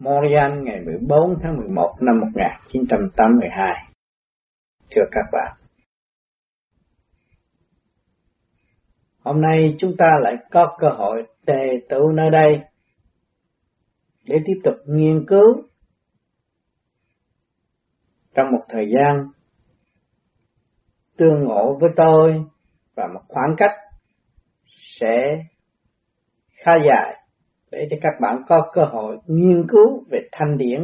Montreal 0.00 0.62
ngày 0.62 0.80
14 0.80 1.38
tháng 1.42 1.56
11 1.56 1.96
năm 2.00 2.20
1982. 2.20 3.92
Thưa 4.90 5.02
các 5.10 5.24
bạn, 5.32 5.56
hôm 9.18 9.40
nay 9.40 9.76
chúng 9.78 9.96
ta 9.98 10.06
lại 10.20 10.36
có 10.50 10.76
cơ 10.78 10.88
hội 10.88 11.26
tề 11.46 11.62
tụ 11.88 12.12
nơi 12.12 12.30
đây 12.30 12.60
để 14.24 14.36
tiếp 14.44 14.60
tục 14.64 14.74
nghiên 14.86 15.24
cứu 15.28 15.62
trong 18.34 18.52
một 18.52 18.64
thời 18.68 18.86
gian 18.94 19.26
tương 21.16 21.44
ngộ 21.44 21.78
với 21.80 21.90
tôi 21.96 22.44
và 22.94 23.06
một 23.14 23.22
khoảng 23.28 23.54
cách 23.56 23.72
sẽ 25.00 25.44
khá 26.50 26.72
dài 26.86 27.19
để 27.70 27.86
cho 27.90 27.96
các 28.02 28.20
bạn 28.20 28.42
có 28.48 28.70
cơ 28.72 28.84
hội 28.84 29.18
nghiên 29.26 29.66
cứu 29.68 30.04
về 30.10 30.28
thanh 30.32 30.58
điển 30.58 30.80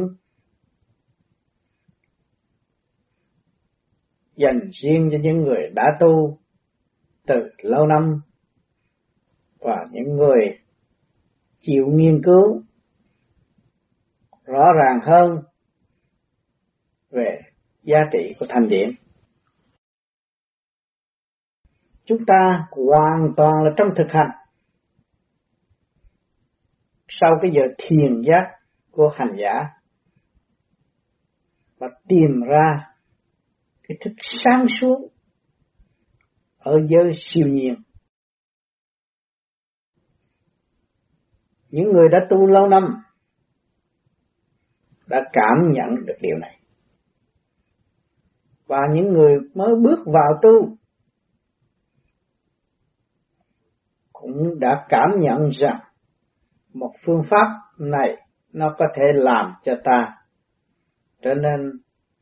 dành 4.35 4.69
riêng 4.71 5.09
cho 5.11 5.17
những 5.21 5.37
người 5.37 5.69
đã 5.75 5.83
tu 5.99 6.39
từ 7.27 7.35
lâu 7.57 7.87
năm 7.87 8.21
và 9.59 9.85
những 9.91 10.15
người 10.15 10.59
chịu 11.59 11.85
nghiên 11.87 12.21
cứu 12.23 12.61
rõ 14.45 14.63
ràng 14.73 14.99
hơn 15.03 15.43
về 17.09 17.39
giá 17.83 17.97
trị 18.11 18.33
của 18.39 18.45
thanh 18.49 18.67
điển. 18.69 18.89
Chúng 22.05 22.25
ta 22.27 22.67
hoàn 22.71 23.33
toàn 23.37 23.53
là 23.63 23.71
trong 23.77 23.87
thực 23.95 24.11
hành 24.11 24.36
sau 27.07 27.29
cái 27.41 27.51
giờ 27.55 27.61
thiền 27.77 28.21
giác 28.27 28.51
của 28.91 29.09
hành 29.15 29.35
giả 29.37 29.63
và 31.77 31.87
tìm 32.07 32.41
ra 32.47 32.87
cái 33.83 33.97
thức 34.01 34.13
sáng 34.43 34.65
suốt 34.81 35.09
ở 36.57 36.73
giới 36.89 37.11
siêu 37.19 37.47
nhiên. 37.47 37.75
Những 41.69 41.91
người 41.91 42.09
đã 42.11 42.19
tu 42.29 42.47
lâu 42.47 42.69
năm 42.69 42.83
đã 45.07 45.23
cảm 45.33 45.71
nhận 45.71 46.05
được 46.05 46.17
điều 46.21 46.37
này. 46.37 46.59
Và 48.65 48.79
những 48.93 49.13
người 49.13 49.37
mới 49.53 49.75
bước 49.75 49.99
vào 50.05 50.39
tu 50.41 50.77
cũng 54.13 54.59
đã 54.59 54.85
cảm 54.89 55.09
nhận 55.19 55.49
rằng 55.49 55.86
một 56.79 56.91
phương 57.05 57.23
pháp 57.29 57.47
này 57.77 58.17
nó 58.53 58.75
có 58.77 58.85
thể 58.95 59.03
làm 59.13 59.53
cho 59.63 59.73
ta 59.83 60.17
trở 61.21 61.33
nên 61.33 61.71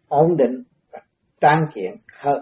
ổn 0.07 0.37
định 0.37 0.63
và 0.91 0.99
tráng 1.41 1.65
kiện 1.73 1.95
hơn. 2.17 2.41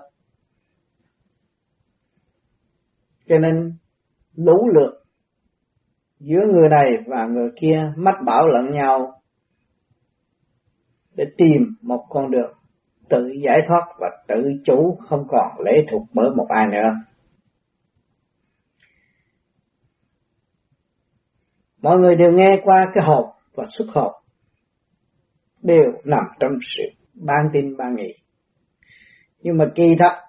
Cho 3.28 3.38
nên 3.38 3.78
lũ 4.36 4.70
lượt 4.74 5.04
giữa 6.20 6.42
người 6.52 6.70
này 6.70 6.98
và 7.08 7.26
người 7.26 7.50
kia 7.62 7.92
mách 7.98 8.18
bảo 8.26 8.48
lẫn 8.48 8.72
nhau 8.72 9.22
để 11.16 11.26
tìm 11.38 11.76
một 11.82 12.06
con 12.10 12.32
đường 12.32 12.54
tự 13.10 13.32
giải 13.46 13.60
thoát 13.68 13.86
và 14.00 14.08
tự 14.28 14.44
chủ 14.66 14.98
không 15.00 15.28
còn 15.30 15.66
lệ 15.66 15.86
thuộc 15.92 16.02
bởi 16.14 16.30
một 16.36 16.46
ai 16.50 16.68
nữa. 16.68 16.92
Mọi 21.84 22.00
người 22.00 22.16
đều 22.16 22.32
nghe 22.32 22.62
qua 22.64 22.86
cái 22.94 23.04
hộp 23.04 23.26
và 23.54 23.66
xuất 23.70 23.86
hộp. 23.94 24.12
Đều 25.62 25.92
nằm 26.04 26.24
trong 26.40 26.52
sự 26.62 26.84
ban 27.14 27.50
tin 27.54 27.78
ban 27.78 27.96
nghị. 27.96 28.14
Nhưng 29.40 29.58
mà 29.58 29.66
kỳ 29.76 29.84
thật, 30.00 30.22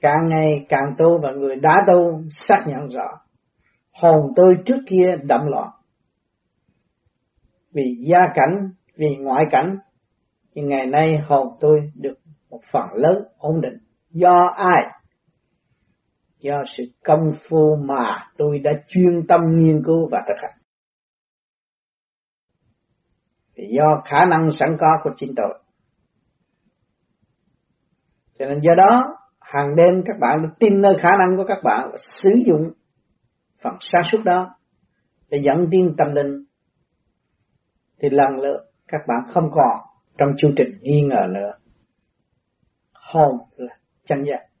càng 0.00 0.28
ngày 0.28 0.66
càng 0.68 0.94
tu 0.98 1.18
và 1.22 1.30
người 1.32 1.56
đã 1.56 1.74
tu 1.86 2.22
xác 2.30 2.64
nhận 2.66 2.88
rõ, 2.88 3.20
hồn 3.92 4.32
tôi 4.36 4.54
trước 4.66 4.78
kia 4.86 5.16
đậm 5.22 5.40
loạn. 5.46 5.70
Vì 7.72 7.96
gia 8.10 8.26
cảnh, 8.34 8.70
vì 8.96 9.16
ngoại 9.16 9.44
cảnh, 9.50 9.76
nhưng 10.54 10.68
ngày 10.68 10.86
nay 10.86 11.18
hồn 11.18 11.48
tôi 11.60 11.92
được 11.94 12.18
một 12.50 12.60
phần 12.72 12.86
lớn 12.92 13.24
ổn 13.38 13.60
định. 13.60 13.78
Do 14.10 14.46
ai 14.56 14.90
do 16.46 16.62
sự 16.66 16.84
công 17.04 17.32
phu 17.48 17.76
mà 17.76 18.28
tôi 18.36 18.58
đã 18.58 18.70
chuyên 18.88 19.26
tâm 19.28 19.40
nghiên 19.56 19.82
cứu 19.84 20.08
và 20.12 20.18
thực 20.28 20.34
hành. 20.42 20.58
Thì 23.54 23.64
do 23.78 24.02
khả 24.04 24.24
năng 24.24 24.50
sẵn 24.50 24.76
có 24.80 25.00
của 25.02 25.10
chính 25.16 25.34
tôi. 25.36 25.62
Cho 28.38 28.46
nên 28.46 28.60
do 28.60 28.72
đó, 28.76 29.16
hàng 29.40 29.76
đêm 29.76 30.02
các 30.06 30.16
bạn 30.20 30.42
được 30.42 30.54
tin 30.58 30.82
nơi 30.82 30.92
khả 31.00 31.10
năng 31.18 31.36
của 31.36 31.44
các 31.48 31.58
bạn 31.64 31.88
và 31.92 31.96
sử 31.98 32.30
dụng 32.46 32.72
phần 33.62 33.74
sáng 33.80 34.02
suốt 34.12 34.18
đó 34.24 34.56
để 35.28 35.42
dẫn 35.44 35.68
tiến 35.70 35.94
tâm 35.98 36.06
linh 36.14 36.44
thì 37.98 38.08
lần 38.10 38.36
lượt 38.42 38.70
các 38.88 39.00
bạn 39.08 39.18
không 39.28 39.50
còn 39.52 39.80
trong 40.18 40.28
chương 40.36 40.54
trình 40.56 40.78
nghi 40.80 41.00
ngờ 41.02 41.22
nữa. 41.34 41.52
Hồn 42.92 43.38
là 43.56 43.76
chân 44.08 44.24
giác 44.24 44.55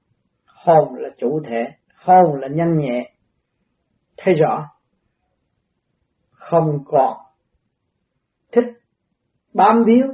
hồn 0.66 0.94
là 0.94 1.08
chủ 1.18 1.40
thể, 1.44 1.64
hồn 1.94 2.40
là 2.40 2.48
nhanh 2.48 2.78
nhẹ. 2.78 3.12
Thấy 4.16 4.34
rõ? 4.34 4.68
Không 6.30 6.84
còn 6.86 7.18
thích 8.52 8.64
bám 9.54 9.84
víu 9.86 10.06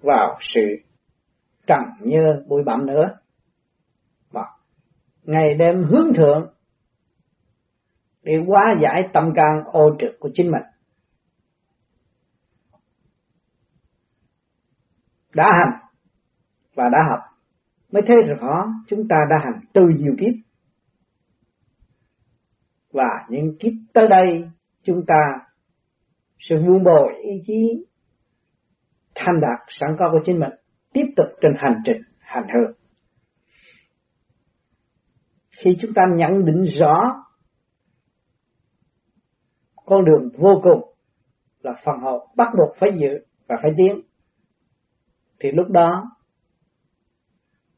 vào 0.00 0.38
sự 0.40 0.60
trần 1.66 1.80
nhơ 2.00 2.42
bụi 2.48 2.62
bặm 2.66 2.86
nữa. 2.86 3.08
Và 4.30 4.44
ngày 5.22 5.54
đêm 5.54 5.84
hướng 5.84 6.14
thượng, 6.16 6.54
để 8.22 8.32
hóa 8.46 8.74
giải 8.82 9.08
tâm 9.12 9.32
can 9.36 9.64
ô 9.72 9.96
trực 9.98 10.10
của 10.20 10.30
chính 10.34 10.50
mình. 10.50 10.62
Đã 15.34 15.52
hành 15.52 15.80
và 16.74 16.84
đã 16.92 16.98
học 17.10 17.35
mới 17.92 18.02
thấy 18.06 18.16
rõ 18.28 18.66
chúng 18.86 19.08
ta 19.08 19.16
đã 19.30 19.36
hành 19.44 19.60
từ 19.72 19.82
nhiều 19.98 20.12
kiếp. 20.18 20.34
Và 22.92 23.26
những 23.28 23.56
kiếp 23.58 23.72
tới 23.92 24.08
đây, 24.08 24.50
chúng 24.82 25.04
ta 25.06 25.46
sẽ 26.38 26.56
vun 26.56 26.84
bồi 26.84 27.14
ý 27.22 27.42
chí 27.46 27.86
thành 29.14 29.40
đạt 29.40 29.60
sẵn 29.68 29.96
có 29.98 30.08
của 30.12 30.20
chính 30.24 30.40
mình, 30.40 30.52
tiếp 30.92 31.06
tục 31.16 31.26
trên 31.40 31.52
hành 31.58 31.80
trình, 31.84 32.02
hành 32.18 32.46
hương. 32.54 32.76
Khi 35.58 35.76
chúng 35.80 35.94
ta 35.94 36.02
nhận 36.16 36.44
định 36.44 36.62
rõ 36.62 37.22
con 39.86 40.04
đường 40.04 40.28
vô 40.38 40.60
cùng 40.62 40.94
là 41.60 41.74
phần 41.84 42.00
hồn 42.00 42.28
bắt 42.36 42.48
buộc 42.58 42.76
phải 42.78 42.90
giữ 42.98 43.18
và 43.48 43.56
phải 43.62 43.70
tiến, 43.76 44.00
thì 45.40 45.50
lúc 45.52 45.68
đó 45.68 46.15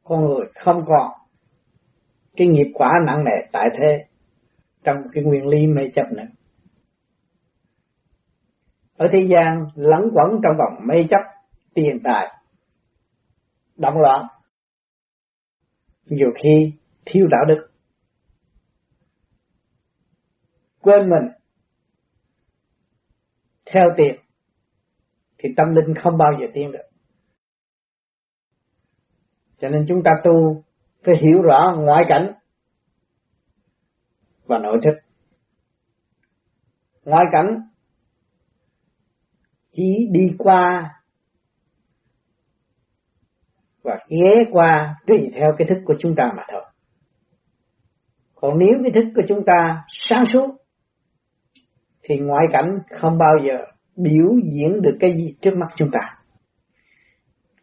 con 0.09 0.25
người 0.25 0.47
không 0.55 0.85
còn 0.87 1.11
cái 2.37 2.47
nghiệp 2.47 2.71
quả 2.75 2.93
nặng 3.07 3.25
nề 3.25 3.49
tại 3.53 3.69
thế 3.79 4.05
trong 4.85 4.97
cái 5.13 5.25
nguyên 5.25 5.47
lý 5.47 5.67
mê 5.67 5.83
chấp 5.95 6.07
nữa. 6.13 6.27
Ở 8.97 9.09
thế 9.13 9.27
gian 9.31 9.67
lẫn 9.75 10.01
quẩn 10.13 10.41
trong 10.43 10.57
vòng 10.59 10.87
mê 10.87 11.07
chấp 11.11 11.21
tiền 11.75 12.01
tài, 12.05 12.29
động 13.77 13.99
loạn, 13.99 14.27
nhiều 16.05 16.31
khi 16.43 16.73
thiếu 17.05 17.27
đạo 17.31 17.45
đức, 17.49 17.71
quên 20.81 21.11
mình, 21.11 21.29
theo 23.67 23.85
tiền, 23.97 24.21
thì 25.39 25.49
tâm 25.57 25.75
linh 25.75 25.95
không 25.95 26.19
bao 26.19 26.33
giờ 26.41 26.47
tiến 26.55 26.73
được. 26.73 26.88
Cho 29.61 29.69
nên 29.69 29.85
chúng 29.89 30.03
ta 30.03 30.11
tu 30.25 30.65
phải 31.05 31.15
hiểu 31.23 31.43
rõ 31.43 31.75
ngoại 31.79 32.05
cảnh 32.09 32.33
và 34.47 34.59
nội 34.59 34.79
thức. 34.85 34.95
Ngoại 37.05 37.25
cảnh 37.33 37.61
chỉ 39.73 40.09
đi 40.13 40.31
qua 40.39 40.95
và 43.83 43.99
ghé 44.09 44.45
qua 44.53 44.95
tùy 45.07 45.19
theo 45.35 45.53
cái 45.59 45.69
thức 45.69 45.79
của 45.85 45.95
chúng 45.99 46.15
ta 46.17 46.25
mà 46.37 46.43
thôi. 46.53 46.63
Còn 48.35 48.59
nếu 48.59 48.79
cái 48.83 48.93
thức 48.95 49.13
của 49.17 49.23
chúng 49.29 49.45
ta 49.47 49.85
sáng 49.89 50.25
suốt, 50.27 50.57
thì 52.03 52.19
ngoại 52.19 52.45
cảnh 52.53 52.79
không 53.01 53.19
bao 53.19 53.35
giờ 53.47 53.55
biểu 53.97 54.29
diễn 54.53 54.83
được 54.83 54.97
cái 55.01 55.13
gì 55.13 55.37
trước 55.41 55.57
mắt 55.57 55.69
chúng 55.77 55.91
ta. 55.93 56.19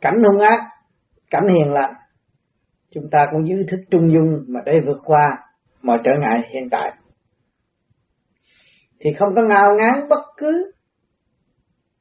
Cảnh 0.01 0.15
hung 0.23 0.41
ác 0.41 0.74
cảnh 1.29 1.47
hiền 1.53 1.73
lành. 1.73 1.93
Chúng 2.91 3.09
ta 3.11 3.27
cũng 3.31 3.47
giữ 3.47 3.55
thức 3.71 3.79
trung 3.91 4.13
dung 4.13 4.45
mà 4.47 4.59
để 4.65 4.73
vượt 4.85 5.01
qua 5.05 5.37
mọi 5.81 5.99
trở 6.03 6.11
ngại 6.21 6.41
hiện 6.53 6.67
tại. 6.71 6.93
Thì 8.99 9.13
không 9.13 9.35
có 9.35 9.41
ngao 9.41 9.75
ngán 9.75 10.09
bất 10.09 10.21
cứ 10.37 10.71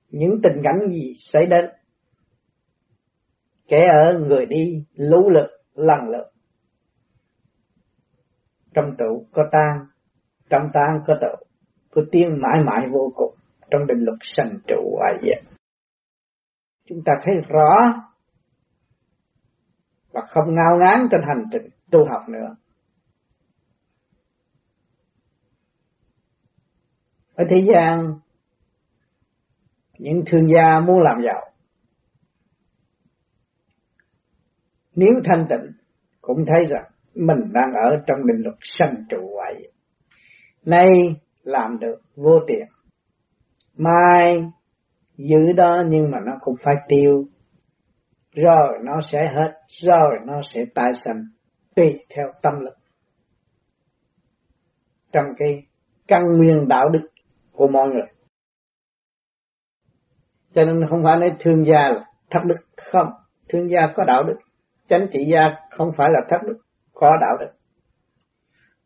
những 0.08 0.40
tình 0.42 0.62
cảnh 0.64 0.88
gì 0.90 1.12
xảy 1.16 1.46
đến 1.46 1.64
kẻ 3.68 3.82
ở 3.94 4.18
người 4.18 4.46
đi 4.46 4.84
lũ 4.94 5.30
lực 5.30 5.50
lần 5.74 6.08
lượt 6.08 6.30
trong 8.74 8.94
trụ 8.98 9.26
có 9.32 9.42
tan 9.52 9.86
trong 10.50 10.62
tan 10.72 10.90
có 11.06 11.14
trụ 11.20 11.44
có 11.90 12.02
tiên 12.12 12.28
mãi 12.42 12.60
mãi 12.66 12.86
vô 12.92 13.12
cùng 13.14 13.34
trong 13.70 13.86
định 13.86 14.04
luật 14.04 14.18
sanh 14.22 14.58
trụ 14.66 14.96
hoại 14.98 15.14
diệt. 15.22 15.54
Chúng 16.88 16.98
ta 17.04 17.12
thấy 17.22 17.34
rõ 17.48 17.74
và 20.14 20.20
không 20.28 20.54
ngao 20.54 20.78
ngán 20.78 21.08
trên 21.10 21.20
hành 21.22 21.44
trình 21.52 21.68
tu 21.90 22.04
học 22.10 22.28
nữa. 22.28 22.56
Ở 27.34 27.44
thế 27.50 27.66
gian, 27.72 28.18
những 29.98 30.22
thương 30.26 30.48
gia 30.54 30.80
muốn 30.80 31.00
làm 31.02 31.22
giàu, 31.24 31.50
nếu 34.94 35.12
thanh 35.24 35.46
tịnh, 35.50 35.72
cũng 36.20 36.44
thấy 36.46 36.64
rằng 36.64 36.84
mình 37.14 37.52
đang 37.52 37.72
ở 37.74 37.90
trong 38.06 38.26
định 38.26 38.42
luật 38.44 38.56
sanh 38.60 39.04
trụ 39.08 39.36
vậy 39.36 39.72
nay 40.64 40.86
làm 41.42 41.78
được 41.78 42.00
vô 42.16 42.40
tiền, 42.46 42.66
mai 43.76 44.44
giữ 45.16 45.52
đó 45.56 45.82
nhưng 45.88 46.10
mà 46.10 46.18
nó 46.26 46.32
cũng 46.40 46.54
phải 46.62 46.74
tiêu 46.88 47.24
rồi 48.34 48.78
nó 48.84 49.00
sẽ 49.12 49.18
hết, 49.34 49.52
rồi 49.82 50.18
nó 50.26 50.40
sẽ 50.42 50.64
tái 50.74 50.92
sanh 51.04 51.24
tùy 51.76 52.04
theo 52.16 52.26
tâm 52.42 52.52
lực. 52.60 52.74
Trong 55.12 55.26
cái 55.38 55.62
căn 56.08 56.22
nguyên 56.36 56.68
đạo 56.68 56.88
đức 56.88 57.08
của 57.52 57.68
mọi 57.68 57.88
người. 57.88 58.06
Cho 60.54 60.64
nên 60.64 60.80
không 60.90 61.00
phải 61.04 61.16
nói 61.16 61.32
thương 61.40 61.64
gia 61.66 61.88
là 61.88 62.04
thất 62.30 62.40
đức. 62.44 62.56
Không, 62.76 63.08
thương 63.48 63.70
gia 63.70 63.92
có 63.94 64.04
đạo 64.04 64.22
đức. 64.22 64.36
Chánh 64.88 65.06
trị 65.12 65.24
gia 65.32 65.40
không 65.70 65.92
phải 65.96 66.08
là 66.12 66.20
thất 66.28 66.46
đức, 66.46 66.58
có 66.92 67.16
đạo 67.20 67.36
đức. 67.40 67.52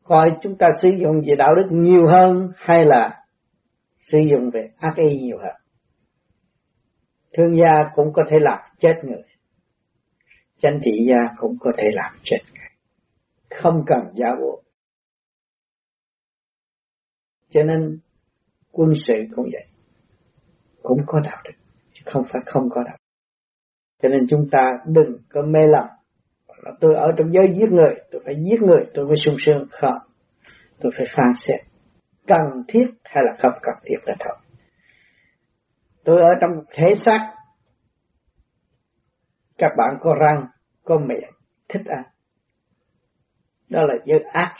Coi 0.03 0.31
chúng 0.43 0.59
ta 0.59 0.69
sử 0.83 0.89
dụng 0.89 1.23
về 1.27 1.35
đạo 1.37 1.55
đức 1.55 1.69
nhiều 1.71 2.07
hơn 2.07 2.51
hay 2.57 2.85
là 2.85 3.25
sử 3.99 4.19
dụng 4.19 4.51
về 4.51 4.71
ác 4.79 4.97
ý 4.97 5.19
nhiều 5.21 5.39
hơn. 5.39 5.55
Thương 7.37 7.57
gia 7.57 7.91
cũng 7.95 8.13
có 8.13 8.23
thể 8.31 8.37
làm 8.41 8.59
chết 8.79 8.95
người 9.03 9.23
chánh 10.59 10.81
trị 10.83 11.07
gia 11.09 11.35
cũng 11.37 11.57
có 11.61 11.73
thể 11.77 11.87
làm 11.95 12.15
chết 12.23 12.39
không 13.51 13.85
cần 13.87 13.99
giáo 14.15 14.37
bộ. 14.41 14.63
Cho 17.51 17.63
nên, 17.63 17.99
quân 18.73 18.93
sự 19.07 19.15
cũng 19.37 19.49
vậy. 19.53 19.67
Cũng 20.83 20.99
có 21.07 21.21
đạo 21.21 21.43
đức, 21.45 21.51
chứ 21.93 22.03
không 22.07 22.25
phải 22.33 22.43
không 22.47 22.69
có 22.71 22.83
đạo 22.83 22.97
đức. 22.97 23.05
Cho 24.03 24.09
nên 24.09 24.27
chúng 24.31 24.49
ta 24.51 24.71
đừng 24.87 25.19
có 25.29 25.43
mê 25.43 25.61
lầm. 25.67 25.87
Tôi 26.81 26.95
ở 26.95 27.13
trong 27.19 27.33
giới 27.33 27.55
giết 27.59 27.71
người, 27.71 27.95
tôi 28.11 28.23
phải 28.25 28.35
giết 28.45 28.63
người, 28.63 28.85
tôi 28.95 29.07
mới 29.07 29.17
sung 29.25 29.37
sướng, 29.39 29.67
không. 29.71 29.99
Tôi 30.81 30.93
phải 30.97 31.07
phán 31.17 31.35
xét. 31.35 31.61
Cần 32.27 32.43
thiết 32.69 32.87
hay 33.05 33.25
là 33.27 33.37
không 33.39 33.53
cần 33.63 33.75
thiết 33.85 33.97
là 34.05 34.15
thôi. 34.21 34.37
Tôi 36.05 36.21
ở 36.21 36.29
trong 36.41 36.51
thể 36.75 36.95
xác 36.95 37.35
các 39.59 39.73
bạn 39.77 39.99
có 40.01 40.15
răng, 40.21 40.47
có 40.85 40.99
miệng, 40.99 41.31
thích 41.69 41.83
ăn. 41.87 42.03
Đó 43.71 43.87
là 43.87 43.95
giới 44.05 44.21
ác. 44.33 44.55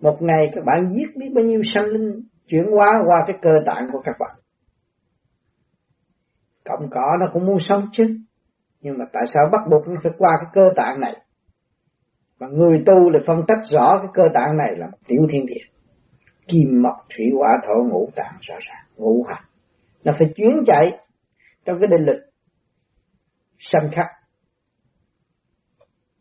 Một 0.00 0.18
ngày 0.20 0.50
các 0.54 0.64
bạn 0.64 0.90
giết 0.92 1.16
biết 1.16 1.28
bao 1.34 1.44
nhiêu 1.44 1.60
sanh 1.74 1.84
linh, 1.84 2.22
chuyển 2.46 2.64
hóa 2.70 3.02
qua 3.06 3.24
cái 3.26 3.36
cơ 3.42 3.54
tạng 3.66 3.88
của 3.92 4.00
các 4.04 4.16
bạn. 4.18 4.36
Cộng 6.64 6.90
cỏ 6.90 7.16
nó 7.20 7.26
cũng 7.32 7.46
muốn 7.46 7.58
sống 7.60 7.88
chứ. 7.92 8.04
Nhưng 8.80 8.98
mà 8.98 9.04
tại 9.12 9.22
sao 9.34 9.44
bắt 9.52 9.60
buộc 9.70 9.88
nó 9.88 9.94
phải 10.02 10.12
qua 10.18 10.30
cái 10.40 10.50
cơ 10.52 10.62
tạng 10.76 11.00
này? 11.00 11.16
Và 12.38 12.48
người 12.48 12.82
tu 12.86 13.10
là 13.10 13.18
phân 13.26 13.36
tách 13.48 13.60
rõ 13.70 13.98
cái 13.98 14.10
cơ 14.14 14.22
tạng 14.34 14.56
này 14.56 14.76
là 14.76 14.86
một 14.86 14.98
tiểu 15.06 15.26
thiên 15.30 15.46
địa. 15.46 15.64
Kim 16.48 16.82
mộc, 16.82 16.96
thủy 17.16 17.26
hỏa, 17.38 17.48
thổ 17.66 17.74
ngũ 17.90 18.10
tạng, 18.16 18.34
rõ 18.40 18.54
ràng, 18.60 18.84
ngũ 18.96 19.24
hành. 19.28 19.44
Nó 20.04 20.12
phải 20.18 20.32
chuyến 20.36 20.64
chạy 20.66 20.98
trong 21.64 21.78
cái 21.80 21.88
định 21.90 22.06
lực 22.06 22.31
sân 23.62 23.90
khắc 23.92 24.06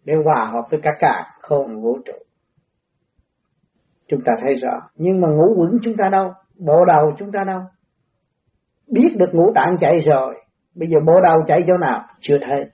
để 0.05 0.13
hòa 0.25 0.45
hợp 0.45 0.63
với 0.71 0.79
cả 0.83 0.91
cả 0.99 1.25
không 1.39 1.81
vũ 1.81 1.97
trụ, 2.05 2.13
chúng 4.07 4.21
ta 4.25 4.33
thấy 4.41 4.55
rõ. 4.55 4.81
Nhưng 4.95 5.21
mà 5.21 5.27
ngủ 5.27 5.55
vững 5.57 5.77
chúng 5.83 5.97
ta 5.97 6.09
đâu? 6.09 6.31
Bộ 6.65 6.85
đầu 6.85 7.11
chúng 7.17 7.31
ta 7.31 7.43
đâu? 7.43 7.59
Biết 8.87 9.09
được 9.17 9.29
ngũ 9.33 9.51
tạng 9.55 9.75
chạy 9.79 9.99
rồi, 9.99 10.35
bây 10.75 10.89
giờ 10.89 10.99
bộ 11.05 11.21
đầu 11.21 11.35
chạy 11.47 11.63
chỗ 11.67 11.77
nào? 11.77 12.03
Chưa 12.19 12.37
thấy. 12.41 12.65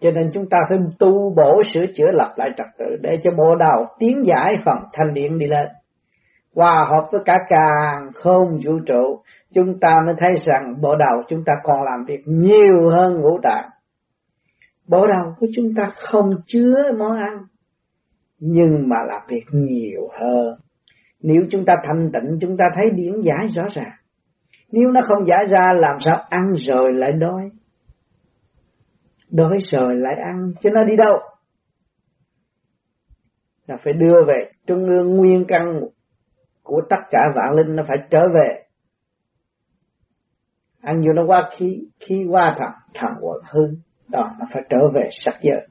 Cho 0.00 0.10
nên 0.10 0.30
chúng 0.32 0.48
ta 0.50 0.58
phải 0.68 0.78
tu 0.98 1.34
bổ 1.36 1.62
sửa 1.74 1.86
chữa 1.94 2.10
lập 2.12 2.34
lại 2.36 2.50
trật 2.56 2.66
tự 2.78 2.96
để 3.02 3.18
cho 3.24 3.30
bộ 3.30 3.54
đầu 3.54 3.86
tiến 3.98 4.22
giải 4.26 4.56
phần 4.64 4.78
thanh 4.92 5.14
điện 5.14 5.38
đi 5.38 5.46
lên. 5.46 5.68
Hòa 6.54 6.86
hợp 6.90 7.08
với 7.12 7.20
cả 7.24 7.38
càng 7.48 8.10
không 8.14 8.58
vũ 8.64 8.72
trụ, 8.86 9.22
chúng 9.54 9.80
ta 9.80 9.96
mới 10.06 10.14
thấy 10.18 10.36
rằng 10.36 10.74
bộ 10.80 10.96
đầu 10.96 11.22
chúng 11.28 11.44
ta 11.46 11.52
còn 11.62 11.82
làm 11.82 12.04
việc 12.04 12.22
nhiều 12.26 12.90
hơn 12.90 13.20
ngũ 13.20 13.38
tạng 13.42 13.68
bộ 14.88 15.06
đầu 15.06 15.34
của 15.38 15.46
chúng 15.54 15.74
ta 15.76 15.92
không 15.96 16.30
chứa 16.46 16.92
món 16.98 17.16
ăn, 17.16 17.46
nhưng 18.38 18.88
mà 18.88 18.96
làm 19.08 19.22
việc 19.28 19.44
nhiều 19.52 20.08
hơn. 20.20 20.58
Nếu 21.20 21.42
chúng 21.50 21.64
ta 21.64 21.74
thanh 21.86 22.10
tịnh, 22.12 22.38
chúng 22.40 22.56
ta 22.56 22.68
thấy 22.74 22.90
điển 22.90 23.20
giải 23.20 23.48
rõ 23.48 23.62
ràng. 23.70 23.92
Nếu 24.72 24.90
nó 24.90 25.00
không 25.04 25.26
giải 25.28 25.46
ra, 25.50 25.72
làm 25.72 26.00
sao 26.00 26.26
ăn 26.30 26.52
rồi 26.56 26.92
lại 26.92 27.12
đói? 27.12 27.50
Đói 29.30 29.58
rồi 29.72 29.96
lại 29.96 30.14
ăn, 30.24 30.52
chứ 30.62 30.70
nó 30.74 30.84
đi 30.84 30.96
đâu? 30.96 31.18
Là 33.66 33.76
phải 33.84 33.92
đưa 33.92 34.24
về 34.28 34.50
trung 34.66 34.84
ương 34.84 35.16
nguyên 35.16 35.44
căn 35.48 35.80
của 36.62 36.80
tất 36.90 37.00
cả 37.10 37.28
vạn 37.34 37.56
linh, 37.56 37.76
nó 37.76 37.82
phải 37.88 37.96
trở 38.10 38.20
về. 38.34 38.62
Ăn 40.80 41.00
nhiều 41.00 41.12
nó 41.12 41.24
qua 41.26 41.50
khí 41.56 41.88
khí 42.00 42.26
qua 42.30 42.56
thẳng 42.58 42.74
thẳng 42.94 43.16
quận 43.20 43.42
hư 43.44 43.68
đó 44.08 44.36
nó 44.38 44.46
phải 44.52 44.62
trở 44.70 44.78
về 44.94 45.08
sắc 45.10 45.34
giới. 45.42 45.66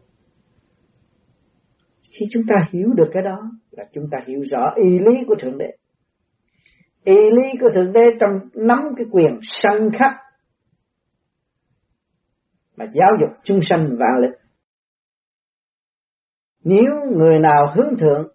Khi 2.11 2.25
chúng 2.31 2.43
ta 2.47 2.55
hiểu 2.71 2.89
được 2.93 3.09
cái 3.13 3.23
đó 3.23 3.37
là 3.71 3.83
chúng 3.93 4.05
ta 4.11 4.17
hiểu 4.27 4.41
rõ 4.51 4.73
ý 4.75 4.99
lý 4.99 5.23
của 5.27 5.35
thượng 5.39 5.57
đế. 5.57 5.71
Ý 7.03 7.15
lý 7.15 7.57
của 7.59 7.69
thượng 7.73 7.93
đế 7.93 8.05
trong 8.19 8.31
nắm 8.53 8.79
cái 8.97 9.05
quyền 9.11 9.39
sanh 9.41 9.89
khắc 9.99 10.11
mà 12.77 12.85
giáo 12.93 13.11
dục 13.21 13.29
chúng 13.43 13.59
sanh 13.69 13.87
vạn 13.99 14.21
lịch 14.21 14.39
nếu 16.63 16.93
người 17.17 17.39
nào 17.39 17.73
hướng 17.75 17.97
thượng 17.97 18.27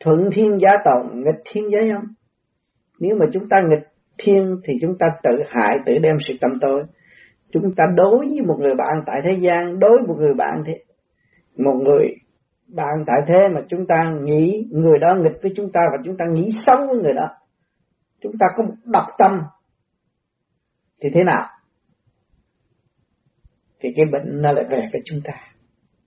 thuận 0.00 0.18
thiên 0.32 0.58
giá 0.58 0.70
tồn 0.84 1.06
nghịch 1.14 1.42
thiên 1.44 1.64
giá 1.70 1.94
âm 1.96 2.04
nếu 2.98 3.16
mà 3.16 3.26
chúng 3.32 3.48
ta 3.48 3.56
nghịch 3.68 3.88
thiên 4.18 4.56
thì 4.64 4.72
chúng 4.80 4.98
ta 4.98 5.06
tự 5.22 5.30
hại 5.48 5.76
tự 5.86 5.92
đem 6.02 6.16
sự 6.28 6.34
tâm 6.40 6.50
tối 6.60 6.82
chúng 7.52 7.74
ta 7.76 7.84
đối 7.96 8.18
với 8.18 8.42
một 8.46 8.56
người 8.60 8.74
bạn 8.74 9.02
tại 9.06 9.20
thế 9.24 9.38
gian, 9.40 9.78
đối 9.78 9.90
với 9.90 10.06
một 10.06 10.16
người 10.18 10.34
bạn 10.34 10.62
thế, 10.66 10.82
một 11.56 11.74
người 11.74 12.06
bạn 12.68 13.04
tại 13.06 13.20
thế 13.28 13.48
mà 13.48 13.60
chúng 13.68 13.86
ta 13.86 13.96
nghĩ 14.22 14.68
người 14.70 14.98
đó 14.98 15.14
nghịch 15.14 15.42
với 15.42 15.52
chúng 15.56 15.72
ta 15.72 15.80
và 15.92 15.98
chúng 16.04 16.16
ta 16.16 16.24
nghĩ 16.32 16.50
xấu 16.66 16.86
với 16.86 16.96
người 16.96 17.14
đó, 17.14 17.26
chúng 18.20 18.32
ta 18.38 18.46
có 18.56 18.62
một 18.62 18.74
độc 18.84 19.06
tâm, 19.18 19.40
thì 21.02 21.10
thế 21.14 21.24
nào? 21.24 21.46
Thì 23.80 23.88
cái 23.96 24.04
bệnh 24.12 24.42
nó 24.42 24.52
lại 24.52 24.64
về 24.70 24.88
với 24.92 25.02
chúng 25.04 25.20
ta. 25.24 25.32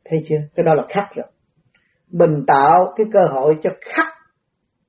Thấy 0.05 0.19
chưa? 0.25 0.37
Cái 0.55 0.63
đó 0.63 0.73
là 0.73 0.83
khắc 0.89 1.15
rồi. 1.15 1.25
Bình 2.11 2.43
tạo 2.47 2.93
cái 2.95 3.05
cơ 3.13 3.25
hội 3.25 3.57
cho 3.61 3.69
khắc 3.81 4.07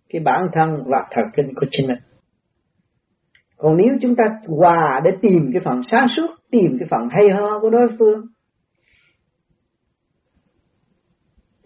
cái 0.08 0.22
bản 0.24 0.46
thân 0.52 0.82
và 0.86 1.06
thần 1.10 1.24
kinh 1.36 1.54
của 1.54 1.66
chính 1.70 1.86
mình 1.86 1.98
còn 3.56 3.76
nếu 3.76 3.94
chúng 4.00 4.16
ta 4.16 4.24
hòa 4.48 5.00
để 5.04 5.10
tìm 5.22 5.50
cái 5.52 5.62
phần 5.64 5.82
sáng 5.82 6.06
suốt 6.16 6.26
tìm 6.50 6.76
cái 6.78 6.88
phần 6.90 7.08
hay 7.10 7.28
ho 7.30 7.60
của 7.60 7.70
đối 7.70 7.88
phương 7.98 8.26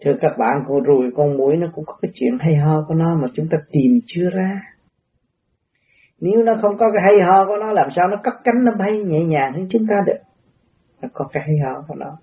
Thưa 0.05 0.11
các 0.21 0.31
bạn, 0.37 0.63
con 0.67 0.83
ruồi, 0.83 1.11
con 1.15 1.37
muỗi 1.37 1.57
nó 1.57 1.67
cũng 1.73 1.85
có 1.85 1.93
cái 2.01 2.11
chuyện 2.13 2.37
hay 2.39 2.55
ho 2.55 2.85
của 2.87 2.93
nó 2.93 3.15
mà 3.21 3.27
chúng 3.33 3.47
ta 3.51 3.57
tìm 3.71 3.99
chưa 4.05 4.29
ra. 4.33 4.61
Nếu 6.19 6.43
nó 6.43 6.53
không 6.61 6.77
có 6.77 6.91
cái 6.91 7.03
hay 7.09 7.27
ho 7.27 7.45
của 7.45 7.57
nó 7.57 7.71
làm 7.71 7.87
sao 7.95 8.07
nó 8.07 8.17
cất 8.23 8.33
cánh 8.43 8.65
nó 8.65 8.71
bay 8.79 9.03
nhẹ 9.03 9.23
nhàng 9.23 9.53
hơn 9.53 9.65
chúng 9.69 9.87
ta 9.89 10.03
được. 10.05 10.17
Nó 11.01 11.09
có 11.13 11.25
cái 11.33 11.43
hay 11.47 11.55
ho 11.65 11.81
của 11.87 11.95
nó. 11.95 12.17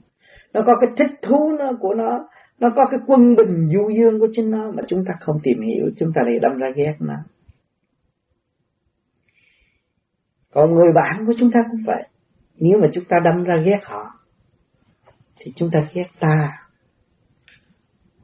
Nó 0.54 0.60
có 0.66 0.76
cái 0.80 0.90
thích 0.96 1.18
thú 1.22 1.52
nó 1.58 1.72
của 1.80 1.94
nó. 1.94 2.28
Nó 2.60 2.68
có 2.76 2.87
cái 2.90 3.00
quân 3.06 3.37
bình 3.37 3.68
du 3.72 3.88
dương 3.96 4.20
của 4.20 4.28
chính 4.32 4.50
nó 4.50 4.70
mà 4.76 4.82
chúng 4.87 5.04
ta 5.04 5.14
không 5.20 5.37
tìm 5.42 5.60
hiểu. 5.60 5.87
Chúng 5.98 6.12
ta 6.14 6.22
lại 6.25 6.38
đâm 6.42 6.58
ra 6.58 6.68
ghét 6.76 6.94
nó. 7.00 7.14
Còn 10.58 10.74
người 10.74 10.92
bạn 10.94 11.24
của 11.26 11.32
chúng 11.38 11.50
ta 11.50 11.60
cũng 11.70 11.80
vậy. 11.86 12.02
Nếu 12.54 12.78
mà 12.82 12.88
chúng 12.92 13.04
ta 13.08 13.16
đâm 13.24 13.44
ra 13.44 13.56
ghét 13.64 13.78
họ, 13.84 14.04
thì 15.36 15.52
chúng 15.56 15.70
ta 15.72 15.80
ghét 15.92 16.06
ta 16.20 16.66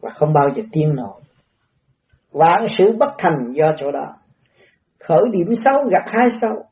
và 0.00 0.10
không 0.10 0.32
bao 0.32 0.48
giờ 0.56 0.62
tiên 0.72 0.94
nổi. 0.94 1.20
Vạn 2.30 2.66
sự 2.78 2.96
bất 2.98 3.14
thành 3.18 3.52
do 3.52 3.72
chỗ 3.76 3.92
đó. 3.92 4.16
khởi 4.98 5.22
điểm 5.32 5.54
xấu 5.64 5.88
gặp 5.90 6.02
hai 6.06 6.28
xấu 6.40 6.64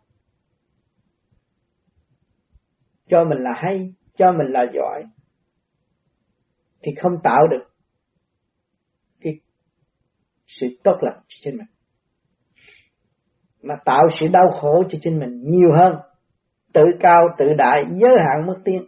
cho 3.09 3.25
mình 3.25 3.38
là 3.38 3.50
hay, 3.57 3.95
cho 4.16 4.33
mình 4.33 4.52
là 4.52 4.64
giỏi, 4.75 5.04
thì 6.83 6.92
không 7.00 7.12
tạo 7.25 7.47
được 7.50 7.64
cái 9.21 9.40
sự 10.47 10.66
tốt 10.85 10.97
lành 11.00 11.21
trên 11.28 11.57
mình 11.57 11.66
mà 13.62 13.75
tạo 13.85 14.02
sự 14.21 14.26
đau 14.28 14.49
khổ 14.50 14.83
cho 14.88 14.99
chính 15.02 15.19
mình 15.19 15.42
nhiều 15.45 15.73
hơn. 15.76 15.95
Tự 16.73 16.85
cao, 17.00 17.23
tự 17.38 17.54
đại, 17.59 17.83
giới 17.97 18.16
hạn 18.19 18.47
mất 18.47 18.59
tiên 18.64 18.85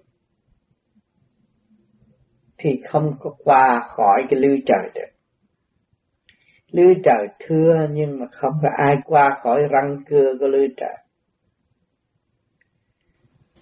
thì 2.59 2.83
không 2.89 3.17
có 3.21 3.31
qua 3.39 3.81
khỏi 3.89 4.23
cái 4.31 4.41
lưới 4.41 4.59
trời 4.67 4.91
được. 4.95 5.15
Lưới 6.71 6.95
trời 7.05 7.27
thưa 7.47 7.87
nhưng 7.93 8.21
mà 8.21 8.27
không 8.31 8.53
có 8.63 8.69
ai 8.87 8.97
qua 9.05 9.31
khỏi 9.43 9.61
răng 9.71 9.97
cưa 10.09 10.33
của 10.41 10.47
lưới 10.47 10.67
trời. 10.77 10.97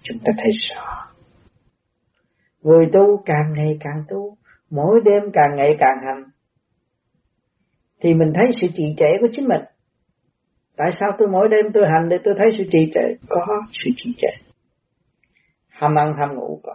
Chúng 0.03 0.19
ta 0.25 0.33
thấy 0.39 0.51
rõ. 0.53 1.13
Người 2.63 2.87
tu 2.93 3.23
càng 3.27 3.53
ngày 3.57 3.77
càng 3.81 4.05
tu, 4.09 4.37
mỗi 4.71 5.01
đêm 5.05 5.23
càng 5.33 5.57
ngày 5.57 5.77
càng 5.79 5.97
hành. 6.07 6.23
Thì 8.01 8.15
mình 8.15 8.33
thấy 8.35 8.51
sự 8.61 8.67
trì 8.75 8.85
trệ 8.97 9.19
của 9.21 9.29
chính 9.33 9.49
mình 9.49 9.61
tại 10.83 10.93
sao 11.01 11.13
tôi 11.19 11.29
mỗi 11.29 11.49
đêm 11.49 11.73
tôi 11.75 11.85
hành 11.87 12.09
để 12.09 12.19
tôi 12.25 12.35
thấy 12.39 12.47
sự 12.59 12.65
trì 12.73 12.91
trệ? 12.95 13.27
Có 13.29 13.47
sự 13.73 13.91
trì 13.97 14.15
trệ. 14.19 14.29
Ham 15.69 15.99
ăn 15.99 16.15
ham 16.19 16.35
ngủ 16.35 16.61
có. 16.63 16.75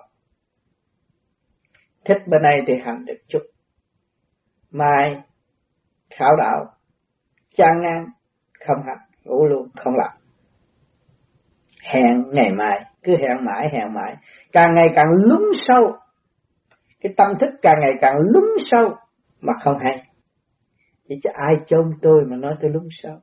Thích 2.05 2.17
bên 2.27 2.41
này 2.41 2.57
thì 2.67 2.73
hành 2.85 3.05
được 3.05 3.17
chút. 3.27 3.39
Mai 4.71 5.21
khảo 6.09 6.29
đạo, 6.37 6.65
chán 7.55 7.81
ngang 7.81 8.05
không 8.65 8.77
hành, 8.87 9.09
ngủ 9.23 9.45
luôn, 9.45 9.69
không 9.75 9.93
làm. 9.95 10.11
Hẹn 11.83 12.23
ngày 12.33 12.51
mai, 12.57 12.85
cứ 13.03 13.11
hẹn 13.11 13.45
mãi 13.45 13.69
hẹn 13.73 13.93
mãi. 13.93 14.15
Càng 14.51 14.73
ngày 14.73 14.87
càng 14.95 15.07
lún 15.15 15.41
sâu. 15.67 15.97
Cái 17.01 17.13
tâm 17.17 17.27
thức 17.39 17.49
càng 17.61 17.75
ngày 17.81 17.93
càng 18.01 18.15
lún 18.33 18.49
sâu 18.65 18.95
mà 19.41 19.53
không 19.61 19.77
hay. 19.81 20.03
Chỉ 21.09 21.15
cho 21.23 21.29
ai 21.33 21.55
chôn 21.65 21.91
tôi 22.01 22.25
mà 22.27 22.37
nói 22.37 22.55
tôi 22.61 22.71
lún 22.71 22.87
sâu? 22.91 23.19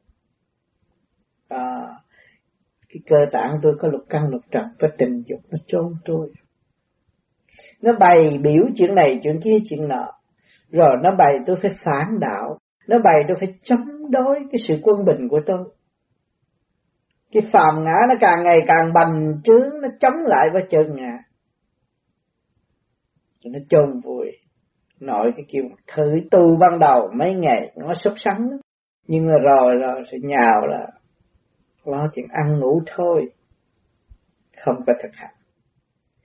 Cái 2.95 3.03
cơ 3.07 3.27
tạng 3.33 3.59
tôi 3.63 3.73
có 3.79 3.89
lục 3.89 4.03
căn, 4.09 4.29
lục 4.29 4.43
trần, 4.51 4.65
có 4.79 4.89
tình 4.99 5.23
dục, 5.27 5.41
nó 5.51 5.59
chôn 5.67 5.95
tôi. 6.05 6.33
Nó 7.83 7.93
bày 8.01 8.39
biểu 8.43 8.65
chuyện 8.77 8.95
này, 8.95 9.21
chuyện 9.23 9.41
kia, 9.45 9.59
chuyện 9.69 9.89
nọ. 9.89 10.07
Rồi 10.71 10.97
nó 11.03 11.11
bày 11.19 11.33
tôi 11.47 11.57
phải 11.63 11.71
phản 11.85 12.21
đạo. 12.21 12.59
Nó 12.89 12.99
bày 13.05 13.15
tôi 13.29 13.37
phải 13.41 13.55
chống 13.63 14.11
đối 14.11 14.35
cái 14.53 14.61
sự 14.69 14.75
quân 14.83 15.05
bình 15.05 15.29
của 15.31 15.41
tôi. 15.47 15.59
Cái 17.33 17.43
phàm 17.53 17.85
ngã 17.85 18.07
nó 18.09 18.15
càng 18.21 18.43
ngày 18.43 18.59
càng 18.67 18.93
bành 18.93 19.41
trướng, 19.45 19.81
nó 19.83 19.89
chống 20.01 20.17
lại 20.27 20.49
với 20.53 20.63
chân 20.71 20.97
ngã. 20.97 21.13
Nó 23.45 23.59
chôn 23.69 24.01
vùi. 24.05 24.27
Nội 25.01 25.33
cái 25.37 25.45
kiểu 25.49 25.65
thử 25.95 26.03
tu 26.31 26.57
ban 26.57 26.79
đầu 26.79 27.11
mấy 27.19 27.35
ngày, 27.35 27.73
nó 27.77 27.95
sốt 27.95 28.13
sắng. 28.17 28.49
Nhưng 29.07 29.27
mà 29.27 29.35
rồi 29.43 29.73
rồi 29.75 30.03
sẽ 30.13 30.19
nhào 30.23 30.67
là 30.67 30.87
lo 31.85 32.09
chuyện 32.15 32.27
ăn 32.31 32.59
ngủ 32.61 32.83
thôi. 32.87 33.33
Không 34.65 34.77
có 34.87 34.93
thực 35.03 35.11
hành. 35.13 35.35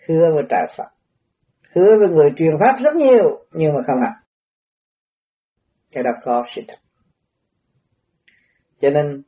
Hứa 0.07 0.33
với 0.33 0.43
trời 0.49 0.67
Phật. 0.77 0.87
Hứa 1.75 1.99
với 1.99 2.09
người 2.09 2.29
truyền 2.35 2.53
pháp 2.59 2.83
rất 2.83 2.95
nhiều, 2.95 3.45
nhưng 3.51 3.73
mà 3.73 3.81
không 3.87 4.01
hành 4.01 4.19
cái 5.91 6.03
đó 6.03 6.11
có 6.23 6.45
sự 6.55 6.61
thật. 6.67 6.77
Cho 8.81 8.89
nên, 8.89 9.21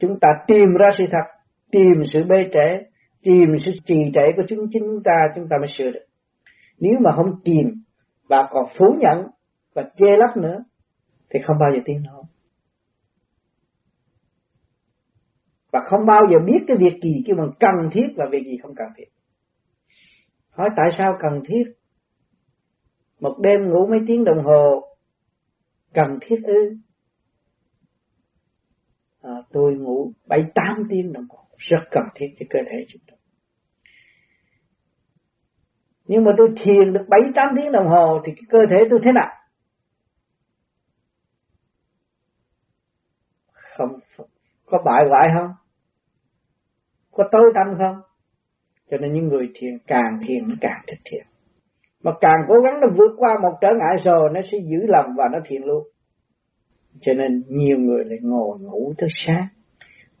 chúng 0.00 0.18
ta 0.20 0.28
tìm 0.46 0.74
ra 0.78 0.90
sự 0.98 1.04
thật, 1.12 1.42
tìm 1.70 2.02
sự 2.12 2.20
bê 2.28 2.50
trễ, 2.52 2.82
tìm 3.22 3.48
sự 3.64 3.72
trì 3.84 3.94
trệ 4.14 4.32
của 4.36 4.42
chúng 4.48 4.58
chúng 4.72 5.02
ta 5.04 5.12
chúng 5.34 5.48
ta 5.50 5.56
mới 5.58 5.68
sửa 5.68 5.90
được. 5.90 6.04
Nếu 6.78 6.98
mà 7.00 7.10
không 7.16 7.40
tìm 7.44 7.82
và 8.28 8.48
còn 8.50 8.64
phủ 8.78 8.86
nhận 9.00 9.26
và 9.74 9.82
chê 9.96 10.16
lấp 10.16 10.36
nữa, 10.36 10.64
thì 11.30 11.40
không 11.44 11.56
bao 11.60 11.70
giờ 11.74 11.80
tiến 11.84 12.02
nổi 12.02 12.24
và 15.74 15.80
không 15.84 16.06
bao 16.06 16.20
giờ 16.32 16.38
biết 16.46 16.64
cái 16.68 16.76
việc 16.76 17.00
gì 17.02 17.22
kêu 17.26 17.36
bằng 17.36 17.50
cần 17.60 17.90
thiết 17.92 18.06
và 18.16 18.26
việc 18.30 18.42
gì 18.46 18.58
không 18.62 18.74
cần 18.74 18.86
thiết. 18.96 19.04
Hỏi 20.50 20.68
tại 20.76 20.86
sao 20.98 21.16
cần 21.20 21.42
thiết? 21.46 21.64
Một 23.20 23.38
đêm 23.40 23.70
ngủ 23.70 23.86
mấy 23.86 23.98
tiếng 24.06 24.24
đồng 24.24 24.44
hồ 24.44 24.96
cần 25.94 26.18
thiết 26.20 26.36
ư? 26.44 26.76
À, 29.22 29.32
tôi 29.52 29.74
ngủ 29.74 30.12
bảy 30.26 30.40
tám 30.54 30.86
tiếng 30.90 31.12
đồng 31.12 31.26
hồ. 31.28 31.38
Rất 31.56 31.80
cần 31.90 32.04
thiết 32.14 32.26
cho 32.38 32.46
cơ 32.50 32.58
thể 32.70 32.84
chúng 32.88 33.02
tôi. 33.06 33.18
nhưng 36.06 36.24
mà 36.24 36.30
tôi 36.38 36.48
thiền 36.62 36.92
được 36.92 37.04
bảy 37.08 37.20
tám 37.34 37.54
tiếng 37.56 37.72
đồng 37.72 37.86
hồ 37.86 38.20
thì 38.24 38.32
cái 38.36 38.44
cơ 38.48 38.58
thể 38.70 38.76
tôi 38.90 39.00
thế 39.02 39.12
nào? 39.12 39.30
Không 43.52 43.98
có 44.66 44.82
bại 44.84 45.04
hoại 45.08 45.28
không? 45.38 45.63
Có 47.14 47.24
tối 47.32 47.52
tâm 47.54 47.78
không? 47.78 47.96
Cho 48.90 48.96
nên 48.96 49.12
những 49.12 49.28
người 49.28 49.48
thiền 49.54 49.78
càng 49.86 50.18
thiền 50.26 50.48
nó 50.48 50.54
càng 50.60 50.82
thích 50.86 50.98
thiền. 51.04 51.26
Mà 52.02 52.12
càng 52.20 52.40
cố 52.48 52.54
gắng 52.64 52.80
nó 52.80 52.86
vượt 52.96 53.14
qua 53.18 53.30
một 53.42 53.58
trở 53.60 53.68
ngại 53.68 53.96
rồi, 54.04 54.30
nó 54.34 54.40
sẽ 54.52 54.58
giữ 54.58 54.86
lòng 54.88 55.06
và 55.16 55.24
nó 55.32 55.38
thiền 55.44 55.62
luôn. 55.62 55.82
Cho 57.00 57.14
nên 57.14 57.42
nhiều 57.48 57.78
người 57.78 58.04
lại 58.04 58.18
ngồi 58.22 58.58
ngủ 58.60 58.94
tới 58.98 59.08
sáng. 59.26 59.46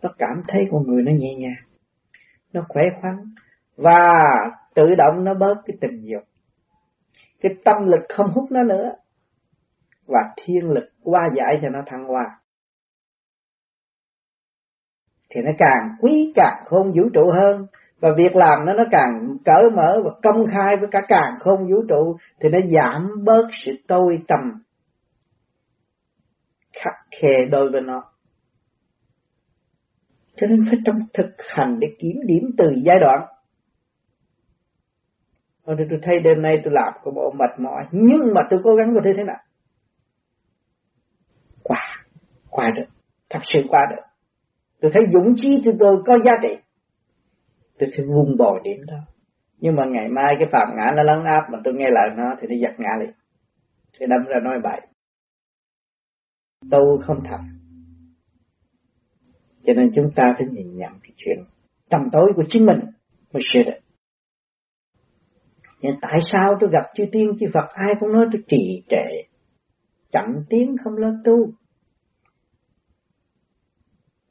Nó 0.02 0.10
cảm 0.18 0.42
thấy 0.48 0.62
con 0.70 0.82
người 0.86 1.02
nó 1.02 1.12
nhẹ 1.12 1.34
nhàng, 1.34 1.64
nó 2.52 2.64
khỏe 2.68 2.82
khoắn, 3.00 3.14
và 3.76 4.08
tự 4.74 4.94
động 4.94 5.24
nó 5.24 5.34
bớt 5.34 5.54
cái 5.66 5.76
tình 5.80 6.00
dục. 6.02 6.22
Cái 7.40 7.52
tâm 7.64 7.76
lực 7.86 8.06
không 8.08 8.26
hút 8.34 8.50
nó 8.50 8.62
nữa, 8.62 8.92
và 10.06 10.20
thiên 10.36 10.70
lực 10.70 10.84
qua 11.02 11.28
giải 11.36 11.58
cho 11.62 11.68
nó 11.68 11.82
thăng 11.86 12.04
hoa 12.04 12.38
thì 15.34 15.40
nó 15.42 15.50
càng 15.58 15.96
quý 16.00 16.32
càng 16.34 16.62
không 16.64 16.86
vũ 16.86 17.08
trụ 17.14 17.22
hơn. 17.40 17.66
Và 18.00 18.08
việc 18.16 18.36
làm 18.36 18.66
nó 18.66 18.74
nó 18.74 18.84
càng 18.90 19.36
cởi 19.44 19.70
mở 19.76 20.02
và 20.04 20.10
công 20.22 20.46
khai 20.52 20.76
với 20.76 20.88
cả 20.90 21.00
càng 21.08 21.34
không 21.40 21.58
vũ 21.58 21.82
trụ 21.88 22.16
thì 22.40 22.48
nó 22.48 22.58
giảm 22.70 23.24
bớt 23.24 23.48
sự 23.64 23.72
tôi 23.88 24.18
tầm 24.28 24.40
khắc 26.72 26.94
khe 27.20 27.44
đối 27.50 27.70
với 27.70 27.80
nó. 27.80 28.02
Cho 30.36 30.46
nên 30.46 30.64
phải 30.70 30.78
trong 30.84 30.98
thực 31.14 31.30
hành 31.38 31.80
để 31.80 31.88
kiểm 31.98 32.16
điểm 32.26 32.42
từ 32.58 32.72
giai 32.84 32.98
đoạn. 33.00 33.18
Rồi 35.66 35.76
tôi 35.90 35.98
thấy 36.02 36.20
đêm 36.20 36.42
nay 36.42 36.60
tôi 36.64 36.72
làm 36.72 36.92
có 37.02 37.10
bộ 37.10 37.32
mệt 37.38 37.60
mỏi, 37.60 37.84
Nhưng 37.92 38.34
mà 38.34 38.40
tôi 38.50 38.60
cố 38.64 38.74
gắng 38.74 38.94
có 38.94 39.00
thể 39.04 39.10
thế 39.16 39.24
nào? 39.24 39.38
Qua 41.62 41.78
Qua 42.50 42.70
được. 42.76 42.86
Thật 43.30 43.40
sự 43.42 43.60
qua 43.68 43.80
được. 43.90 44.13
Tôi 44.84 44.90
thấy 44.94 45.02
dũng 45.12 45.34
chí 45.36 45.62
của 45.64 45.70
tôi 45.78 46.02
có 46.06 46.18
giá 46.24 46.32
trị. 46.42 46.56
Tôi 47.78 47.88
sẽ 47.96 48.02
vun 48.02 48.36
bồi 48.38 48.60
điểm 48.64 48.86
đó. 48.86 48.96
Nhưng 49.58 49.76
mà 49.76 49.84
ngày 49.84 50.08
mai 50.08 50.34
cái 50.38 50.48
phạm 50.52 50.68
ngã 50.76 50.92
nó 50.96 51.02
lấn 51.02 51.24
áp 51.24 51.50
Mà 51.52 51.58
tôi 51.64 51.74
nghe 51.74 51.90
lời 51.90 52.08
nó 52.16 52.34
thì 52.40 52.46
nó 52.50 52.54
giật 52.60 52.74
ngã 52.78 52.90
liền. 53.00 53.10
Thì 53.98 54.06
đâm 54.06 54.24
ra 54.28 54.40
nói 54.44 54.60
bậy. 54.62 54.80
Tu 56.70 56.98
không 57.02 57.16
thật. 57.24 57.38
Cho 59.62 59.74
nên 59.74 59.90
chúng 59.94 60.10
ta 60.16 60.34
phải 60.38 60.46
nhìn 60.50 60.76
nhận 60.76 60.92
cái 61.02 61.12
chuyện 61.16 61.38
tầm 61.90 62.00
tối 62.12 62.32
của 62.36 62.44
chính 62.48 62.66
mình 62.66 62.78
mới 63.32 63.42
sửa 63.52 63.62
được. 63.62 63.78
Nhưng 65.80 65.96
tại 66.00 66.18
sao 66.32 66.54
tôi 66.60 66.70
gặp 66.72 66.90
chư 66.94 67.04
tiên 67.12 67.32
chư 67.40 67.46
Phật 67.54 67.68
ai 67.70 67.94
cũng 68.00 68.12
nói 68.12 68.26
tôi 68.32 68.42
trì 68.48 68.82
trệ, 68.88 69.06
chậm 70.12 70.24
tiến 70.48 70.76
không 70.84 70.96
lo 70.96 71.10
tu. 71.24 71.52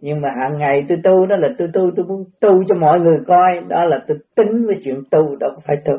Nhưng 0.06 0.22
mà 0.22 0.30
hàng 0.40 0.58
ngày 0.58 0.86
tôi 0.90 0.98
tu 1.04 1.26
đó 1.26 1.36
là 1.36 1.48
tôi 1.58 1.68
tu, 1.74 1.92
tôi 1.96 2.06
muốn 2.06 2.24
tu 2.40 2.64
cho 2.68 2.76
mọi 2.76 3.00
người 3.00 3.18
coi, 3.28 3.62
đó 3.68 3.86
là 3.86 4.00
tôi 4.08 4.18
tính 4.36 4.66
với 4.66 4.82
chuyện 4.84 5.04
tu, 5.12 5.36
đó 5.36 5.48
có 5.56 5.62
phải 5.68 5.78
tu. 5.86 5.94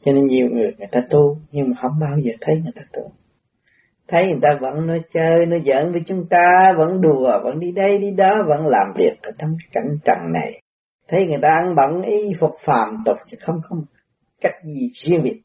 Cho 0.00 0.12
nên 0.12 0.26
nhiều 0.26 0.48
người 0.50 0.74
người 0.78 0.88
ta 0.92 1.00
tu, 1.10 1.36
nhưng 1.50 1.68
mà 1.68 1.76
không 1.82 1.92
bao 2.00 2.18
giờ 2.18 2.32
thấy 2.40 2.54
người 2.54 2.72
ta 2.76 2.82
tu. 2.92 3.12
Thấy 4.08 4.26
người 4.26 4.38
ta 4.42 4.48
vẫn 4.60 4.86
nói 4.86 5.02
chơi 5.12 5.46
nói 5.46 5.62
giỡn 5.66 5.92
với 5.92 6.02
chúng 6.06 6.26
ta 6.30 6.74
vẫn 6.78 7.00
đùa 7.00 7.40
vẫn 7.44 7.58
đi 7.58 7.72
đây 7.72 7.98
đi 7.98 8.10
đó 8.10 8.34
vẫn 8.46 8.66
làm 8.66 8.86
việc 8.96 9.22
ở 9.22 9.30
trong 9.38 9.50
cái 9.58 9.68
cảnh 9.72 9.96
trần 10.04 10.32
này. 10.32 10.62
Thấy 11.08 11.26
người 11.26 11.38
ta 11.42 11.48
ăn 11.48 11.74
bận 11.76 12.02
y 12.02 12.32
phục 12.40 12.52
phàm 12.64 13.02
tục 13.06 13.16
chứ 13.26 13.36
không 13.40 13.56
có 13.68 13.76
cách 14.40 14.54
gì 14.64 14.90
riêng 15.04 15.22
biệt. 15.22 15.40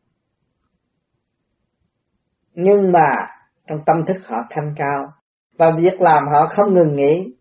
Nhưng 2.54 2.92
mà 2.92 3.28
trong 3.68 3.78
tâm 3.86 4.06
thức 4.08 4.18
họ 4.28 4.38
thanh 4.50 4.74
cao 4.78 5.15
và 5.58 5.72
việc 5.78 6.02
làm 6.02 6.24
họ 6.32 6.48
không 6.48 6.74
ngừng 6.74 6.96
nghỉ. 6.96 7.34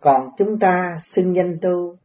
Còn 0.00 0.28
chúng 0.36 0.58
ta 0.58 0.96
xưng 1.02 1.36
danh 1.36 1.58
tu. 1.62 1.96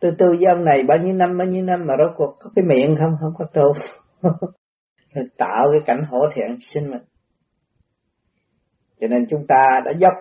Tôi 0.00 0.12
tu 0.18 0.26
với 0.26 0.46
ông 0.54 0.64
này 0.64 0.82
bao 0.82 0.98
nhiêu 0.98 1.14
năm, 1.14 1.38
bao 1.38 1.46
nhiêu 1.46 1.64
năm 1.64 1.86
mà 1.86 1.94
rốt 1.98 2.12
cuộc 2.16 2.36
có 2.40 2.50
cái 2.56 2.64
miệng 2.64 2.96
không? 2.98 3.16
Không 3.20 3.32
có 3.38 3.44
tu. 3.44 3.72
Tạo 5.38 5.66
cái 5.72 5.80
cảnh 5.86 6.04
hổ 6.10 6.18
thẹn 6.34 6.56
sinh 6.60 6.90
mình. 6.90 7.02
Cho 9.00 9.06
nên 9.06 9.26
chúng 9.30 9.46
ta 9.48 9.80
đã 9.84 9.92
dốc 9.98 10.12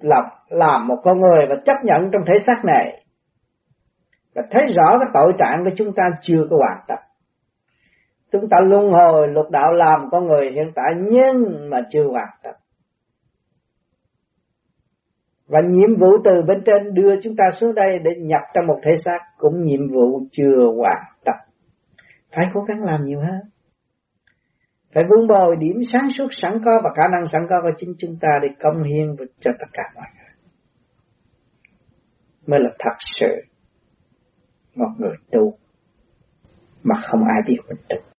lập 0.00 0.24
làm 0.48 0.86
một 0.86 0.96
con 1.04 1.20
người 1.20 1.46
và 1.48 1.56
chấp 1.64 1.76
nhận 1.84 2.10
trong 2.12 2.22
thể 2.26 2.34
xác 2.46 2.64
này. 2.64 3.04
Và 4.34 4.42
thấy 4.50 4.62
rõ 4.76 4.98
cái 4.98 5.08
tội 5.14 5.32
trạng 5.38 5.64
của 5.64 5.70
chúng 5.76 5.92
ta 5.96 6.02
chưa 6.22 6.46
có 6.50 6.56
hoàn 6.56 6.84
tất 6.88 7.09
chúng 8.32 8.48
ta 8.50 8.56
luân 8.60 8.92
hồi 8.92 9.28
lục 9.28 9.50
đạo 9.50 9.72
làm 9.72 10.00
con 10.10 10.26
người 10.26 10.50
hiện 10.50 10.72
tại 10.74 10.92
nhưng 11.10 11.70
mà 11.70 11.80
chưa 11.90 12.04
hoàn 12.04 12.28
tất. 12.42 12.52
Và 15.46 15.60
nhiệm 15.68 15.96
vụ 15.98 16.08
từ 16.24 16.42
bên 16.46 16.62
trên 16.66 16.94
đưa 16.94 17.20
chúng 17.22 17.36
ta 17.36 17.44
xuống 17.52 17.74
đây 17.74 17.98
để 17.98 18.10
nhập 18.18 18.40
trong 18.54 18.66
một 18.66 18.80
thể 18.82 18.96
xác 19.04 19.18
cũng 19.38 19.64
nhiệm 19.64 19.80
vụ 19.92 20.20
chưa 20.32 20.56
hoàn 20.76 21.02
tất. 21.24 21.36
Phải 22.32 22.44
cố 22.54 22.60
gắng 22.60 22.82
làm 22.82 23.04
nhiều 23.04 23.20
hơn. 23.20 23.40
Phải 24.94 25.04
vun 25.04 25.28
bồi 25.28 25.56
điểm 25.56 25.76
sáng 25.92 26.08
suốt 26.18 26.26
sẵn 26.30 26.60
có 26.64 26.80
và 26.84 26.90
khả 26.96 27.08
năng 27.08 27.26
sẵn 27.26 27.42
có 27.50 27.60
của 27.62 27.70
chính 27.78 27.94
chúng 27.98 28.16
ta 28.20 28.28
để 28.42 28.48
công 28.60 28.82
hiến 28.82 29.16
cho 29.40 29.50
tất 29.58 29.66
cả 29.72 29.82
mọi 29.94 30.06
người. 30.16 30.34
Mới 32.46 32.60
là 32.60 32.70
thật 32.78 32.96
sự 32.98 33.26
một 34.74 34.90
người 34.98 35.16
tu 35.30 35.54
mà 36.82 36.94
không 37.02 37.20
ai 37.24 37.42
biết 37.46 37.58
mình 37.68 37.78
tu 37.88 38.09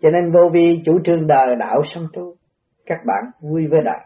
cho 0.00 0.10
nên 0.10 0.32
vô 0.32 0.40
vi 0.52 0.82
chủ 0.84 1.00
trương 1.04 1.26
đời 1.26 1.56
đạo 1.58 1.82
sống 1.94 2.06
tu, 2.12 2.34
các 2.86 2.98
bạn 3.06 3.30
vui 3.40 3.66
với 3.70 3.80
đời. 3.84 4.00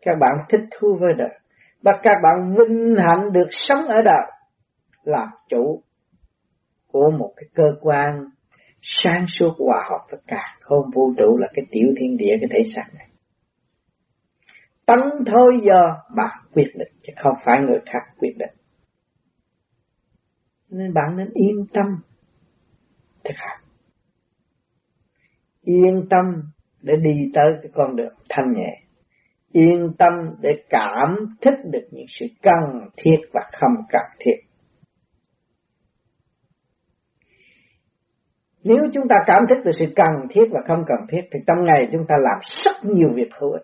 Các 0.00 0.18
bạn 0.20 0.32
thích 0.48 0.60
thú 0.70 0.98
với 1.00 1.12
đời. 1.18 1.38
Và 1.82 1.92
các 2.02 2.16
bạn 2.22 2.54
vinh 2.54 2.94
hạnh 3.08 3.32
được 3.32 3.46
sống 3.50 3.88
ở 3.88 4.02
đời 4.02 4.30
làm 5.04 5.28
chủ 5.48 5.82
của 6.92 7.10
một 7.10 7.32
cái 7.36 7.48
cơ 7.54 7.64
quan 7.80 8.24
sáng 8.82 9.24
suốt, 9.28 9.54
hòa 9.58 9.82
hợp 9.90 10.06
với 10.10 10.20
cả 10.26 10.42
không 10.60 10.90
vũ 10.94 11.12
trụ 11.18 11.36
là 11.38 11.48
cái 11.54 11.64
tiểu 11.70 11.88
thiên 12.00 12.16
địa, 12.16 12.36
cái 12.40 12.48
thể 12.50 12.58
xác 12.74 12.94
này. 12.94 13.06
Tấn 14.86 14.98
thôi 15.26 15.60
giờ 15.62 15.88
bạn 16.16 16.38
quyết 16.54 16.72
định, 16.74 16.92
chứ 17.02 17.12
không 17.16 17.34
phải 17.44 17.58
người 17.60 17.78
khác 17.86 18.00
quyết 18.18 18.34
định. 18.38 18.50
Nên 20.70 20.94
bạn 20.94 21.16
nên 21.16 21.30
yên 21.34 21.66
tâm 21.72 21.86
thực 23.24 23.34
hành 23.36 23.60
yên 25.62 26.06
tâm 26.10 26.24
để 26.82 26.94
đi 27.02 27.30
tới 27.34 27.52
cái 27.62 27.70
con 27.74 27.96
đường 27.96 28.14
thanh 28.28 28.52
nhẹ 28.52 28.80
yên 29.52 29.92
tâm 29.98 30.12
để 30.40 30.50
cảm 30.68 31.16
thức 31.40 31.54
được 31.64 31.88
những 31.90 32.06
sự 32.08 32.26
cần 32.42 32.88
thiết 32.96 33.16
và 33.32 33.40
không 33.52 33.74
cần 33.90 34.02
thiết 34.20 34.50
Nếu 38.64 38.78
chúng 38.94 39.08
ta 39.08 39.16
cảm 39.26 39.42
thức 39.48 39.58
được 39.64 39.70
sự 39.74 39.86
cần 39.96 40.28
thiết 40.30 40.44
và 40.50 40.60
không 40.68 40.84
cần 40.86 40.98
thiết, 41.08 41.20
thì 41.32 41.38
trong 41.46 41.64
ngày 41.64 41.88
chúng 41.92 42.06
ta 42.08 42.14
làm 42.18 42.38
rất 42.64 42.90
nhiều 42.94 43.08
việc 43.14 43.28
hữu 43.40 43.52
ích. 43.52 43.62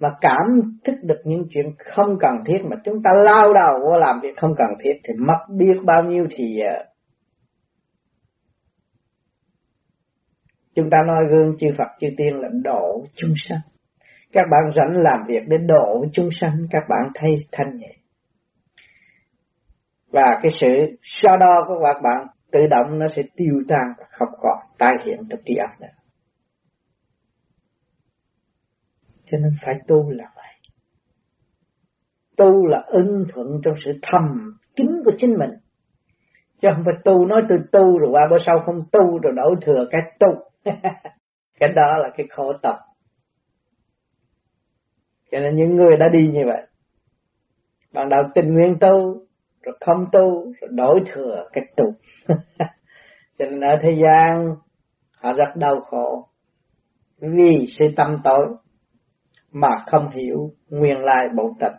Mà 0.00 0.08
cảm 0.20 0.60
thức 0.84 0.94
được 1.02 1.20
những 1.24 1.46
chuyện 1.50 1.66
không 1.78 2.16
cần 2.20 2.32
thiết 2.46 2.58
mà 2.70 2.76
chúng 2.84 3.02
ta 3.02 3.10
lao 3.14 3.52
đầu 3.52 3.78
vô 3.84 3.98
làm 3.98 4.20
việc 4.22 4.36
không 4.36 4.54
cần 4.56 4.68
thiết, 4.84 4.92
thì 5.04 5.14
mất 5.26 5.54
biết 5.56 5.74
bao 5.84 6.02
nhiêu 6.04 6.26
thì 6.30 6.44
giờ. 6.58 6.84
Chúng 10.74 10.90
ta 10.90 10.98
nói 11.06 11.24
gương 11.30 11.56
chư 11.58 11.66
Phật 11.78 11.88
chư 12.00 12.06
Tiên 12.16 12.34
là 12.34 12.48
độ 12.64 13.06
chúng 13.14 13.32
sanh. 13.36 13.60
Các 14.32 14.44
bạn 14.50 14.70
rảnh 14.76 15.02
làm 15.02 15.18
việc 15.28 15.42
để 15.48 15.56
độ 15.66 16.06
chúng 16.12 16.28
sanh, 16.40 16.66
các 16.70 16.82
bạn 16.88 17.12
thấy 17.14 17.34
thanh 17.52 17.76
nhẹ. 17.78 17.96
Và 20.08 20.38
cái 20.42 20.50
sự 20.60 20.96
so 21.02 21.36
đo 21.36 21.64
của 21.66 21.80
các 21.84 22.00
bạn 22.02 22.26
tự 22.52 22.60
động 22.70 22.98
nó 22.98 23.08
sẽ 23.08 23.22
tiêu 23.36 23.54
tan 23.68 23.92
và 23.98 24.04
không 24.10 24.28
còn 24.40 24.58
tái 24.78 24.92
hiện 25.06 25.18
trong 25.30 25.40
trí 25.44 25.54
óc 25.54 25.70
nữa. 25.80 25.86
Cho 29.26 29.38
nên 29.38 29.52
phải 29.62 29.74
tu 29.86 30.10
là 30.10 30.24
vậy. 30.36 30.70
Tu 32.36 32.66
là 32.66 32.82
ưng 32.86 33.24
thuận 33.28 33.46
trong 33.64 33.74
sự 33.84 33.90
thầm 34.02 34.56
kín 34.76 34.86
của 35.04 35.12
chính 35.18 35.30
mình. 35.38 35.50
Chứ 36.60 36.68
không 36.74 36.84
phải 36.84 36.94
tu 37.04 37.26
nói 37.26 37.42
tôi 37.48 37.58
tu 37.72 37.98
rồi 37.98 38.10
qua 38.12 38.28
bữa 38.30 38.38
sau 38.46 38.58
không 38.58 38.78
tu 38.92 39.18
rồi 39.18 39.32
đổi 39.36 39.54
thừa 39.62 39.86
cái 39.90 40.00
tu. 40.20 40.28
cái 41.60 41.68
đó 41.76 41.98
là 41.98 42.08
cái 42.16 42.26
khổ 42.30 42.52
tập. 42.62 42.76
Cho 45.30 45.40
nên 45.40 45.56
những 45.56 45.76
người 45.76 45.96
đã 45.96 46.06
đi 46.12 46.30
như 46.32 46.42
vậy. 46.46 46.62
Ban 47.92 48.08
đầu 48.08 48.20
tình 48.34 48.54
nguyện 48.54 48.76
tu, 48.80 49.24
rồi 49.64 49.76
không 49.80 50.04
tu 50.12 50.52
rồi 50.60 50.70
đổi 50.70 51.00
thừa 51.12 51.48
cái 51.52 51.64
tu 51.76 51.84
cho 53.38 53.44
nên 53.44 53.60
ở 53.60 53.78
thế 53.82 53.90
gian 54.02 54.54
họ 55.20 55.32
rất 55.32 55.56
đau 55.56 55.80
khổ 55.80 56.28
vì 57.18 57.66
sự 57.78 57.84
tâm 57.96 58.16
tối 58.24 58.46
mà 59.52 59.68
không 59.86 60.10
hiểu 60.10 60.50
nguyên 60.68 60.98
lai 60.98 61.28
bổn 61.36 61.46
tịch 61.60 61.72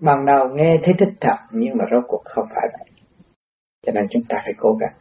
ban 0.00 0.26
đầu 0.26 0.48
nghe 0.54 0.80
thấy 0.84 0.94
thích 0.98 1.14
thật 1.20 1.36
nhưng 1.50 1.76
mà 1.78 1.84
rốt 1.90 2.04
cuộc 2.08 2.22
không 2.24 2.46
phải 2.54 2.68
vậy. 2.78 2.90
Cho 3.86 3.92
nên 3.92 4.06
chúng 4.10 4.22
ta 4.28 4.40
phải 4.44 4.54
cố 4.58 4.76
gắng. 4.80 4.94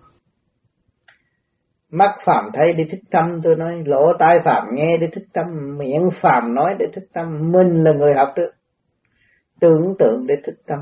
Mắt 1.91 2.17
phạm 2.25 2.49
thấy 2.53 2.73
để 2.73 2.83
thích 2.91 3.03
tâm, 3.11 3.41
tôi 3.43 3.55
nói, 3.55 3.83
lỗ 3.85 4.13
tai 4.19 4.37
phạm 4.45 4.67
nghe 4.73 4.97
để 4.97 5.07
thích 5.13 5.27
tâm, 5.33 5.77
miệng 5.77 6.09
phạm 6.21 6.55
nói 6.55 6.73
để 6.79 6.85
thích 6.93 7.07
tâm, 7.13 7.51
mình 7.51 7.83
là 7.83 7.91
người 7.93 8.13
học 8.13 8.33
được. 8.35 8.51
Tưởng 9.59 9.95
tượng 9.99 10.27
để 10.27 10.35
thức 10.45 10.55
tâm, 10.67 10.79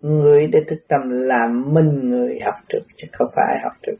người 0.00 0.46
để 0.46 0.60
thức 0.68 0.78
tâm 0.88 1.00
là 1.10 1.46
mình 1.66 2.10
người 2.10 2.38
học 2.44 2.54
trước 2.68 2.82
chứ 2.96 3.08
không 3.12 3.28
phải 3.36 3.58
học 3.62 3.72
trước 3.82 3.96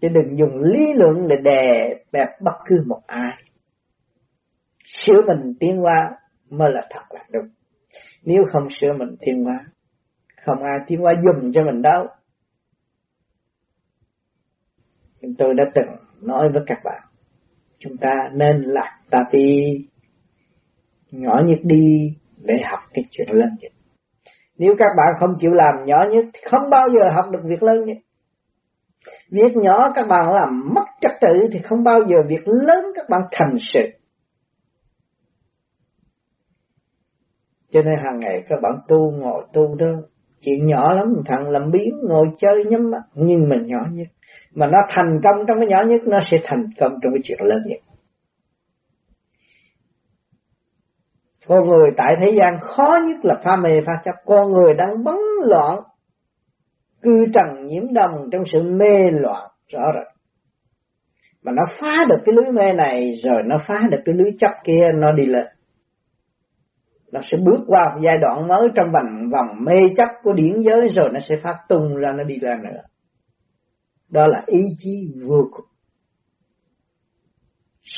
chứ 0.00 0.08
đừng 0.08 0.36
dùng 0.36 0.62
lý 0.62 0.92
luận 0.94 1.28
để 1.28 1.36
đè 1.42 1.94
bẹp 2.12 2.28
bất 2.40 2.52
cứ 2.66 2.84
một 2.86 3.00
ai. 3.06 3.42
Sửa 4.84 5.22
mình 5.26 5.54
tiến 5.60 5.84
qua 5.84 6.10
mới 6.50 6.70
là 6.72 6.86
thật 6.90 7.02
là 7.10 7.24
đúng 7.32 7.48
nếu 8.22 8.42
không 8.52 8.68
sửa 8.70 8.92
mình 8.98 9.16
tiến 9.20 9.44
hóa, 9.44 9.66
không 10.46 10.62
ai 10.62 10.78
tiến 10.86 11.00
hóa 11.00 11.12
dùng 11.24 11.52
cho 11.54 11.60
mình 11.64 11.82
đâu 11.82 12.06
chúng 15.22 15.34
tôi 15.38 15.54
đã 15.54 15.64
từng 15.74 15.96
nói 16.20 16.48
với 16.52 16.62
các 16.66 16.78
bạn, 16.84 17.02
chúng 17.78 17.96
ta 17.96 18.10
nên 18.34 18.62
lạc 18.62 18.98
ta 19.10 19.18
đi, 19.32 19.86
nhỏ 21.10 21.40
nhất 21.44 21.58
đi 21.62 22.16
để 22.36 22.54
học 22.70 22.80
cái 22.94 23.04
chuyện 23.10 23.28
lớn 23.30 23.48
nhất. 23.60 23.72
Nếu 24.58 24.74
các 24.78 24.88
bạn 24.96 25.06
không 25.18 25.30
chịu 25.38 25.50
làm 25.50 25.84
nhỏ 25.86 26.04
nhất, 26.10 26.24
thì 26.34 26.40
không 26.50 26.70
bao 26.70 26.88
giờ 26.88 27.10
học 27.14 27.24
được 27.32 27.40
việc 27.44 27.62
lớn 27.62 27.84
nhất. 27.84 27.96
Việc 29.30 29.56
nhỏ 29.56 29.92
các 29.94 30.06
bạn 30.08 30.32
làm 30.34 30.74
mất 30.74 30.84
trật 31.00 31.12
tự 31.20 31.48
thì 31.52 31.58
không 31.64 31.84
bao 31.84 32.00
giờ 32.08 32.16
việc 32.28 32.42
lớn 32.44 32.84
các 32.94 33.08
bạn 33.08 33.20
thành 33.32 33.54
sự. 33.58 33.80
Cho 37.70 37.82
nên 37.82 37.94
hàng 38.04 38.20
ngày 38.20 38.42
các 38.48 38.60
bạn 38.62 38.72
tu 38.88 39.10
ngồi 39.10 39.44
tu 39.52 39.74
đó, 39.74 39.86
chuyện 40.40 40.66
nhỏ 40.66 40.92
lắm, 40.92 41.06
thằng 41.26 41.48
làm 41.48 41.70
biến 41.70 41.94
ngồi 42.08 42.26
chơi 42.38 42.64
nhắm 42.64 42.90
mắt, 42.90 43.02
nhưng 43.14 43.48
mình 43.48 43.66
nhỏ 43.66 43.80
nhất. 43.92 44.06
Mà 44.54 44.66
nó 44.66 44.78
thành 44.88 45.20
công 45.22 45.46
trong 45.48 45.58
cái 45.60 45.68
nhỏ 45.68 45.82
nhất, 45.86 46.00
nó 46.06 46.18
sẽ 46.30 46.38
thành 46.44 46.66
công 46.80 46.92
trong 47.02 47.12
cái 47.12 47.20
chuyện 47.24 47.38
lớn 47.42 47.58
nhất. 47.66 47.78
Con 51.46 51.68
người 51.68 51.90
tại 51.96 52.14
thế 52.20 52.30
gian 52.30 52.60
khó 52.60 52.98
nhất 53.06 53.24
là 53.24 53.34
pha 53.44 53.56
mê 53.56 53.80
pha 53.86 53.92
chấp. 54.04 54.14
Con 54.24 54.52
người 54.52 54.74
đang 54.74 55.04
bấn 55.04 55.16
loạn, 55.48 55.80
cư 57.02 57.26
trần 57.34 57.66
nhiễm 57.66 57.92
đồng 57.92 58.30
trong 58.32 58.42
sự 58.52 58.62
mê 58.62 59.10
loạn 59.10 59.50
rõ 59.72 59.92
rệt. 59.94 60.06
Mà 61.42 61.52
nó 61.52 61.62
phá 61.80 62.04
được 62.08 62.18
cái 62.24 62.34
lưới 62.34 62.52
mê 62.52 62.72
này 62.72 63.12
rồi 63.24 63.42
nó 63.46 63.58
phá 63.66 63.80
được 63.90 63.98
cái 64.04 64.14
lưới 64.14 64.30
chấp 64.38 64.50
kia 64.64 64.86
nó 64.94 65.12
đi 65.12 65.26
lên. 65.26 65.46
Nó 67.12 67.20
sẽ 67.22 67.38
bước 67.44 67.64
qua 67.66 67.94
một 67.94 68.00
giai 68.04 68.18
đoạn 68.18 68.48
mới 68.48 68.68
trong 68.74 68.92
vòng 68.92 69.30
vòng 69.32 69.64
mê 69.64 69.80
chấp 69.96 70.08
của 70.22 70.32
điển 70.32 70.60
giới 70.60 70.88
rồi 70.88 71.08
nó 71.12 71.20
sẽ 71.28 71.36
phát 71.42 71.56
tung 71.68 71.96
ra 71.96 72.12
nó 72.12 72.24
đi 72.24 72.34
ra 72.38 72.56
nữa. 72.64 72.80
Đó 74.08 74.26
là 74.26 74.42
ý 74.46 74.62
chí 74.78 75.08
vô 75.26 75.48
cùng 75.50 75.70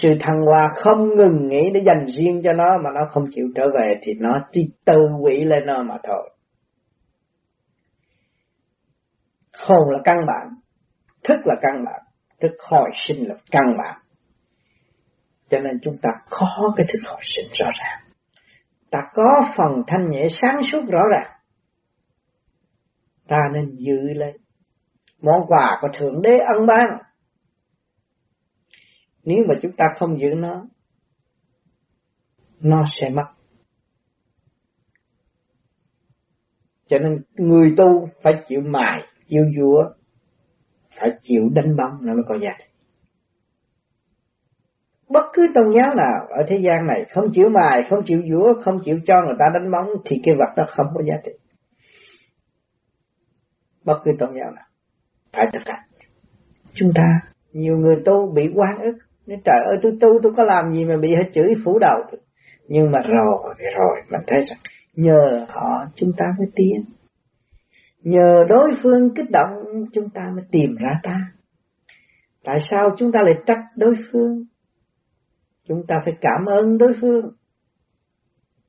sự 0.01 0.09
thăng 0.21 0.43
hoa 0.47 0.69
không 0.77 1.17
ngừng 1.17 1.49
nghĩ 1.49 1.71
để 1.75 1.81
dành 1.87 2.07
riêng 2.17 2.41
cho 2.45 2.53
nó 2.53 2.79
mà 2.85 2.91
nó 2.95 3.01
không 3.09 3.25
chịu 3.35 3.47
trở 3.55 3.67
về 3.75 4.01
thì 4.03 4.13
nó 4.21 4.41
chỉ 4.53 4.71
tự 4.85 4.99
quỷ 5.21 5.45
lên 5.45 5.67
nó 5.67 5.83
mà 5.83 5.95
thôi. 6.03 6.31
Hồn 9.59 9.91
là 9.91 9.99
căn 10.05 10.19
bản, 10.27 10.49
thức 11.25 11.37
là 11.45 11.55
căn 11.63 11.85
bản, 11.85 12.01
thức 12.41 12.53
hồi 12.71 12.91
sinh 12.95 13.29
là 13.29 13.35
căn 13.51 13.65
bản. 13.79 14.01
Cho 15.49 15.59
nên 15.59 15.79
chúng 15.83 15.97
ta 16.03 16.11
khó 16.31 16.75
cái 16.77 16.87
thức 16.93 16.99
hồi 17.05 17.21
sinh 17.23 17.47
rõ 17.53 17.67
ràng. 17.79 18.02
Ta 18.93 18.99
có 19.15 19.53
phần 19.57 19.83
thanh 19.87 20.11
nhẹ 20.11 20.29
sáng 20.31 20.61
suốt 20.73 20.81
rõ 20.89 21.01
ràng. 21.13 21.31
Ta 23.29 23.39
nên 23.55 23.77
giữ 23.77 23.99
lấy 24.15 24.39
món 25.23 25.47
quà 25.49 25.79
của 25.81 25.89
Thượng 25.95 26.23
Đế 26.23 26.39
ân 26.39 26.67
ban 26.67 26.87
nếu 29.25 29.45
mà 29.49 29.55
chúng 29.63 29.73
ta 29.73 29.85
không 29.99 30.21
giữ 30.21 30.29
nó, 30.37 30.67
nó 32.61 32.85
sẽ 33.01 33.11
mất. 33.11 33.27
Cho 36.87 36.99
nên 36.99 37.23
người 37.35 37.75
tu 37.77 38.09
phải 38.23 38.33
chịu 38.49 38.61
mài, 38.61 39.01
chịu 39.27 39.43
dũa, 39.59 39.95
phải 40.99 41.11
chịu 41.21 41.43
đánh 41.55 41.77
bóng 41.77 42.07
nó 42.07 42.15
mới 42.15 42.23
có 42.29 42.39
giá 42.43 42.51
trị 42.59 42.72
bất 45.13 45.27
cứ 45.33 45.47
tôn 45.55 45.65
giáo 45.75 45.95
nào 45.95 46.27
ở 46.29 46.45
thế 46.49 46.59
gian 46.59 46.87
này 46.87 47.05
không 47.11 47.25
chịu 47.33 47.49
mài 47.49 47.81
không 47.91 48.05
chịu 48.07 48.23
dũa 48.31 48.55
không 48.63 48.81
chịu 48.85 48.99
cho 49.07 49.23
người 49.23 49.37
ta 49.39 49.47
đánh 49.55 49.71
bóng 49.71 49.87
thì 50.05 50.17
cái 50.25 50.35
vật 50.39 50.53
đó 50.57 50.65
không 50.69 50.87
có 50.95 51.03
giá 51.07 51.15
trị. 51.25 51.33
Bất 53.85 54.01
cứ 54.05 54.11
tôn 54.19 54.31
giáo 54.35 54.51
nào. 54.51 54.65
Phải 55.33 55.47
thực 55.53 55.63
hành. 55.67 55.83
Chúng 56.73 56.93
ta. 56.95 57.21
Nhiều 57.53 57.77
người 57.77 57.97
tu 58.05 58.33
bị 58.35 58.53
quan 58.55 58.79
ức. 58.79 58.99
Nên 59.27 59.41
trời 59.45 59.61
ơi 59.65 59.79
tôi 59.83 59.93
tu 60.01 60.09
tôi 60.23 60.33
có 60.37 60.45
làm 60.45 60.73
gì 60.73 60.85
mà 60.85 60.97
bị 60.97 61.15
hết 61.15 61.31
chửi 61.35 61.55
phủ 61.65 61.79
đầu 61.79 62.03
nhưng 62.69 62.91
mà 62.91 62.99
rồi 62.99 63.55
rồi 63.77 64.03
mình 64.11 64.21
thấy 64.27 64.43
rằng 64.47 64.59
nhờ 64.95 65.47
họ 65.49 65.87
chúng 65.95 66.13
ta 66.17 66.25
mới 66.39 66.47
tiến. 66.55 66.85
Nhờ 68.03 68.45
đối 68.49 68.71
phương 68.83 69.15
kích 69.15 69.31
động 69.31 69.51
chúng 69.93 70.11
ta 70.11 70.23
mới 70.35 70.45
tìm 70.51 70.77
ra 70.77 70.91
ta. 71.03 71.17
Tại 72.45 72.59
sao 72.71 72.89
chúng 72.99 73.13
ta 73.13 73.21
lại 73.25 73.35
trách 73.47 73.65
đối 73.77 73.95
phương 74.13 74.45
chúng 75.73 75.87
ta 75.87 75.95
phải 76.05 76.15
cảm 76.21 76.47
ơn 76.47 76.79
đối 76.79 76.93
phương. 77.01 77.31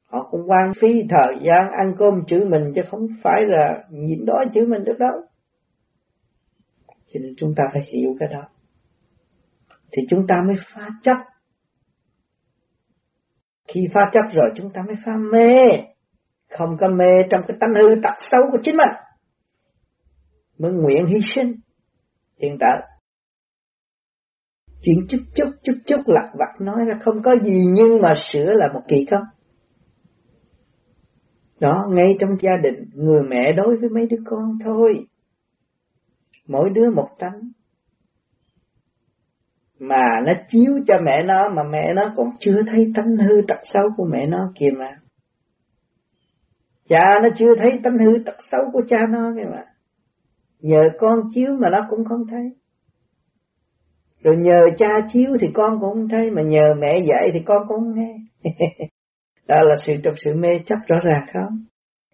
Họ 0.05 0.27
cũng 0.31 0.41
quan 0.47 0.73
phí 0.81 1.03
thời 1.09 1.35
gian 1.45 1.71
ăn 1.71 1.93
cơm 1.97 2.13
chữ 2.27 2.45
mình 2.49 2.71
chứ 2.75 2.81
không 2.89 3.07
phải 3.23 3.43
là 3.47 3.83
nhịn 3.89 4.25
đói 4.25 4.45
chữ 4.53 4.65
mình 4.67 4.83
được 4.83 4.99
đâu. 4.99 5.21
Cho 7.07 7.19
nên 7.23 7.33
chúng 7.37 7.53
ta 7.57 7.63
phải 7.73 7.81
hiểu 7.93 8.15
cái 8.19 8.29
đó. 8.31 8.41
Thì 9.91 10.01
chúng 10.09 10.27
ta 10.27 10.35
mới 10.47 10.55
phá 10.73 10.89
chấp. 11.01 11.17
Khi 13.67 13.81
phá 13.93 14.01
chấp 14.13 14.33
rồi 14.33 14.49
chúng 14.55 14.69
ta 14.73 14.81
mới 14.87 14.95
phá 15.05 15.11
mê. 15.31 15.55
Không 16.57 16.77
có 16.79 16.87
mê 16.87 17.23
trong 17.29 17.41
cái 17.47 17.57
tánh 17.59 17.73
hư 17.75 17.95
tật 18.03 18.15
xấu 18.17 18.41
của 18.51 18.57
chính 18.63 18.77
mình. 18.77 18.95
Mới 20.57 20.71
nguyện 20.71 21.05
hy 21.05 21.19
sinh. 21.35 21.55
Hiện 22.41 22.57
tại 22.59 22.92
chuyện 24.83 25.05
chút 25.09 25.17
chút 25.35 25.49
chút 25.63 25.73
chút 25.85 26.01
lặt 26.05 26.29
vặt 26.39 26.61
nói 26.61 26.85
ra 26.87 26.99
không 27.01 27.21
có 27.23 27.35
gì 27.43 27.65
nhưng 27.73 28.01
mà 28.01 28.13
sửa 28.31 28.53
là 28.53 28.67
một 28.73 28.81
kỳ 28.87 29.05
công 29.11 29.23
đó, 31.63 31.85
ngay 31.89 32.07
trong 32.19 32.29
gia 32.41 32.57
đình, 32.63 32.85
người 32.93 33.21
mẹ 33.29 33.51
đối 33.51 33.77
với 33.77 33.89
mấy 33.89 34.07
đứa 34.09 34.17
con 34.25 34.57
thôi. 34.63 35.05
Mỗi 36.47 36.69
đứa 36.69 36.89
một 36.95 37.07
tánh. 37.19 37.39
Mà 39.79 40.01
nó 40.25 40.33
chiếu 40.49 40.79
cho 40.87 40.93
mẹ 41.05 41.23
nó, 41.23 41.49
mà 41.49 41.63
mẹ 41.63 41.93
nó 41.95 42.13
còn 42.15 42.27
chưa 42.39 42.61
thấy 42.71 42.91
tánh 42.95 43.17
hư 43.27 43.35
tật 43.47 43.59
xấu 43.63 43.83
của 43.97 44.07
mẹ 44.11 44.27
nó 44.27 44.51
kìa 44.59 44.69
mà. 44.79 44.91
Cha 46.89 47.19
nó 47.23 47.29
chưa 47.35 47.55
thấy 47.57 47.71
tánh 47.83 47.97
hư 47.97 48.23
tật 48.25 48.35
xấu 48.51 48.61
của 48.73 48.81
cha 48.87 48.97
nó 49.09 49.31
kìa 49.35 49.49
mà. 49.51 49.63
Nhờ 50.59 50.81
con 50.99 51.19
chiếu 51.33 51.49
mà 51.61 51.69
nó 51.69 51.79
cũng 51.89 52.05
không 52.05 52.21
thấy 52.29 52.62
rồi 54.23 54.35
nhờ 54.37 54.61
cha 54.77 54.99
chiếu 55.13 55.37
thì 55.41 55.47
con 55.53 55.79
cũng 55.79 55.93
không 55.93 56.09
thấy 56.09 56.31
mà 56.31 56.41
nhờ 56.41 56.73
mẹ 56.79 56.99
dạy 56.99 57.29
thì 57.33 57.39
con 57.45 57.67
cũng 57.67 57.77
không 57.77 57.93
nghe. 57.95 58.15
Đó 59.47 59.61
là 59.61 59.75
sự 59.85 59.93
trong 60.03 60.13
sự 60.17 60.31
mê 60.35 60.49
chấp 60.65 60.75
rõ 60.87 60.99
ràng 61.03 61.25
không? 61.33 61.65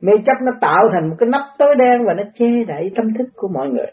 Mê 0.02 0.14
chấp 0.26 0.34
nó 0.46 0.52
tạo 0.62 0.90
thành 0.94 1.10
một 1.10 1.16
cái 1.20 1.30
nắp 1.30 1.42
tối 1.58 1.76
đen 1.76 2.06
và 2.08 2.14
nó 2.14 2.24
che 2.34 2.64
đậy 2.68 2.92
tâm 2.96 3.06
thức 3.18 3.30
của 3.36 3.48
mọi 3.54 3.70
người. 3.70 3.88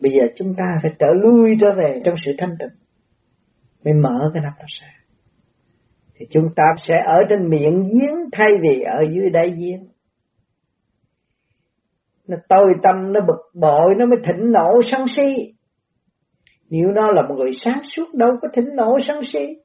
Bây 0.00 0.12
giờ 0.12 0.26
chúng 0.36 0.54
ta 0.58 0.64
phải 0.82 0.92
trở 0.98 1.12
lui 1.12 1.56
trở 1.60 1.68
về 1.76 2.00
trong 2.04 2.14
sự 2.24 2.32
thanh 2.38 2.56
tịnh, 2.58 2.78
mới 3.84 3.94
mở 3.94 4.30
cái 4.34 4.42
nắp 4.42 4.52
đó 4.58 4.64
ra. 4.80 4.88
Thì 6.14 6.26
chúng 6.30 6.48
ta 6.56 6.62
sẽ 6.78 7.02
ở 7.06 7.22
trên 7.28 7.48
miệng 7.48 7.82
giếng 7.82 8.14
thay 8.32 8.48
vì 8.62 8.80
ở 8.80 9.04
dưới 9.10 9.30
đáy 9.30 9.50
giếng. 9.50 9.88
Nó 12.28 12.36
tôi 12.48 12.66
tâm 12.82 13.12
nó 13.12 13.20
bực 13.20 13.60
bội, 13.60 13.94
nó 13.98 14.06
mới 14.06 14.18
thịnh 14.24 14.52
nộ, 14.52 14.82
sân 14.84 15.04
si 15.16 15.57
nếu 16.70 16.88
nó 16.88 17.12
là 17.12 17.22
một 17.22 17.34
người 17.38 17.52
sáng 17.52 17.80
suốt 17.82 18.14
đâu 18.14 18.30
có 18.42 18.48
thính 18.54 18.76
nổi 18.76 19.00
sân 19.02 19.20
si. 19.24 19.56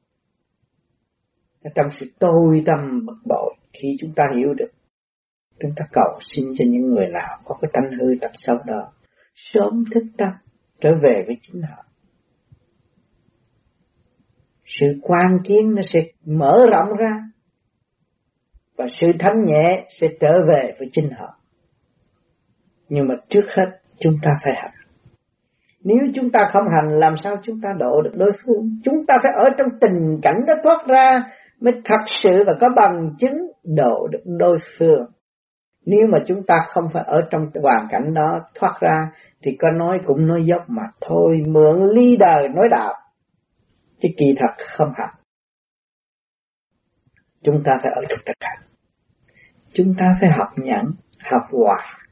Trong 1.75 1.91
sự 1.91 2.05
tôi 2.19 2.63
tâm 2.65 3.05
bực 3.05 3.17
bội 3.25 3.55
khi 3.73 3.87
chúng 3.99 4.13
ta 4.15 4.23
hiểu 4.37 4.53
được, 4.53 4.71
chúng 5.59 5.71
ta 5.75 5.85
cầu 5.91 6.19
xin 6.19 6.45
cho 6.57 6.65
những 6.67 6.87
người 6.87 7.07
nào 7.13 7.37
có 7.45 7.55
cái 7.61 7.71
tánh 7.73 7.91
hư 7.99 8.07
tập 8.21 8.31
sâu 8.33 8.57
đó, 8.65 8.91
sớm 9.35 9.83
thức 9.93 10.03
tâm, 10.17 10.29
trở 10.81 10.89
về 11.03 11.23
với 11.27 11.37
chính 11.41 11.61
họ. 11.61 11.85
Sự 14.65 14.85
quan 15.01 15.39
kiến 15.43 15.75
nó 15.75 15.81
sẽ 15.81 16.03
mở 16.25 16.57
rộng 16.71 16.97
ra, 16.99 17.11
và 18.75 18.87
sự 18.87 19.07
thánh 19.19 19.45
nhẹ 19.45 19.87
sẽ 19.99 20.07
trở 20.19 20.31
về 20.49 20.73
với 20.79 20.89
chính 20.91 21.09
họ. 21.11 21.39
Nhưng 22.89 23.07
mà 23.07 23.15
trước 23.29 23.45
hết 23.57 23.79
chúng 23.99 24.13
ta 24.23 24.31
phải 24.43 24.53
học 24.61 24.71
nếu 25.83 25.97
chúng 26.15 26.31
ta 26.31 26.39
không 26.53 26.63
hành 26.75 26.99
làm 26.99 27.15
sao 27.23 27.35
chúng 27.43 27.61
ta 27.61 27.69
độ 27.79 28.01
được 28.01 28.11
đối 28.15 28.31
phương? 28.45 28.79
Chúng 28.83 29.05
ta 29.07 29.15
phải 29.23 29.31
ở 29.35 29.49
trong 29.57 29.67
tình 29.81 30.19
cảnh 30.21 30.41
đó 30.47 30.53
thoát 30.63 30.87
ra 30.87 31.23
mới 31.59 31.73
thật 31.85 32.03
sự 32.05 32.43
và 32.47 32.53
có 32.61 32.69
bằng 32.75 33.09
chứng 33.19 33.37
độ 33.63 34.07
được 34.07 34.21
đối 34.25 34.57
phương. 34.77 35.05
Nếu 35.85 36.07
mà 36.07 36.17
chúng 36.27 36.43
ta 36.47 36.55
không 36.67 36.83
phải 36.93 37.03
ở 37.07 37.21
trong 37.29 37.41
hoàn 37.63 37.87
cảnh 37.89 38.13
đó 38.13 38.39
thoát 38.55 38.73
ra 38.81 39.11
thì 39.43 39.57
có 39.59 39.71
nói 39.71 39.99
cũng 40.05 40.27
nói 40.27 40.45
dốc 40.45 40.61
mà 40.67 40.83
thôi, 41.01 41.43
mượn 41.47 41.81
ly 41.93 42.17
đời 42.17 42.49
nói 42.49 42.69
đạo. 42.71 42.93
Chứ 44.01 44.09
kỳ 44.17 44.25
thật 44.37 44.65
không 44.77 44.93
hành 44.97 45.13
Chúng 47.43 47.63
ta 47.65 47.71
phải 47.83 47.91
ở 47.95 48.01
trong 48.09 48.19
thực 48.25 48.37
hành. 48.39 48.59
Chúng 49.73 49.93
ta 49.99 50.05
phải 50.21 50.29
học 50.37 50.47
nhẫn, 50.55 50.85
học 51.31 51.43
hòa, 51.51 52.02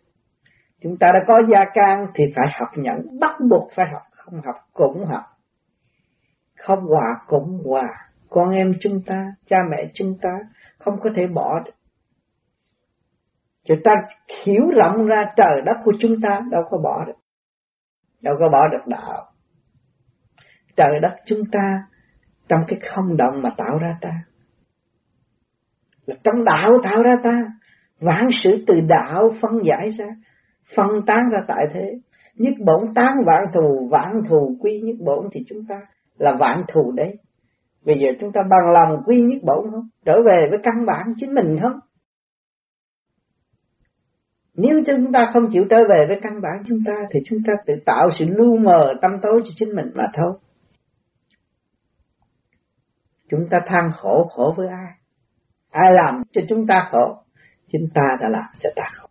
Chúng 0.82 0.98
ta 0.98 1.08
đã 1.14 1.20
có 1.28 1.42
gia 1.50 1.66
can 1.74 2.08
thì 2.16 2.24
phải 2.36 2.46
học 2.60 2.70
nhận, 2.76 3.20
bắt 3.20 3.32
buộc 3.50 3.72
phải 3.76 3.86
học, 3.94 4.02
không 4.12 4.42
học 4.46 4.56
cũng 4.74 5.06
học. 5.06 5.24
Không 6.58 6.80
hòa 6.80 7.16
cũng 7.28 7.62
hòa, 7.66 7.88
con 8.30 8.50
em 8.50 8.74
chúng 8.82 9.02
ta, 9.06 9.34
cha 9.46 9.58
mẹ 9.72 9.92
chúng 9.94 10.18
ta 10.22 10.30
không 10.78 11.00
có 11.00 11.10
thể 11.16 11.28
bỏ 11.28 11.60
được. 11.66 11.72
Chúng 13.64 13.84
ta 13.84 13.92
hiểu 14.46 14.72
rộng 14.76 15.06
ra 15.06 15.26
trời 15.38 15.62
đất 15.66 15.78
của 15.86 15.92
chúng 16.00 16.22
ta 16.22 16.42
đâu 16.52 16.64
có 16.70 16.78
bỏ 16.78 17.06
được. 17.06 17.20
Đâu 18.22 18.36
có 18.40 18.50
bỏ 18.50 18.68
được 18.68 18.88
đạo. 18.88 19.26
Trời 20.76 21.00
đất 21.02 21.16
chúng 21.26 21.42
ta 21.52 21.84
trong 22.48 22.60
cái 22.68 22.80
không 22.90 23.18
động 23.18 23.42
mà 23.42 23.50
tạo 23.58 23.78
ra 23.78 23.98
ta. 24.02 24.10
Là 26.06 26.16
trong 26.24 26.46
đạo 26.46 26.72
tạo 26.84 27.04
ra 27.04 27.16
ta. 27.24 27.42
vãng 28.00 28.28
sự 28.44 28.64
từ 28.68 28.82
đạo 28.82 29.30
phân 29.42 29.52
giải 29.64 29.90
ra 29.90 30.06
phân 30.76 30.88
tán 31.08 31.30
ra 31.32 31.40
tại 31.48 31.66
thế. 31.74 32.00
Nhất 32.36 32.54
bổn 32.66 32.94
tán 32.96 33.12
vạn 33.26 33.46
thù 33.54 33.88
vạn 33.92 34.22
thù 34.30 34.58
quy 34.60 34.80
nhất 34.80 34.96
bổn 35.00 35.30
thì 35.32 35.44
chúng 35.48 35.66
ta 35.70 35.76
là 36.18 36.34
vạn 36.40 36.64
thù 36.68 36.92
đấy. 36.92 37.16
Bây 37.86 37.96
giờ 38.00 38.08
chúng 38.20 38.32
ta 38.32 38.42
bằng 38.50 38.74
lòng 38.74 39.04
quy 39.06 39.22
nhất 39.24 39.40
bổn 39.44 39.72
không? 39.72 39.88
Trở 40.06 40.22
về 40.26 40.48
với 40.50 40.60
căn 40.64 40.86
bản 40.86 41.14
chính 41.18 41.34
mình 41.34 41.60
không? 41.62 41.80
Nếu 44.56 44.82
chúng 44.86 45.12
ta 45.12 45.30
không 45.34 45.50
chịu 45.52 45.66
trở 45.70 45.78
về 45.90 46.06
với 46.08 46.20
căn 46.22 46.42
bản 46.42 46.64
chúng 46.68 46.80
ta, 46.86 46.94
thì 47.12 47.20
chúng 47.26 47.40
ta 47.48 47.54
tự 47.66 47.74
tạo 47.86 48.10
sự 48.20 48.26
lu 48.28 48.58
mờ 48.58 48.94
tâm 49.02 49.12
tối 49.22 49.42
cho 49.44 49.50
chính 49.56 49.76
mình 49.76 49.92
mà 49.96 50.04
thôi. 50.14 50.34
Chúng 53.30 53.48
ta 53.50 53.60
than 53.66 53.92
khổ 53.94 54.28
khổ 54.32 54.54
với 54.58 54.68
ai? 54.68 54.92
Ai 55.70 55.92
làm 55.94 56.24
cho 56.32 56.42
chúng 56.50 56.68
ta 56.68 56.88
khổ? 56.92 57.24
Chúng 57.72 57.88
ta 57.94 58.02
đã 58.22 58.30
làm 58.30 58.50
cho 58.60 58.70
ta 58.76 58.84
khổ 58.94 59.08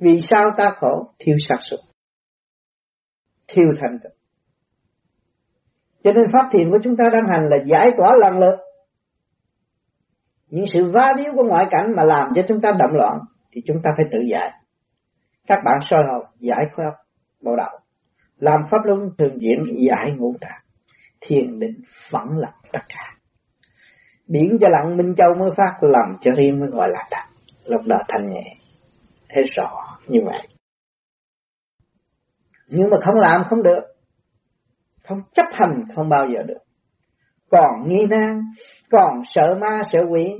vì 0.00 0.20
sao 0.30 0.50
ta 0.56 0.72
khổ? 0.76 1.12
Thiếu 1.18 1.36
sạch 1.48 1.60
xuất. 1.60 1.80
Thiếu 3.48 3.66
thành 3.80 3.98
tựu. 4.02 4.12
Cho 6.04 6.12
nên 6.12 6.24
phát 6.32 6.48
thiện 6.52 6.70
của 6.70 6.78
chúng 6.84 6.96
ta 6.96 7.04
đang 7.12 7.28
hành 7.28 7.46
là 7.48 7.56
giải 7.66 7.90
tỏa 7.96 8.16
lần 8.16 8.38
lượt. 8.38 8.56
Những 10.50 10.64
sự 10.72 10.90
va 10.92 11.12
điếu 11.16 11.32
của 11.36 11.44
ngoại 11.44 11.66
cảnh 11.70 11.86
mà 11.96 12.04
làm 12.04 12.28
cho 12.34 12.42
chúng 12.48 12.60
ta 12.60 12.70
động 12.78 12.92
loạn 12.92 13.18
thì 13.52 13.60
chúng 13.66 13.76
ta 13.82 13.90
phải 13.96 14.06
tự 14.12 14.18
giải. 14.30 14.52
Các 15.46 15.62
bạn 15.64 15.78
soi 15.82 16.02
hồn 16.12 16.24
giải 16.38 16.66
khoa 16.74 16.84
học 16.84 16.94
bộ 17.42 17.56
đạo. 17.56 17.78
Làm 18.36 18.60
pháp 18.70 18.78
luân 18.84 19.10
thường 19.18 19.40
diễn 19.40 19.58
giải 19.88 20.12
ngũ 20.16 20.34
tạng. 20.40 20.60
Thiền 21.20 21.58
định 21.58 21.80
phẳng 22.10 22.38
lặng 22.38 22.58
tất 22.72 22.82
cả. 22.88 23.14
Biển 24.26 24.58
cho 24.60 24.68
lặng, 24.68 24.96
Minh 24.96 25.14
Châu 25.16 25.34
mới 25.34 25.50
phát, 25.56 25.78
làm 25.80 26.16
cho 26.20 26.30
riêng 26.36 26.60
mới 26.60 26.68
gọi 26.68 26.88
là 26.90 27.08
thật. 27.10 27.34
Lúc 27.64 27.80
đó 27.86 27.96
thanh 28.08 28.30
nhẹ 28.30 28.56
thấy 29.28 29.44
rõ 29.56 29.98
như 30.08 30.20
vậy. 30.24 30.48
Nhưng 32.68 32.90
mà 32.90 32.96
không 33.02 33.14
làm 33.14 33.42
không 33.48 33.62
được. 33.62 33.80
Không 35.04 35.18
chấp 35.34 35.46
hành 35.52 35.84
không 35.94 36.08
bao 36.08 36.26
giờ 36.34 36.42
được. 36.42 36.58
Còn 37.50 37.88
nghi 37.88 38.06
nan, 38.06 38.40
còn 38.90 39.22
sợ 39.34 39.58
ma 39.60 39.82
sợ 39.92 40.00
quỷ. 40.10 40.36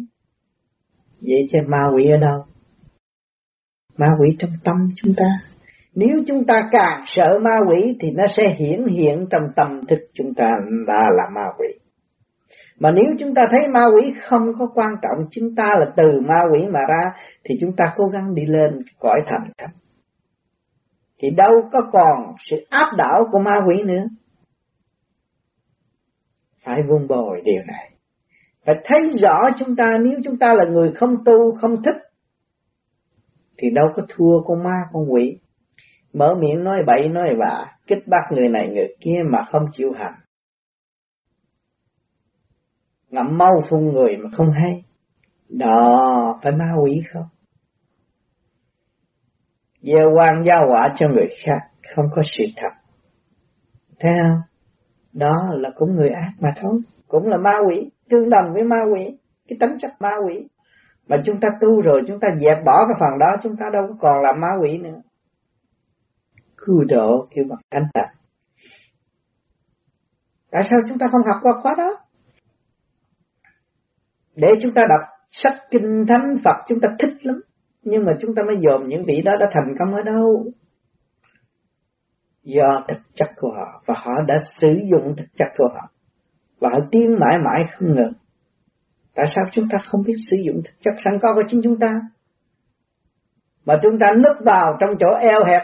Vậy 1.21 1.47
chứ 1.53 1.59
ma 1.67 1.89
quỷ 1.95 2.11
ở 2.11 2.17
đâu? 2.17 2.45
Ma 3.97 4.07
quỷ 4.21 4.37
trong 4.39 4.51
tâm 4.65 4.77
chúng 4.97 5.15
ta. 5.17 5.25
Nếu 5.95 6.23
chúng 6.27 6.45
ta 6.47 6.69
càng 6.71 7.03
sợ 7.07 7.39
ma 7.43 7.57
quỷ 7.69 7.97
thì 8.01 8.11
nó 8.11 8.27
sẽ 8.27 8.55
hiển 8.59 8.87
hiện 8.87 9.27
trong 9.31 9.43
tâm 9.57 9.87
thức 9.89 9.99
chúng 10.15 10.35
ta 10.35 10.47
đã 10.87 11.09
là 11.17 11.25
ma 11.35 11.45
quỷ 11.59 11.78
mà 12.79 12.91
nếu 12.91 13.15
chúng 13.19 13.35
ta 13.35 13.43
thấy 13.51 13.69
ma 13.69 13.85
quỷ 13.95 14.15
không 14.23 14.53
có 14.59 14.67
quan 14.75 14.91
trọng, 15.03 15.27
chúng 15.31 15.55
ta 15.55 15.65
là 15.79 15.93
từ 15.97 16.21
ma 16.21 16.43
quỷ 16.53 16.67
mà 16.67 16.81
ra, 16.89 17.13
thì 17.45 17.55
chúng 17.61 17.77
ta 17.77 17.85
cố 17.97 18.05
gắng 18.07 18.35
đi 18.35 18.47
lên 18.47 18.83
cõi 18.99 19.21
thành 19.27 19.51
thánh. 19.59 19.71
thì 21.23 21.31
đâu 21.31 21.53
có 21.73 21.81
còn 21.93 22.35
sự 22.39 22.57
áp 22.71 22.97
đảo 22.97 23.25
của 23.33 23.39
ma 23.39 23.61
quỷ 23.67 23.83
nữa. 23.83 24.05
Phải 26.65 26.83
vun 26.83 27.09
bồi 27.09 27.41
điều 27.45 27.63
này. 27.67 27.91
Phải 28.67 28.77
thấy 28.85 29.13
rõ 29.23 29.49
chúng 29.59 29.77
ta 29.77 29.99
nếu 30.03 30.21
chúng 30.25 30.39
ta 30.39 30.55
là 30.55 30.65
người 30.65 30.93
không 30.93 31.25
tu, 31.25 31.55
không 31.61 31.83
thích 31.83 31.97
thì 33.59 33.71
đâu 33.71 33.87
có 33.95 34.03
thua 34.09 34.43
con 34.43 34.63
ma, 34.63 34.77
con 34.93 35.13
quỷ. 35.13 35.39
Mở 36.13 36.35
miệng 36.41 36.65
nói 36.65 36.79
bậy 36.87 37.09
nói 37.09 37.35
bạ, 37.39 37.67
kích 37.87 38.09
bắt 38.09 38.23
người 38.31 38.49
này 38.49 38.69
người 38.69 38.97
kia 39.01 39.23
mà 39.31 39.39
không 39.51 39.67
chịu 39.73 39.93
hành. 39.99 40.15
Ngậm 43.11 43.39
mau 43.39 43.63
phun 43.71 43.93
người 43.93 44.17
mà 44.17 44.31
không 44.37 44.51
hay. 44.51 44.85
Đó, 45.49 46.39
phải 46.43 46.53
ma 46.53 46.73
quỷ 46.83 47.03
không? 47.13 47.27
gieo 49.83 50.11
quan 50.17 50.43
giao 50.45 50.67
quả 50.71 50.95
cho 50.97 51.09
người 51.09 51.29
khác 51.45 51.59
không 51.95 52.05
có 52.15 52.23
sự 52.25 52.45
thật 52.57 52.73
thấy 54.01 54.13
không 54.23 54.41
đó 55.13 55.35
là 55.53 55.71
cũng 55.75 55.95
người 55.95 56.11
ác 56.11 56.33
mà 56.41 56.49
thôi 56.63 56.81
cũng 57.09 57.29
là 57.29 57.37
ma 57.37 57.59
quỷ 57.69 57.91
tương 58.11 58.31
đồng 58.31 58.53
với 58.53 58.65
ma 58.65 58.77
quỷ 58.93 59.19
cái 59.49 59.57
tính 59.61 59.79
chất 59.79 59.91
ma 60.01 60.11
quỷ 60.27 60.49
mà 61.09 61.17
chúng 61.25 61.41
ta 61.41 61.49
tu 61.61 61.81
rồi 61.81 62.03
chúng 62.09 62.21
ta 62.21 62.29
dẹp 62.41 62.65
bỏ 62.65 62.87
cái 62.89 62.97
phần 63.01 63.19
đó 63.19 63.27
chúng 63.43 63.57
ta 63.57 63.67
đâu 63.73 63.83
có 63.89 63.95
còn 64.01 64.23
là 64.23 64.33
ma 64.33 64.49
quỷ 64.61 64.79
nữa 64.79 65.01
cứu 66.57 66.85
độ 66.89 67.27
kêu 67.31 67.45
bằng 67.49 67.59
cánh 67.71 67.87
tịnh. 67.95 68.21
tại 70.51 70.63
sao 70.71 70.79
chúng 70.89 70.99
ta 70.99 71.07
không 71.13 71.23
học 71.27 71.37
qua 71.43 71.53
khóa 71.63 71.75
đó 71.79 71.97
để 74.39 74.49
chúng 74.63 74.75
ta 74.75 74.83
đọc 74.89 75.09
sách 75.31 75.63
kinh 75.71 76.05
thánh, 76.09 76.37
Phật, 76.45 76.57
chúng 76.69 76.81
ta 76.81 76.89
thích 76.99 77.27
lắm. 77.27 77.41
Nhưng 77.83 78.05
mà 78.05 78.13
chúng 78.21 78.35
ta 78.35 78.43
mới 78.43 78.57
dòm 78.69 78.89
những 78.89 79.05
vị 79.07 79.23
đó 79.25 79.33
đã 79.41 79.47
thành 79.55 79.75
công 79.79 79.95
ở 79.95 80.03
đâu? 80.03 80.45
Do 82.43 82.85
thực 82.89 82.99
chất 83.15 83.29
của 83.37 83.51
họ. 83.57 83.83
Và 83.87 83.95
họ 83.97 84.13
đã 84.27 84.35
sử 84.61 84.81
dụng 84.91 85.15
thực 85.17 85.29
chất 85.37 85.49
của 85.57 85.69
họ. 85.75 85.91
Và 86.59 86.69
họ 86.73 86.79
tiến 86.91 87.17
mãi 87.21 87.39
mãi 87.39 87.65
không 87.73 87.89
ngừng. 87.89 88.13
Tại 89.15 89.27
sao 89.35 89.45
chúng 89.53 89.69
ta 89.73 89.79
không 89.87 90.03
biết 90.03 90.17
sử 90.31 90.37
dụng 90.47 90.63
thực 90.65 90.75
chất 90.85 90.95
sẵn 91.05 91.15
có 91.23 91.35
của 91.35 91.43
chính 91.49 91.61
chúng 91.65 91.79
ta? 91.79 91.93
Mà 93.65 93.79
chúng 93.83 93.99
ta 94.01 94.13
núp 94.15 94.37
vào 94.45 94.77
trong 94.81 94.97
chỗ 95.01 95.07
eo 95.21 95.45
hẹp. 95.45 95.63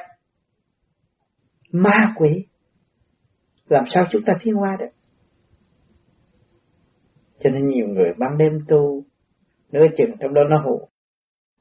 Ma 1.73 2.13
quỷ. 2.17 2.47
Làm 3.69 3.85
sao 3.87 4.05
chúng 4.11 4.23
ta 4.27 4.33
thiên 4.41 4.55
hoa 4.55 4.77
được? 4.81 4.87
Cho 7.44 7.50
nên 7.50 7.68
nhiều 7.68 7.87
người 7.88 8.12
ban 8.18 8.38
đêm 8.38 8.52
tu, 8.68 9.02
nửa 9.72 9.87
chừng 9.96 10.11
trong 10.20 10.35
đó 10.35 10.40
nó 10.50 10.62
hụ. 10.64 10.88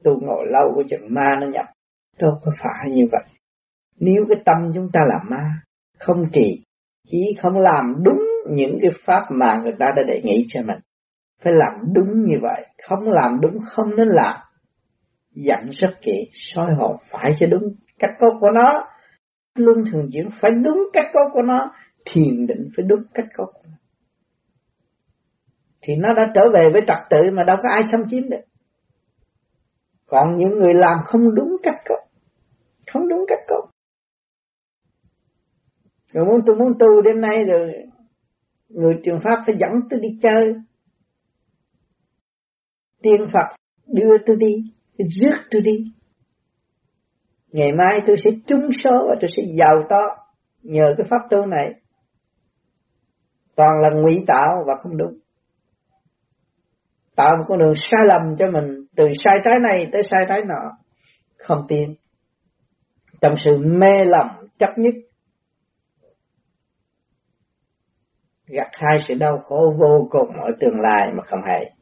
tu 0.04 0.20
ngồi 0.20 0.46
lâu 0.50 0.72
của 0.74 0.82
chừng 0.90 1.14
ma 1.14 1.36
nó 1.40 1.46
nhập. 1.46 1.66
Đâu 2.20 2.32
có 2.44 2.52
phải 2.58 2.90
như 2.90 3.02
vậy. 3.12 3.22
Nếu 4.00 4.24
cái 4.28 4.42
tâm 4.44 4.72
chúng 4.74 4.88
ta 4.92 5.00
là 5.08 5.18
ma, 5.30 5.50
không 5.98 6.30
trì, 6.32 6.64
chỉ 7.08 7.36
không 7.42 7.56
làm 7.56 7.94
đúng 8.04 8.22
những 8.50 8.78
cái 8.82 8.90
pháp 9.04 9.26
mà 9.30 9.60
người 9.62 9.72
ta 9.78 9.86
đã 9.96 10.02
đề 10.08 10.20
nghị 10.24 10.46
cho 10.48 10.62
mình. 10.62 10.78
Phải 11.42 11.52
làm 11.52 11.92
đúng 11.92 12.22
như 12.22 12.36
vậy. 12.42 12.66
Không 12.88 13.02
làm 13.02 13.40
đúng, 13.40 13.58
không 13.66 13.96
nên 13.96 14.08
làm. 14.08 14.36
Dặn 15.30 15.68
rất 15.70 15.94
kỹ, 16.00 16.30
soi 16.32 16.74
hồn 16.74 16.96
phải 17.10 17.30
cho 17.38 17.46
đúng 17.46 17.62
cách 17.98 18.12
cốt 18.18 18.38
của 18.40 18.50
nó. 18.50 18.86
Luân 19.54 19.84
thường 19.92 20.08
chuyển 20.12 20.28
phải 20.40 20.50
đúng 20.64 20.88
cách 20.92 21.06
cốt 21.12 21.30
của 21.32 21.42
nó. 21.42 21.72
Thiền 22.04 22.46
định 22.46 22.68
phải 22.76 22.84
đúng 22.88 23.02
cách 23.14 23.26
cốt 23.36 23.46
của 23.54 23.62
nó 23.64 23.73
thì 25.84 25.96
nó 25.96 26.14
đã 26.14 26.32
trở 26.34 26.40
về 26.54 26.70
với 26.72 26.82
trật 26.86 26.98
tự 27.10 27.30
mà 27.32 27.44
đâu 27.44 27.56
có 27.62 27.68
ai 27.72 27.82
xâm 27.90 28.00
chiếm 28.10 28.28
được. 28.28 28.44
Còn 30.06 30.36
những 30.36 30.58
người 30.58 30.74
làm 30.74 30.98
không 31.04 31.34
đúng 31.34 31.56
cách 31.62 31.82
cốt 31.88 32.00
không 32.92 33.08
đúng 33.08 33.24
cách 33.28 33.40
cốt 33.48 33.68
rồi 36.14 36.24
muốn 36.24 36.40
tôi 36.46 36.56
muốn 36.56 36.72
tu 36.78 37.02
đêm 37.04 37.20
nay 37.20 37.44
rồi, 37.44 37.72
người 38.68 38.94
truyền 39.04 39.20
pháp 39.24 39.42
phải 39.46 39.56
dẫn 39.58 39.70
tôi 39.90 40.00
đi 40.00 40.08
chơi. 40.22 40.54
Tiên 43.02 43.26
Phật 43.32 43.56
đưa 43.86 44.18
tôi 44.26 44.36
đi, 44.36 44.54
rước 44.98 45.36
tôi 45.50 45.62
đi. 45.62 45.92
Ngày 47.52 47.72
mai 47.72 48.00
tôi 48.06 48.16
sẽ 48.24 48.30
trúng 48.46 48.68
số 48.84 49.06
và 49.08 49.16
tôi 49.20 49.28
sẽ 49.36 49.42
giàu 49.58 49.86
to 49.88 50.00
nhờ 50.62 50.94
cái 50.98 51.06
pháp 51.10 51.18
tu 51.30 51.46
này. 51.46 51.74
Toàn 53.56 53.70
là 53.82 53.90
ngụy 53.90 54.24
tạo 54.26 54.64
và 54.66 54.74
không 54.82 54.96
đúng 54.96 55.18
tạo 57.16 57.36
một 57.38 57.44
con 57.48 57.58
đường 57.58 57.74
sai 57.76 58.00
lầm 58.06 58.36
cho 58.38 58.46
mình, 58.50 58.86
từ 58.96 59.08
sai 59.24 59.38
trái 59.44 59.58
này 59.58 59.88
tới 59.92 60.02
sai 60.02 60.24
trái 60.28 60.42
nọ. 60.44 60.70
Không 61.38 61.66
tin. 61.68 61.94
Trong 63.20 63.34
sự 63.44 63.58
mê 63.58 64.04
lầm 64.04 64.26
chấp 64.58 64.70
nhất, 64.76 64.94
gặt 68.46 68.68
hai 68.72 68.98
sự 69.00 69.14
đau 69.14 69.38
khổ 69.44 69.74
vô 69.78 70.08
cùng 70.10 70.40
ở 70.40 70.50
tương 70.60 70.80
lai 70.80 71.10
mà 71.16 71.22
không 71.26 71.40
hay 71.46 71.74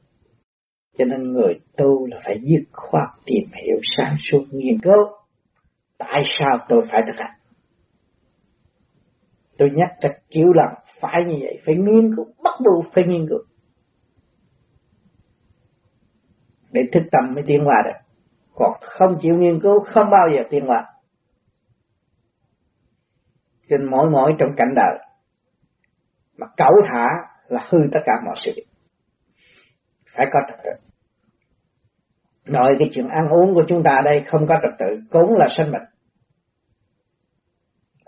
cho 0.98 1.04
nên 1.04 1.32
người 1.32 1.54
tu 1.76 2.06
là 2.06 2.20
phải 2.24 2.36
dứt 2.42 2.64
khoát 2.72 3.08
tìm 3.24 3.44
hiểu 3.64 3.76
sáng 3.96 4.16
suốt 4.18 4.44
nghiên 4.50 4.80
cứu. 4.80 5.04
Tại 5.98 6.22
sao 6.38 6.58
tôi 6.68 6.82
phải 6.90 7.02
thực 7.06 7.16
hành? 7.16 7.38
Tôi 9.58 9.70
nhắc 9.74 9.88
thật 10.00 10.12
kiểu 10.30 10.52
lần 10.54 10.74
phải 11.00 11.20
như 11.28 11.36
vậy, 11.40 11.60
phải 11.66 11.74
nghiên 11.74 12.16
cứu, 12.16 12.24
bắt 12.44 12.54
buộc 12.64 12.92
phải 12.94 13.04
nghiên 13.08 13.26
cứu. 13.28 13.38
Để 16.72 16.82
thức 16.92 17.02
tâm 17.12 17.34
mới 17.34 17.44
tiến 17.46 17.64
hóa 17.64 17.82
được. 17.84 17.98
Còn 18.54 18.72
không 18.80 19.18
chịu 19.20 19.34
nghiên 19.34 19.60
cứu 19.60 19.84
không 19.84 20.10
bao 20.10 20.28
giờ 20.34 20.42
tiến 20.50 20.66
hóa. 20.66 20.92
trên 23.72 23.90
mỗi 23.90 24.10
mỗi 24.10 24.32
trong 24.38 24.48
cảnh 24.56 24.74
đời 24.76 24.98
mà 26.38 26.46
cẩu 26.56 26.72
thả 26.88 27.08
là 27.48 27.66
hư 27.68 27.78
tất 27.92 28.00
cả 28.04 28.12
mọi 28.24 28.34
sự. 28.44 28.52
Phải 30.16 30.26
có 30.32 30.40
trật 30.48 30.58
tự. 30.64 30.70
Nội 32.46 32.76
cái 32.78 32.90
chuyện 32.92 33.08
ăn 33.08 33.28
uống 33.28 33.54
của 33.54 33.64
chúng 33.68 33.82
ta 33.84 34.00
đây 34.04 34.24
không 34.26 34.46
có 34.48 34.54
trật 34.62 34.78
tự 34.78 35.00
cũng 35.10 35.32
là 35.32 35.46
sinh 35.56 35.70
mệnh. 35.70 35.88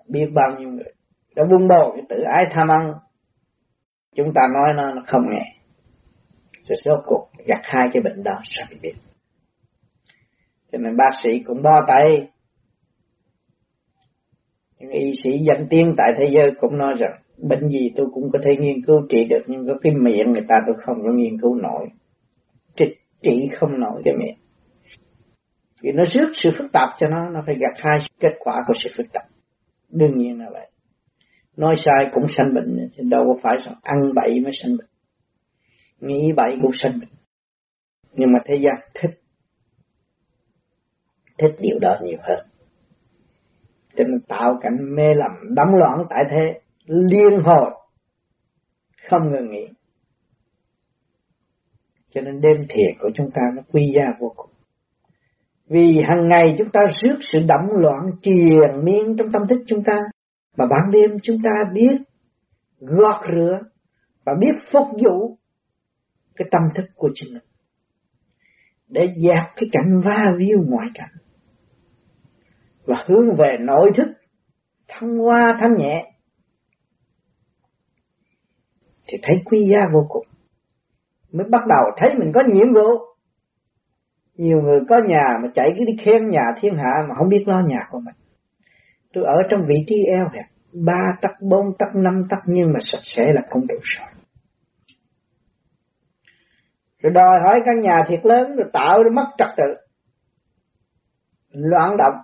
Biết 0.09 0.31
bao 0.35 0.59
nhiêu 0.59 0.69
người 0.69 0.93
đã 1.37 1.45
vun 1.51 1.69
bồi 1.69 1.93
cái 1.95 2.05
tự 2.09 2.23
ái 2.23 2.45
tham 2.55 2.69
ăn. 2.69 2.93
Chúng 4.15 4.33
ta 4.35 4.43
nói 4.55 4.73
nó, 4.77 4.95
nó 4.95 5.03
không 5.07 5.23
nghe 5.31 5.64
rồi 6.69 6.77
rốt 6.85 7.01
cuộc 7.07 7.29
gặt 7.47 7.61
hai 7.63 7.89
cái 7.93 8.03
bệnh 8.03 8.23
đó 8.23 8.41
sao 8.45 8.67
bị 8.71 8.77
biết 8.83 8.93
cho 10.75 10.79
nên 10.79 10.97
bác 10.97 11.11
sĩ 11.23 11.39
cũng 11.47 11.63
đo 11.63 11.81
tay. 11.89 12.29
Những 14.79 14.91
y 14.91 15.11
sĩ 15.23 15.31
danh 15.39 15.67
tiếng 15.71 15.95
tại 15.97 16.15
thế 16.19 16.31
giới 16.31 16.51
cũng 16.61 16.79
nói 16.79 16.95
rằng 16.99 17.13
bệnh 17.39 17.69
gì 17.69 17.91
tôi 17.97 18.07
cũng 18.15 18.31
có 18.33 18.39
thể 18.45 18.51
nghiên 18.61 18.85
cứu 18.87 19.07
trị 19.09 19.25
được 19.25 19.43
nhưng 19.47 19.67
có 19.67 19.75
cái 19.83 19.95
miệng 19.95 20.33
người 20.33 20.45
ta 20.49 20.57
tôi 20.67 20.77
không 20.79 20.97
có 21.03 21.13
nghiên 21.13 21.41
cứu 21.41 21.55
nổi. 21.55 21.89
Trị, 22.77 22.97
trị 23.23 23.49
không 23.53 23.81
nổi 23.81 24.03
cái 24.05 24.15
miệng. 24.19 24.37
Vì 25.83 25.93
nó 25.93 26.05
rước 26.07 26.31
sự 26.33 26.51
phức 26.59 26.73
tạp 26.73 26.89
cho 26.99 27.09
nó 27.09 27.31
nó 27.31 27.41
phải 27.47 27.55
gặt 27.55 27.75
hai 27.77 27.99
kết 28.21 28.33
quả 28.39 28.63
của 28.67 28.75
sự 28.85 28.91
phức 28.97 29.13
tạp. 29.13 29.25
Đương 29.91 30.19
nhiên 30.19 30.39
là 30.39 30.51
vậy. 30.53 30.71
Nói 31.57 31.75
sai 31.85 32.11
cũng 32.13 32.25
sanh 32.29 32.55
bệnh 32.55 32.89
đâu 33.11 33.25
có 33.27 33.41
phải 33.43 33.57
ăn 33.83 33.97
bậy 34.15 34.41
mới 34.41 34.53
sanh 34.63 34.77
bệnh 34.77 34.89
nghĩ 36.07 36.33
bậy 36.37 36.57
cũng 36.63 36.73
sinh 36.75 37.01
nhưng 38.17 38.33
mà 38.33 38.39
thế 38.47 38.55
gian 38.55 38.75
thích. 38.95 39.11
Thích 41.39 41.55
điều 41.61 41.79
đó 41.81 41.97
nhiều 42.03 42.19
hơn. 42.23 42.47
Cho 43.97 44.05
nên 44.05 44.21
tạo 44.29 44.59
cảnh 44.63 44.95
mê 44.97 45.05
lầm 45.17 45.55
đắm 45.55 45.67
loạn 45.73 46.07
tại 46.11 46.25
thế, 46.31 46.61
liên 46.87 47.41
hồi. 47.45 47.71
Không 49.11 49.33
ngừng 49.33 49.51
nghỉ. 49.51 49.69
Cho 52.11 52.21
nên 52.21 52.41
đêm 52.41 52.67
thiền 52.69 52.95
của 53.01 53.11
chúng 53.15 53.31
ta 53.35 53.43
nó 53.57 53.63
quy 53.73 53.93
ra 53.95 54.13
vô 54.21 54.33
cùng. 54.37 54.51
Vì 55.69 56.03
hàng 56.09 56.29
ngày 56.29 56.55
chúng 56.59 56.71
ta 56.71 56.81
rước 57.03 57.19
sự 57.21 57.39
đắm 57.49 57.61
loạn 57.71 58.11
triền 58.23 58.85
miên 58.85 59.17
trong 59.17 59.33
tâm 59.33 59.43
thức 59.49 59.63
chúng 59.67 59.85
ta, 59.85 59.99
mà 60.57 60.67
ban 60.71 60.91
đêm 60.91 61.11
chúng 61.23 61.37
ta 61.45 61.51
biết 61.73 61.97
gọt 62.81 63.23
rửa 63.35 63.59
và 64.25 64.33
biết 64.41 64.53
phục 64.73 64.87
vụ 65.05 65.37
cái 66.37 66.49
tâm 66.51 66.63
thức 66.75 66.85
của 66.95 67.11
chính 67.15 67.33
mình, 67.33 67.43
để 68.89 69.09
dẹp 69.17 69.45
cái 69.57 69.69
cảnh 69.73 70.01
va 70.05 70.35
víu 70.39 70.59
ngoại 70.67 70.89
cảnh, 70.95 71.15
và 72.85 73.05
hướng 73.07 73.37
về 73.39 73.57
nội 73.61 73.91
thức, 73.97 74.09
thăng 74.89 75.19
hoa 75.19 75.57
thanh 75.61 75.75
nhẹ. 75.77 76.11
Thì 79.09 79.19
thấy 79.23 79.43
quý 79.45 79.69
giá 79.73 79.81
vô 79.93 80.07
cùng, 80.09 80.27
mới 81.33 81.47
bắt 81.51 81.63
đầu 81.67 81.85
thấy 81.97 82.15
mình 82.19 82.33
có 82.35 82.43
nhiệm 82.53 82.73
vụ. 82.75 82.89
Nhiều 84.37 84.63
người 84.63 84.81
có 84.89 85.01
nhà 85.07 85.39
mà 85.43 85.49
chạy 85.55 85.75
cứ 85.79 85.85
đi 85.85 85.97
khen 86.05 86.29
nhà 86.31 86.43
thiên 86.61 86.75
hạ 86.77 86.93
mà 87.09 87.15
không 87.19 87.29
biết 87.29 87.45
lo 87.47 87.61
nhà 87.61 87.81
của 87.91 88.01
mình. 88.05 88.15
Tôi 89.13 89.25
ở 89.25 89.35
trong 89.51 89.61
vị 89.69 89.75
trí 89.87 90.05
eo 90.05 90.29
hẹp, 90.35 90.45
ba 90.73 91.17
tắc, 91.21 91.31
bốn 91.41 91.67
tắc, 91.79 91.89
năm 91.95 92.23
tắc, 92.31 92.39
nhưng 92.47 92.73
mà 92.73 92.79
sạch 92.83 93.03
sẽ 93.03 93.33
là 93.33 93.43
không 93.51 93.67
đủ 93.67 93.75
rồi 93.83 94.09
rồi 97.05 97.13
đòi 97.13 97.41
hỏi 97.45 97.61
căn 97.65 97.81
nhà 97.81 98.03
thiệt 98.09 98.21
lớn 98.23 98.57
rồi 98.57 98.71
tạo 98.73 99.03
rồi 99.03 99.13
mất 99.13 99.27
trật 99.39 99.49
tự. 99.57 99.75
Loạn 101.51 101.97
động 101.97 102.15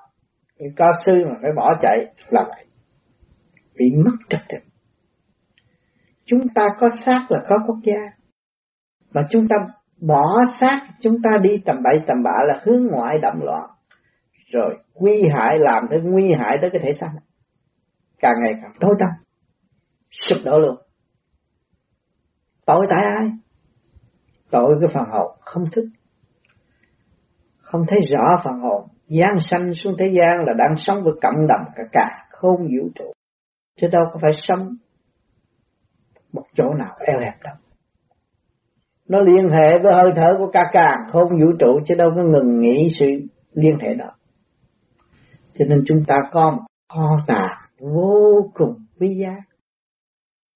nhưng 0.59 0.75
có 0.77 0.87
sư 1.07 1.13
mà 1.29 1.35
phải 1.43 1.51
bỏ 1.57 1.75
chạy 1.83 1.99
là 2.29 2.45
vậy. 2.49 2.67
Bị 3.75 3.85
mất 4.05 4.17
trật 4.29 4.41
tự. 4.49 4.57
Chúng 6.25 6.41
ta 6.55 6.69
có 6.79 6.89
xác 7.05 7.27
là 7.29 7.41
có 7.49 7.57
quốc 7.67 7.79
gia. 7.85 8.01
Mà 9.11 9.27
chúng 9.31 9.49
ta 9.49 9.57
bỏ 10.01 10.25
xác 10.61 10.89
chúng 11.01 11.17
ta 11.23 11.31
đi 11.43 11.63
tầm 11.67 11.77
bậy 11.83 12.05
tầm 12.07 12.23
bạ 12.23 12.43
là 12.47 12.61
hướng 12.65 12.87
ngoại 12.87 13.19
động 13.23 13.43
loạn. 13.43 13.71
Rồi 14.53 14.79
nguy 14.95 15.23
hại 15.37 15.59
làm 15.59 15.87
thế, 15.91 15.97
nguy 16.03 16.33
hại 16.33 16.57
tới 16.61 16.71
cái 16.73 16.81
thể 16.85 16.93
xác. 16.93 17.11
Càng 18.19 18.35
ngày 18.43 18.53
càng 18.63 18.73
tối 18.81 18.95
tăm. 18.99 19.09
Sụp 20.11 20.39
đổ 20.45 20.59
luôn. 20.59 20.77
Tội 22.67 22.87
tại 22.91 22.99
ai? 23.19 23.31
Tội 24.51 24.75
cái 24.81 24.89
phần 24.95 25.05
hồn, 25.11 25.37
không 25.41 25.65
thức. 25.73 25.85
Không 27.59 27.85
thấy 27.89 27.99
rõ 28.11 28.41
phần 28.45 28.61
hồn. 28.61 28.89
Giáng 29.09 29.41
sanh 29.41 29.75
xuống 29.75 29.95
thế 29.99 30.07
gian 30.07 30.45
là 30.47 30.53
đang 30.59 30.75
sống 30.77 31.03
với 31.05 31.13
cộng 31.23 31.47
đồng 31.49 31.73
cả 31.77 31.83
cả, 31.93 32.29
không 32.31 32.57
vũ 32.57 32.89
trụ. 32.95 33.13
Chứ 33.81 33.89
đâu 33.93 34.03
có 34.13 34.19
phải 34.23 34.33
sống 34.35 34.77
một 36.33 36.45
chỗ 36.57 36.75
nào 36.79 36.97
eo 37.07 37.21
hẹp 37.21 37.43
đâu. 37.43 37.55
Nó 39.09 39.21
liên 39.21 39.49
hệ 39.49 39.79
với 39.83 39.93
hơi 39.93 40.13
thở 40.17 40.35
của 40.39 40.51
cả 40.53 40.63
càng 40.73 40.99
không 41.09 41.29
vũ 41.29 41.53
trụ, 41.59 41.81
chứ 41.87 41.95
đâu 41.95 42.11
có 42.17 42.23
ngừng 42.23 42.61
nghĩ 42.61 42.89
sự 42.99 43.07
liên 43.53 43.79
hệ 43.81 43.95
đó. 43.95 44.11
Cho 45.59 45.65
nên 45.69 45.83
chúng 45.87 46.05
ta 46.07 46.15
có 46.33 46.51
một 46.51 46.63
kho 46.93 47.25
tàng 47.27 47.59
vô 47.79 48.51
cùng 48.55 48.75
quý 49.01 49.15
giá, 49.15 49.37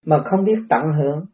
mà 0.07 0.23
không 0.25 0.45
biết 0.45 0.59
tận 0.69 0.83
hưởng 0.99 1.25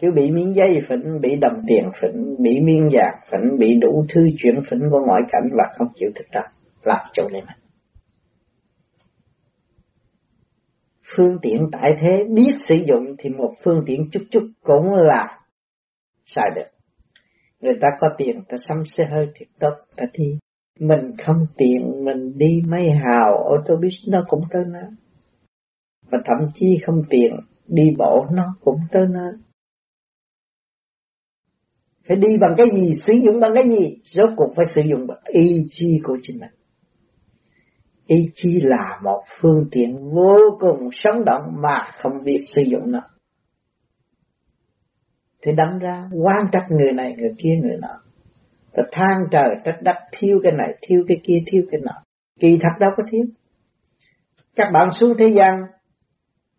chứ 0.00 0.10
bị 0.14 0.30
miếng 0.30 0.54
dây 0.54 0.80
phỉnh, 0.88 1.20
bị 1.20 1.36
đồng 1.36 1.62
tiền 1.66 1.90
phỉnh, 2.00 2.36
bị 2.38 2.60
miếng 2.60 2.88
vàng 2.92 3.20
phỉnh, 3.30 3.58
bị 3.58 3.78
đủ 3.80 4.06
thứ 4.14 4.28
chuyện 4.38 4.54
phỉnh 4.70 4.80
của 4.90 5.00
ngoại 5.06 5.20
cảnh 5.32 5.48
và 5.52 5.64
không 5.78 5.88
chịu 5.94 6.10
thực 6.14 6.26
tập, 6.32 6.44
làm 6.82 7.06
chỗ 7.12 7.28
này 7.32 7.40
mình. 7.40 7.66
Phương 11.16 11.38
tiện 11.42 11.68
tại 11.72 11.90
thế 12.00 12.24
biết 12.34 12.52
sử 12.58 12.74
dụng 12.74 13.16
thì 13.18 13.30
một 13.30 13.52
phương 13.64 13.82
tiện 13.86 14.10
chút 14.12 14.22
chút 14.30 14.48
cũng 14.62 14.94
là 14.94 15.38
sai 16.24 16.50
được. 16.56 16.70
Người 17.60 17.74
ta 17.80 17.88
có 18.00 18.08
tiền 18.18 18.42
ta 18.48 18.56
sắm 18.68 18.76
xe 18.96 19.04
hơi 19.10 19.26
thiệt 19.34 19.48
tốt 19.60 19.72
ta 19.96 20.04
đi. 20.12 20.38
Mình 20.80 21.16
không 21.24 21.46
tiền 21.56 22.04
mình 22.04 22.38
đi 22.38 22.62
mấy 22.68 22.90
hào 22.90 23.34
ô 23.36 23.56
tô 23.66 23.76
bus 23.76 23.94
nó 24.08 24.24
cũng 24.28 24.40
tới 24.50 24.62
nó 24.66 24.80
Và 26.10 26.18
thậm 26.24 26.48
chí 26.54 26.78
không 26.86 27.02
tiền 27.10 27.32
đi 27.66 27.84
bộ 27.98 28.26
nó 28.32 28.56
cũng 28.60 28.78
tới 28.92 29.02
nơi 29.10 29.32
phải 32.08 32.16
đi 32.16 32.28
bằng 32.40 32.54
cái 32.56 32.66
gì? 32.72 32.92
Sử 33.06 33.12
dụng 33.12 33.40
bằng 33.40 33.50
cái 33.54 33.68
gì? 33.68 33.98
Rốt 34.04 34.30
cuộc 34.36 34.52
phải 34.56 34.66
sử 34.74 34.82
dụng 34.82 35.06
bằng 35.06 35.18
ý 35.24 35.66
chí 35.70 36.00
của 36.04 36.16
chính 36.22 36.40
mình. 36.40 36.50
Ý 38.06 38.30
chí 38.34 38.60
là 38.60 39.00
một 39.02 39.22
phương 39.40 39.68
tiện 39.70 40.10
vô 40.10 40.38
cùng 40.60 40.88
sống 40.92 41.24
động 41.24 41.42
mà 41.62 41.86
không 41.98 42.24
biết 42.24 42.40
sử 42.48 42.62
dụng 42.62 42.92
nó. 42.92 43.00
Thì 45.42 45.52
đâm 45.52 45.78
ra, 45.78 46.08
quan 46.24 46.46
trách 46.52 46.66
người 46.70 46.92
này, 46.92 47.14
người 47.18 47.34
kia, 47.38 47.54
người 47.62 47.76
nọ. 47.80 48.02
Và 48.72 48.82
than 48.92 49.24
trời 49.30 49.48
trách 49.64 49.78
đất, 49.82 49.96
thiếu 50.12 50.40
cái 50.42 50.52
này, 50.52 50.78
thiếu 50.82 51.04
cái 51.08 51.20
kia, 51.24 51.38
thiếu 51.46 51.62
cái 51.70 51.80
nọ. 51.84 51.92
Kỳ 52.40 52.58
thật 52.62 52.68
đâu 52.80 52.90
có 52.96 53.02
thiếu. 53.10 53.24
Các 54.56 54.68
bạn 54.72 54.88
xuống 54.92 55.12
thế 55.18 55.28
gian, 55.36 55.60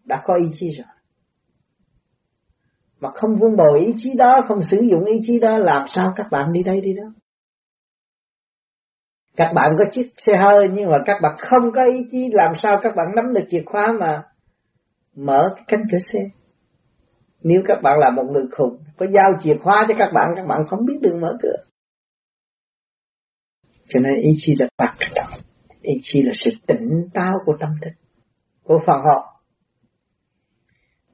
đã 0.05 0.21
có 0.23 0.33
ý 0.35 0.45
chí 0.59 0.69
rồi 0.77 0.96
mà 2.99 3.09
không 3.09 3.35
vun 3.39 3.55
bồi 3.55 3.79
ý 3.79 3.93
chí 3.97 4.13
đó, 4.17 4.41
không 4.47 4.61
sử 4.61 4.77
dụng 4.81 5.05
ý 5.05 5.19
chí 5.27 5.39
đó, 5.39 5.57
làm 5.57 5.85
sao 5.87 6.13
các 6.15 6.27
bạn 6.31 6.53
đi 6.53 6.63
đây 6.63 6.81
đi 6.81 6.93
đó? 6.93 7.03
Các 9.35 9.51
bạn 9.55 9.75
có 9.77 9.85
chiếc 9.91 10.13
xe 10.17 10.33
hơi, 10.37 10.67
nhưng 10.73 10.89
mà 10.89 10.97
các 11.05 11.17
bạn 11.21 11.35
không 11.39 11.71
có 11.75 11.83
ý 11.83 12.03
chí, 12.11 12.29
làm 12.31 12.53
sao 12.57 12.77
các 12.81 12.95
bạn 12.95 13.07
nắm 13.15 13.33
được 13.33 13.45
chìa 13.49 13.63
khóa 13.65 13.93
mà 13.99 14.23
mở 15.15 15.53
cái 15.55 15.63
cánh 15.67 15.83
cửa 15.91 15.97
xe? 16.13 16.19
Nếu 17.43 17.61
các 17.67 17.81
bạn 17.83 17.99
là 17.99 18.09
một 18.09 18.23
người 18.31 18.45
khùng, 18.51 18.77
có 18.97 19.05
giao 19.05 19.31
chìa 19.43 19.55
khóa 19.63 19.85
cho 19.87 19.93
các 19.99 20.11
bạn 20.13 20.33
các 20.35 20.45
bạn 20.47 20.59
không 20.67 20.85
biết 20.85 20.97
đường 21.01 21.21
mở 21.21 21.37
cửa. 21.41 21.55
Cho 23.89 23.99
nên 23.99 24.13
ý 24.13 24.31
chí 24.37 24.53
là 24.59 24.67
bạc 24.77 24.95
trọng 25.15 25.39
ý 25.81 25.93
chí 26.01 26.21
là 26.21 26.31
sự 26.35 26.51
tỉnh 26.67 27.09
táo 27.13 27.33
của 27.45 27.53
tâm 27.59 27.69
thức, 27.81 27.91
của 28.63 28.79
phần 28.85 28.97
học 28.97 29.36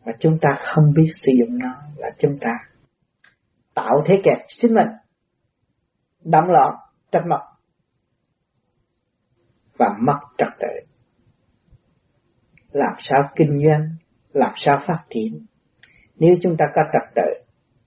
và 0.04 0.12
chúng 0.20 0.38
ta 0.42 0.50
không 0.60 0.94
biết 0.96 1.12
sử 1.14 1.32
dụng 1.40 1.58
nó 1.58 1.70
là 1.98 2.10
chúng 2.20 2.38
ta 2.42 2.52
tạo 3.74 4.04
thế 4.06 4.22
kẹt 4.24 4.38
chính 4.48 4.74
mình, 4.74 4.88
đắm 6.24 6.44
loạn 6.48 6.76
trách 7.12 7.24
móc 7.28 7.42
và 9.78 9.98
mất 10.00 10.20
trật 10.38 10.50
tự. 10.60 10.68
Làm 12.72 12.94
sao 12.98 13.30
kinh 13.36 13.60
doanh, 13.66 13.90
làm 14.34 14.54
sao 14.56 14.80
phát 14.88 15.04
triển? 15.10 15.46
Nếu 16.16 16.36
chúng 16.42 16.56
ta 16.58 16.66
có 16.76 16.82
trật 16.94 17.16
tự, 17.16 17.44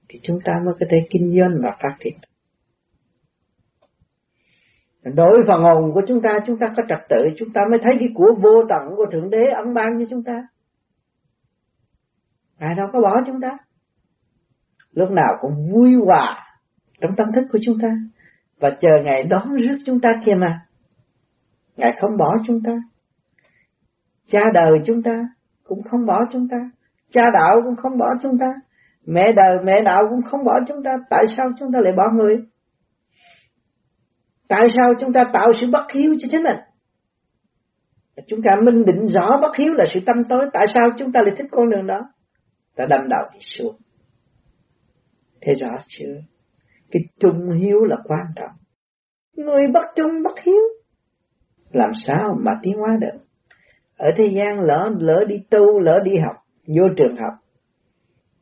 thì 0.09 0.21
chúng 0.23 0.39
ta 0.45 0.53
mới 0.65 0.75
có 0.81 0.87
thể 0.91 0.97
kinh 1.11 1.35
doanh 1.39 1.61
và 1.63 1.77
phát 1.83 1.97
triển. 1.99 2.19
Đối 5.15 5.31
với 5.31 5.43
phần 5.49 5.63
hồn 5.63 5.93
của 5.95 6.03
chúng 6.09 6.23
ta 6.23 6.39
chúng 6.47 6.59
ta 6.59 6.73
có 6.77 6.83
trật 6.89 6.99
tự, 7.09 7.17
chúng 7.37 7.53
ta 7.53 7.61
mới 7.71 7.79
thấy 7.83 7.97
cái 7.99 8.09
của 8.15 8.35
vô 8.43 8.63
tận 8.69 8.95
của 8.97 9.07
thượng 9.13 9.31
đế 9.31 9.45
ấn 9.51 9.75
ban 9.75 9.99
cho 9.99 10.05
chúng 10.11 10.23
ta. 10.23 10.49
Ngài 12.59 12.75
đâu 12.75 12.89
có 12.93 13.01
bỏ 13.01 13.17
chúng 13.27 13.41
ta. 13.41 13.49
Lúc 14.93 15.11
nào 15.11 15.37
cũng 15.41 15.73
vui 15.73 15.95
hòa 16.07 16.47
trong 17.01 17.11
tâm 17.17 17.27
thức 17.35 17.45
của 17.53 17.59
chúng 17.63 17.79
ta. 17.83 17.89
Và 18.61 18.71
chờ 18.81 18.89
Ngài 19.05 19.23
đón 19.23 19.55
rước 19.55 19.79
chúng 19.87 20.01
ta 20.01 20.13
kia 20.25 20.35
mà. 20.39 20.61
Ngài 21.77 21.97
không 22.01 22.17
bỏ 22.17 22.37
chúng 22.47 22.61
ta. 22.65 22.73
Cha 24.31 24.41
đời 24.55 24.81
chúng 24.87 25.03
ta 25.03 25.29
cũng 25.65 25.83
không 25.83 26.07
bỏ 26.07 26.21
chúng 26.33 26.49
ta. 26.49 26.57
Cha 27.11 27.23
đạo 27.35 27.61
cũng 27.65 27.77
không 27.77 27.99
bỏ 27.99 28.07
chúng 28.23 28.39
ta. 28.39 28.55
Mẹ 29.07 29.33
đời, 29.33 29.57
mẹ 29.65 29.83
đạo 29.83 30.09
cũng 30.11 30.23
không 30.23 30.45
bỏ 30.45 30.53
chúng 30.69 30.83
ta. 30.83 30.97
Tại 31.11 31.25
sao 31.37 31.51
chúng 31.59 31.73
ta 31.73 31.79
lại 31.81 31.93
bỏ 31.93 32.11
người? 32.11 32.37
Tại 34.49 34.63
sao 34.77 34.93
chúng 35.01 35.13
ta 35.13 35.25
tạo 35.33 35.53
sự 35.61 35.71
bất 35.71 35.93
hiếu 35.93 36.17
cho 36.19 36.29
chính 36.31 36.43
mình? 36.43 36.57
Chúng 38.27 38.41
ta 38.45 38.51
minh 38.63 38.85
định 38.85 39.07
rõ 39.07 39.39
bất 39.43 39.57
hiếu 39.57 39.73
là 39.73 39.85
sự 39.95 40.01
tâm 40.07 40.17
tối. 40.29 40.51
Tại 40.53 40.67
sao 40.75 40.91
chúng 40.99 41.13
ta 41.13 41.21
lại 41.25 41.35
thích 41.39 41.47
con 41.51 41.71
đường 41.71 41.87
đó? 41.87 42.01
Ta 42.77 42.87
đâm 42.87 43.01
đầu 43.09 43.25
đi 43.33 43.39
xuống. 43.41 43.77
Thế 45.41 45.55
rõ 45.55 45.77
chưa? 45.87 46.21
Cái 46.91 47.03
trung 47.21 47.51
hiếu 47.61 47.85
là 47.85 47.97
quan 48.05 48.27
trọng. 48.37 48.57
Người 49.37 49.67
bất 49.75 49.85
trung 49.97 50.23
bất 50.25 50.41
hiếu. 50.45 50.63
Làm 51.71 51.91
sao 52.07 52.37
mà 52.41 52.53
tiến 52.63 52.75
hóa 52.75 52.97
được? 53.01 53.19
Ở 53.97 54.11
thế 54.17 54.25
gian 54.37 54.61
lỡ 54.61 54.91
lỡ 54.99 55.25
đi 55.29 55.37
tu, 55.51 55.81
lỡ 55.81 56.01
đi 56.05 56.19
học, 56.19 56.37
vô 56.67 56.89
trường 56.97 57.17
học 57.17 57.35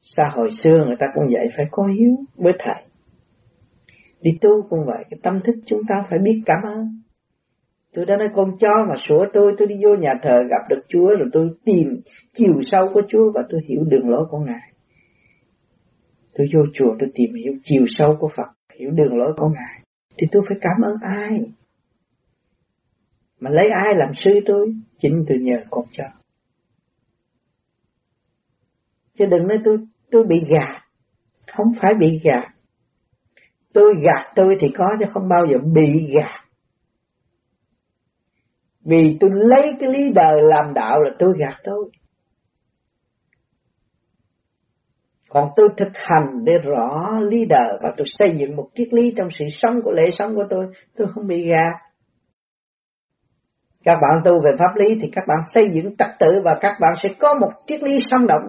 xã 0.04 0.24
hội 0.32 0.48
xưa 0.62 0.84
người 0.86 0.96
ta 0.98 1.06
cũng 1.14 1.32
dạy 1.32 1.46
phải 1.56 1.66
có 1.70 1.86
hiếu 1.86 2.16
với 2.36 2.52
thầy. 2.58 2.84
Đi 4.20 4.30
tu 4.40 4.62
cũng 4.68 4.80
vậy, 4.86 5.04
cái 5.10 5.20
tâm 5.22 5.40
thức 5.46 5.54
chúng 5.66 5.80
ta 5.88 5.94
phải 6.10 6.18
biết 6.18 6.42
cảm 6.46 6.58
ơn 6.62 7.00
tôi 7.94 8.06
đã 8.06 8.16
nói, 8.16 8.28
con 8.34 8.58
chó 8.58 8.86
mà 8.88 8.94
sủa 9.08 9.26
tôi 9.32 9.54
tôi 9.58 9.68
đi 9.68 9.74
vô 9.84 9.94
nhà 9.94 10.14
thờ 10.22 10.42
gặp 10.50 10.68
được 10.68 10.80
Chúa 10.88 11.16
rồi 11.16 11.28
tôi 11.32 11.50
tìm 11.64 12.00
chiều 12.32 12.54
sâu 12.62 12.88
của 12.94 13.02
Chúa 13.08 13.32
và 13.34 13.42
tôi 13.50 13.60
hiểu 13.68 13.84
đường 13.88 14.08
lối 14.08 14.26
của 14.30 14.38
Ngài. 14.38 14.72
Tôi 16.34 16.46
vô 16.54 16.60
chùa 16.74 16.96
tôi 16.98 17.10
tìm 17.14 17.34
hiểu 17.34 17.52
chiều 17.62 17.84
sâu 17.88 18.16
của 18.20 18.28
Phật, 18.36 18.48
hiểu 18.78 18.90
đường 18.90 19.16
lối 19.16 19.32
của 19.36 19.48
Ngài. 19.48 19.80
Thì 20.18 20.26
tôi 20.32 20.42
phải 20.48 20.58
cảm 20.60 20.80
ơn 20.84 20.96
ai? 21.02 21.40
Mà 23.40 23.50
lấy 23.50 23.66
ai 23.84 23.94
làm 23.94 24.14
sư 24.14 24.30
tôi? 24.46 24.74
Chính 24.98 25.24
tôi 25.28 25.38
nhờ 25.38 25.56
con 25.70 25.84
chó 25.92 26.04
chứ 29.18 29.26
đừng 29.26 29.46
nói 29.48 29.58
tôi 29.64 29.78
tôi 30.10 30.24
bị 30.28 30.44
gạt. 30.48 30.80
Không 31.56 31.72
phải 31.80 31.94
bị 31.94 32.20
gạt. 32.24 32.48
Tôi 33.72 33.94
gạt 33.94 34.32
tôi 34.36 34.56
thì 34.60 34.66
có 34.74 34.84
chứ, 35.00 35.06
không 35.12 35.28
bao 35.28 35.46
giờ 35.46 35.58
bị 35.74 36.14
gạt 36.14 36.43
vì 38.84 39.16
tôi 39.20 39.30
lấy 39.34 39.76
cái 39.80 39.90
lý 39.92 40.12
đời 40.12 40.40
làm 40.42 40.74
đạo 40.74 41.00
là 41.00 41.10
tôi 41.18 41.32
gạt 41.38 41.60
tôi. 41.64 41.90
Còn 45.28 45.48
tôi 45.56 45.68
thực 45.76 45.90
hành 45.94 46.44
để 46.44 46.52
rõ 46.64 47.10
lý 47.20 47.44
đời 47.44 47.78
và 47.82 47.92
tôi 47.96 48.04
xây 48.08 48.36
dựng 48.36 48.56
một 48.56 48.68
triết 48.74 48.88
lý 48.92 49.14
trong 49.16 49.28
sự 49.38 49.44
sống 49.50 49.82
của 49.82 49.92
lễ 49.92 50.10
sống 50.10 50.34
của 50.34 50.44
tôi, 50.50 50.66
tôi 50.96 51.08
không 51.14 51.26
bị 51.26 51.48
gạt. 51.48 51.74
Các 53.84 53.94
bạn 53.94 54.22
tu 54.24 54.32
về 54.32 54.50
pháp 54.58 54.76
lý 54.76 54.98
thì 55.02 55.08
các 55.12 55.24
bạn 55.28 55.38
xây 55.52 55.70
dựng 55.74 55.96
trật 55.96 56.08
tự 56.18 56.26
và 56.44 56.50
các 56.60 56.76
bạn 56.80 56.94
sẽ 57.02 57.08
có 57.18 57.34
một 57.40 57.50
triết 57.66 57.82
lý 57.82 57.96
sống 58.10 58.26
động 58.26 58.42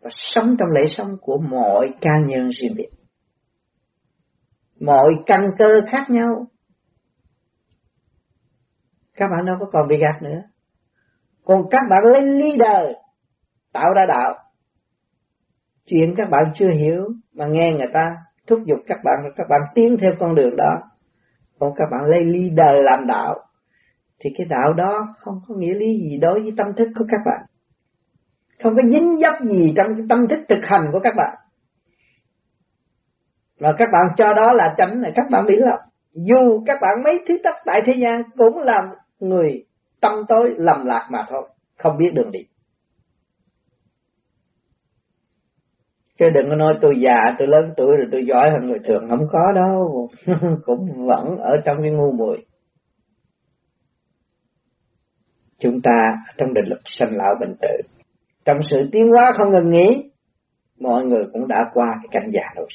và 0.00 0.10
sống 0.12 0.56
trong 0.58 0.68
lễ 0.70 0.86
sống 0.88 1.16
của 1.20 1.38
mọi 1.50 1.88
ca 2.00 2.10
nhân 2.26 2.48
riêng 2.48 2.74
biệt. 2.76 2.88
Mọi 4.80 5.10
căn 5.26 5.40
cơ 5.58 5.80
khác 5.90 6.10
nhau 6.10 6.46
các 9.22 9.28
bạn 9.28 9.44
đâu 9.44 9.56
có 9.60 9.66
còn 9.72 9.88
bị 9.88 9.96
gạt 9.98 10.22
nữa. 10.22 10.42
Còn 11.44 11.68
các 11.70 11.82
bạn 11.90 12.04
lên 12.12 12.24
leader 12.24 12.96
tạo 13.72 13.92
ra 13.94 14.06
đạo. 14.06 14.34
Chuyện 15.86 16.14
các 16.16 16.30
bạn 16.30 16.42
chưa 16.54 16.70
hiểu 16.70 17.08
mà 17.34 17.46
nghe 17.46 17.72
người 17.72 17.86
ta 17.92 18.16
thúc 18.46 18.60
giục 18.66 18.78
các 18.86 18.98
bạn 19.04 19.32
các 19.36 19.46
bạn 19.48 19.60
tiến 19.74 19.96
theo 20.00 20.12
con 20.18 20.34
đường 20.34 20.56
đó. 20.56 20.80
Còn 21.58 21.72
các 21.76 21.84
bạn 21.90 22.00
lấy 22.04 22.24
leader 22.24 22.84
làm 22.84 23.06
đạo, 23.06 23.34
thì 24.20 24.30
cái 24.38 24.46
đạo 24.50 24.72
đó 24.72 25.14
không 25.18 25.40
có 25.48 25.54
nghĩa 25.54 25.74
lý 25.74 25.98
gì 25.98 26.18
đối 26.18 26.40
với 26.40 26.52
tâm 26.56 26.66
thức 26.76 26.88
của 26.98 27.04
các 27.08 27.20
bạn. 27.26 27.46
Không 28.62 28.74
có 28.76 28.82
dính 28.90 29.18
dấp 29.20 29.34
gì 29.44 29.72
trong 29.76 29.86
cái 29.96 30.06
tâm 30.08 30.18
thức 30.28 30.40
thực 30.48 30.60
hành 30.62 30.88
của 30.92 31.00
các 31.00 31.14
bạn. 31.16 31.36
Và 33.60 33.72
các 33.78 33.88
bạn 33.92 34.02
cho 34.16 34.34
đó 34.34 34.52
là 34.52 34.74
chánh 34.78 35.00
này, 35.00 35.12
các 35.14 35.26
bạn 35.30 35.46
biết 35.46 35.58
lầm. 35.60 35.78
Dù 36.14 36.64
các 36.66 36.78
bạn 36.82 37.02
mấy 37.04 37.24
thứ 37.28 37.38
tất 37.44 37.54
tại 37.64 37.82
thế 37.86 37.92
gian 37.92 38.22
cũng 38.36 38.58
là 38.58 38.88
người 39.22 39.64
tâm 40.00 40.12
tối 40.28 40.54
lầm 40.56 40.86
lạc 40.86 41.08
mà 41.10 41.26
thôi, 41.28 41.48
không 41.78 41.96
biết 41.98 42.10
đường 42.14 42.30
đi. 42.30 42.40
Chứ 46.18 46.30
đừng 46.30 46.50
có 46.50 46.56
nói 46.56 46.74
tôi 46.80 46.94
già, 47.00 47.34
tôi 47.38 47.48
lớn 47.48 47.72
tuổi 47.76 47.96
rồi 47.96 48.06
tôi 48.12 48.26
giỏi 48.26 48.50
hơn 48.50 48.66
người 48.66 48.78
thường, 48.84 49.06
không 49.10 49.26
có 49.32 49.52
đâu. 49.54 50.08
Cũng 50.64 51.06
vẫn 51.06 51.36
ở 51.38 51.56
trong 51.64 51.76
cái 51.82 51.90
ngu 51.90 52.12
muội. 52.12 52.46
Chúng 55.58 55.80
ta 55.82 56.16
trong 56.36 56.54
định 56.54 56.64
luật 56.66 56.80
sanh 56.84 57.16
lão 57.16 57.34
bệnh 57.40 57.54
tử. 57.60 57.82
Trong 58.44 58.58
sự 58.70 58.76
tiến 58.92 59.08
hóa 59.08 59.32
không 59.34 59.50
ngừng 59.50 59.70
nghỉ, 59.70 60.10
mọi 60.80 61.04
người 61.04 61.24
cũng 61.32 61.48
đã 61.48 61.70
qua 61.74 61.86
cái 61.94 62.08
cảnh 62.10 62.30
già 62.32 62.42
rồi. 62.56 62.66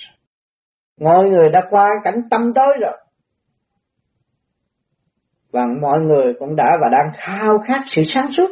Mọi 0.99 1.29
người 1.29 1.49
đã 1.49 1.61
qua 1.69 1.87
cái 1.87 2.13
cảnh 2.13 2.21
tâm 2.31 2.53
tối 2.55 2.77
rồi 2.81 2.97
và 5.57 5.65
mọi 5.81 5.99
người 5.99 6.33
cũng 6.39 6.55
đã 6.55 6.77
và 6.81 6.89
đang 6.91 7.11
khao 7.17 7.59
khát 7.67 7.81
sự 7.85 8.01
sáng 8.13 8.31
suốt. 8.31 8.47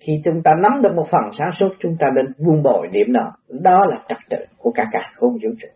Khi 0.00 0.12
chúng 0.24 0.42
ta 0.44 0.50
nắm 0.62 0.82
được 0.82 0.94
một 0.96 1.06
phần 1.10 1.20
sáng 1.38 1.50
suốt, 1.60 1.68
chúng 1.78 1.96
ta 2.00 2.06
nên 2.16 2.46
buông 2.46 2.62
bồi 2.62 2.88
điểm 2.92 3.12
đó 3.12 3.32
đó 3.48 3.78
là 3.90 4.04
trật 4.08 4.18
tự 4.30 4.36
của 4.58 4.72
cả 4.74 4.88
cả 4.92 5.12
không 5.16 5.32
vũ 5.32 5.50
trụ. 5.60 5.68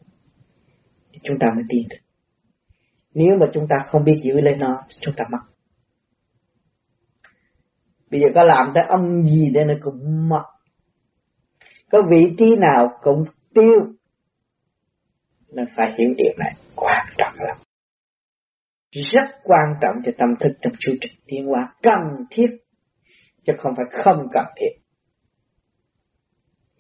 Chúng 1.23 1.39
ta 1.39 1.47
mới 1.55 1.65
tin 1.69 1.83
được. 1.91 1.97
Nếu 3.15 3.37
mà 3.41 3.47
chúng 3.53 3.67
ta 3.69 3.77
không 3.87 4.05
biết 4.05 4.17
giữ 4.23 4.41
lấy 4.41 4.57
nó 4.57 4.83
chúng 5.01 5.15
ta 5.17 5.25
mất. 5.31 5.41
Bây 8.11 8.21
giờ 8.21 8.27
có 8.35 8.45
làm 8.45 8.73
tới 8.75 8.85
âm 8.89 9.23
gì 9.23 9.51
đây 9.55 9.65
nó 9.65 9.75
cũng 9.83 10.29
mất. 10.29 10.45
Có 11.91 12.03
vị 12.11 12.35
trí 12.39 12.57
nào 12.57 12.99
cũng 13.03 13.25
tiêu. 13.55 13.81
Nên 15.53 15.67
phải 15.77 15.95
hiểu 15.99 16.15
điều 16.17 16.35
này. 16.39 16.53
Quan 16.77 17.06
trọng 17.19 17.35
lắm. 17.39 17.57
Rất 18.91 19.29
quan 19.45 19.75
trọng 19.81 19.95
cho 20.05 20.13
tâm 20.19 20.29
thức 20.41 20.49
trong 20.61 20.73
chu 20.79 20.93
trình 21.01 21.13
tiến 21.27 21.47
hóa, 21.47 21.75
cần 21.83 21.99
thiết, 22.31 22.47
chứ 23.47 23.53
không 23.59 23.73
phải 23.77 24.03
không 24.05 24.27
cần 24.33 24.45
thiết. 24.57 24.83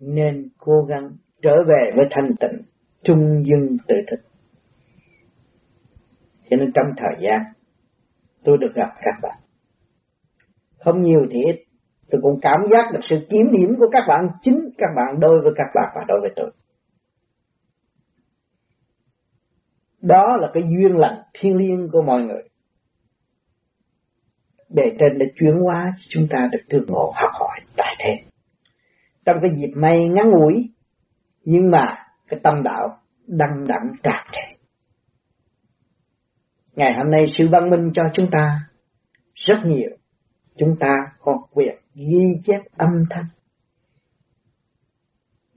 Nên 0.01 0.49
cố 0.59 0.83
gắng 0.89 1.11
trở 1.43 1.55
về 1.69 1.91
với 1.97 2.05
thanh 2.11 2.37
tịnh, 2.41 2.63
trung 3.03 3.43
dung 3.47 3.77
tự 3.89 3.97
thức. 4.11 4.21
Cho 6.51 6.57
nên 6.57 6.73
trong 6.75 6.87
thời 6.97 7.27
gian, 7.29 7.41
tôi 8.45 8.59
được 8.61 8.73
gặp 8.75 8.91
các 9.03 9.15
bạn. 9.23 9.39
Không 10.79 11.03
nhiều 11.03 11.21
thì 11.31 11.41
ít. 11.41 11.63
Tôi 12.11 12.21
cũng 12.23 12.41
cảm 12.43 12.61
giác 12.71 12.93
được 12.93 13.01
sự 13.03 13.17
kiếm 13.31 13.47
điểm 13.53 13.75
của 13.79 13.89
các 13.93 14.03
bạn 14.09 14.29
chính, 14.43 14.59
các 14.79 14.91
bạn 14.97 15.21
đối 15.21 15.41
với 15.43 15.53
các 15.57 15.67
bạn 15.75 15.93
và 15.95 16.05
đối 16.09 16.21
với 16.21 16.31
tôi. 16.37 16.51
Đó 20.07 20.37
là 20.41 20.51
cái 20.55 20.63
duyên 20.63 20.97
lành 20.97 21.23
thiên 21.35 21.57
liêng 21.57 21.89
của 21.93 22.03
mọi 22.03 22.23
người. 22.23 22.43
Để 24.69 24.97
trên 25.01 25.19
để 25.19 25.27
chuyển 25.41 25.55
hóa 25.65 25.93
chúng 26.09 26.27
ta 26.31 26.49
được 26.53 26.59
tương 26.69 26.87
ngộ, 26.87 27.13
học 27.15 27.31
hỏi 27.41 27.61
tại 27.77 27.95
thế. 27.99 28.13
Trong 29.25 29.37
cái 29.43 29.51
dịp 29.57 29.73
may 29.77 30.09
ngắn 30.09 30.31
ngủi, 30.31 30.71
nhưng 31.45 31.71
mà 31.71 31.85
cái 32.29 32.41
tâm 32.43 32.63
đạo 32.63 32.99
đăng 33.27 33.65
đẳng 33.69 33.93
tràn 34.03 34.27
trề. 34.33 34.57
Ngày 36.77 36.93
hôm 36.97 37.11
nay 37.11 37.27
sự 37.39 37.49
văn 37.53 37.71
minh 37.71 37.91
cho 37.95 38.03
chúng 38.13 38.31
ta, 38.31 38.61
rất 39.35 39.57
nhiều. 39.65 39.91
Chúng 40.57 40.77
ta 40.81 40.89
có 41.19 41.33
quyền 41.51 41.77
ghi 41.95 42.41
chép 42.47 42.61
âm 42.77 42.91
thanh 43.11 43.27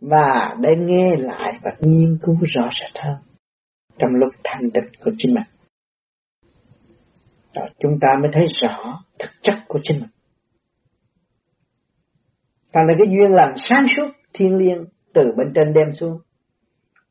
và 0.01 0.55
để 0.59 0.69
nghe 0.77 1.15
lại 1.17 1.59
và 1.63 1.71
nghiên 1.79 2.17
cứu 2.21 2.37
rõ 2.41 2.69
rệt 2.81 3.03
hơn 3.03 3.28
trong 3.99 4.15
lúc 4.15 4.33
thanh 4.43 4.71
tịnh 4.73 4.89
của 5.03 5.11
chính 5.17 5.33
mình. 5.33 5.43
Rồi 7.53 7.69
chúng 7.79 7.97
ta 8.01 8.07
mới 8.21 8.29
thấy 8.33 8.45
rõ 8.61 9.03
thực 9.19 9.29
chất 9.41 9.55
của 9.67 9.79
chính 9.83 9.99
mình. 9.99 10.09
Còn 12.73 12.87
là 12.87 12.93
cái 12.97 13.07
duyên 13.09 13.31
lành 13.31 13.53
sáng 13.57 13.85
suốt 13.87 14.11
thiên 14.33 14.55
liêng 14.55 14.85
từ 15.13 15.23
bên 15.37 15.51
trên 15.55 15.73
đem 15.73 15.93
xuống. 15.93 16.19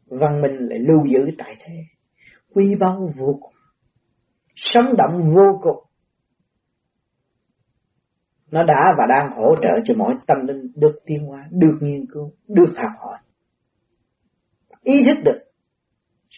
Văn 0.06 0.42
minh 0.42 0.56
lại 0.58 0.78
lưu 0.78 1.06
giữ 1.12 1.34
tại 1.38 1.56
thế. 1.58 1.74
Quy 2.54 2.74
báu 2.74 3.12
vô 3.16 3.38
cùng. 3.40 3.54
Sống 4.54 4.96
động 4.96 5.34
vô 5.34 5.60
cùng. 5.62 5.84
Nó 8.50 8.62
đã 8.62 8.94
và 8.98 9.06
đang 9.08 9.30
hỗ 9.36 9.54
trợ 9.62 9.70
cho 9.84 9.94
mỗi 9.96 10.14
tâm 10.26 10.36
linh 10.46 10.72
được 10.76 10.98
tiến 11.06 11.26
hóa, 11.26 11.48
được 11.50 11.78
nghiên 11.80 12.06
cứu, 12.12 12.32
được 12.48 12.74
học 12.76 12.92
hỏi. 12.98 13.18
Ý 14.82 15.02
thức 15.06 15.22
được 15.24 15.47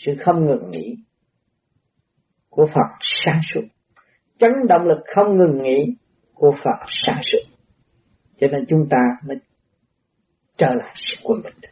sự 0.05 0.13
không 0.21 0.47
ngừng 0.47 0.71
nghỉ 0.71 0.97
của 2.49 2.67
Phật 2.67 2.97
sáng 3.01 3.41
suốt. 3.55 3.61
Chấn 4.39 4.53
động 4.69 4.83
lực 4.85 4.99
không 5.15 5.37
ngừng 5.37 5.63
nghỉ 5.63 5.97
của 6.35 6.53
Phật 6.65 6.87
sáng 6.89 7.21
suốt. 7.23 7.39
Cho 8.39 8.47
nên 8.47 8.65
chúng 8.69 8.89
ta 8.91 8.99
mới 9.27 9.37
trở 10.57 10.67
lại 10.67 10.93
sự 10.95 11.17
quân 11.23 11.43
bình. 11.45 11.71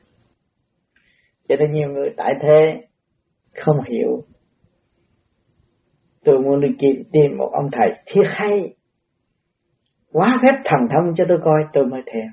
Cho 1.48 1.56
nên 1.56 1.72
nhiều 1.72 1.88
người 1.88 2.14
tại 2.16 2.34
thế 2.42 2.86
không 3.54 3.76
hiểu. 3.88 4.24
Tôi 6.24 6.38
muốn 6.38 6.60
đi 6.60 6.68
tìm, 6.78 7.02
tìm 7.12 7.36
một 7.38 7.50
ông 7.52 7.70
thầy 7.72 7.94
thiết 8.06 8.24
hay. 8.26 8.74
Quá 10.12 10.38
phép 10.42 10.62
thần 10.64 10.88
thông 10.90 11.14
cho 11.16 11.24
tôi 11.28 11.38
coi 11.44 11.62
tôi 11.72 11.86
mới 11.86 12.02
theo. 12.12 12.26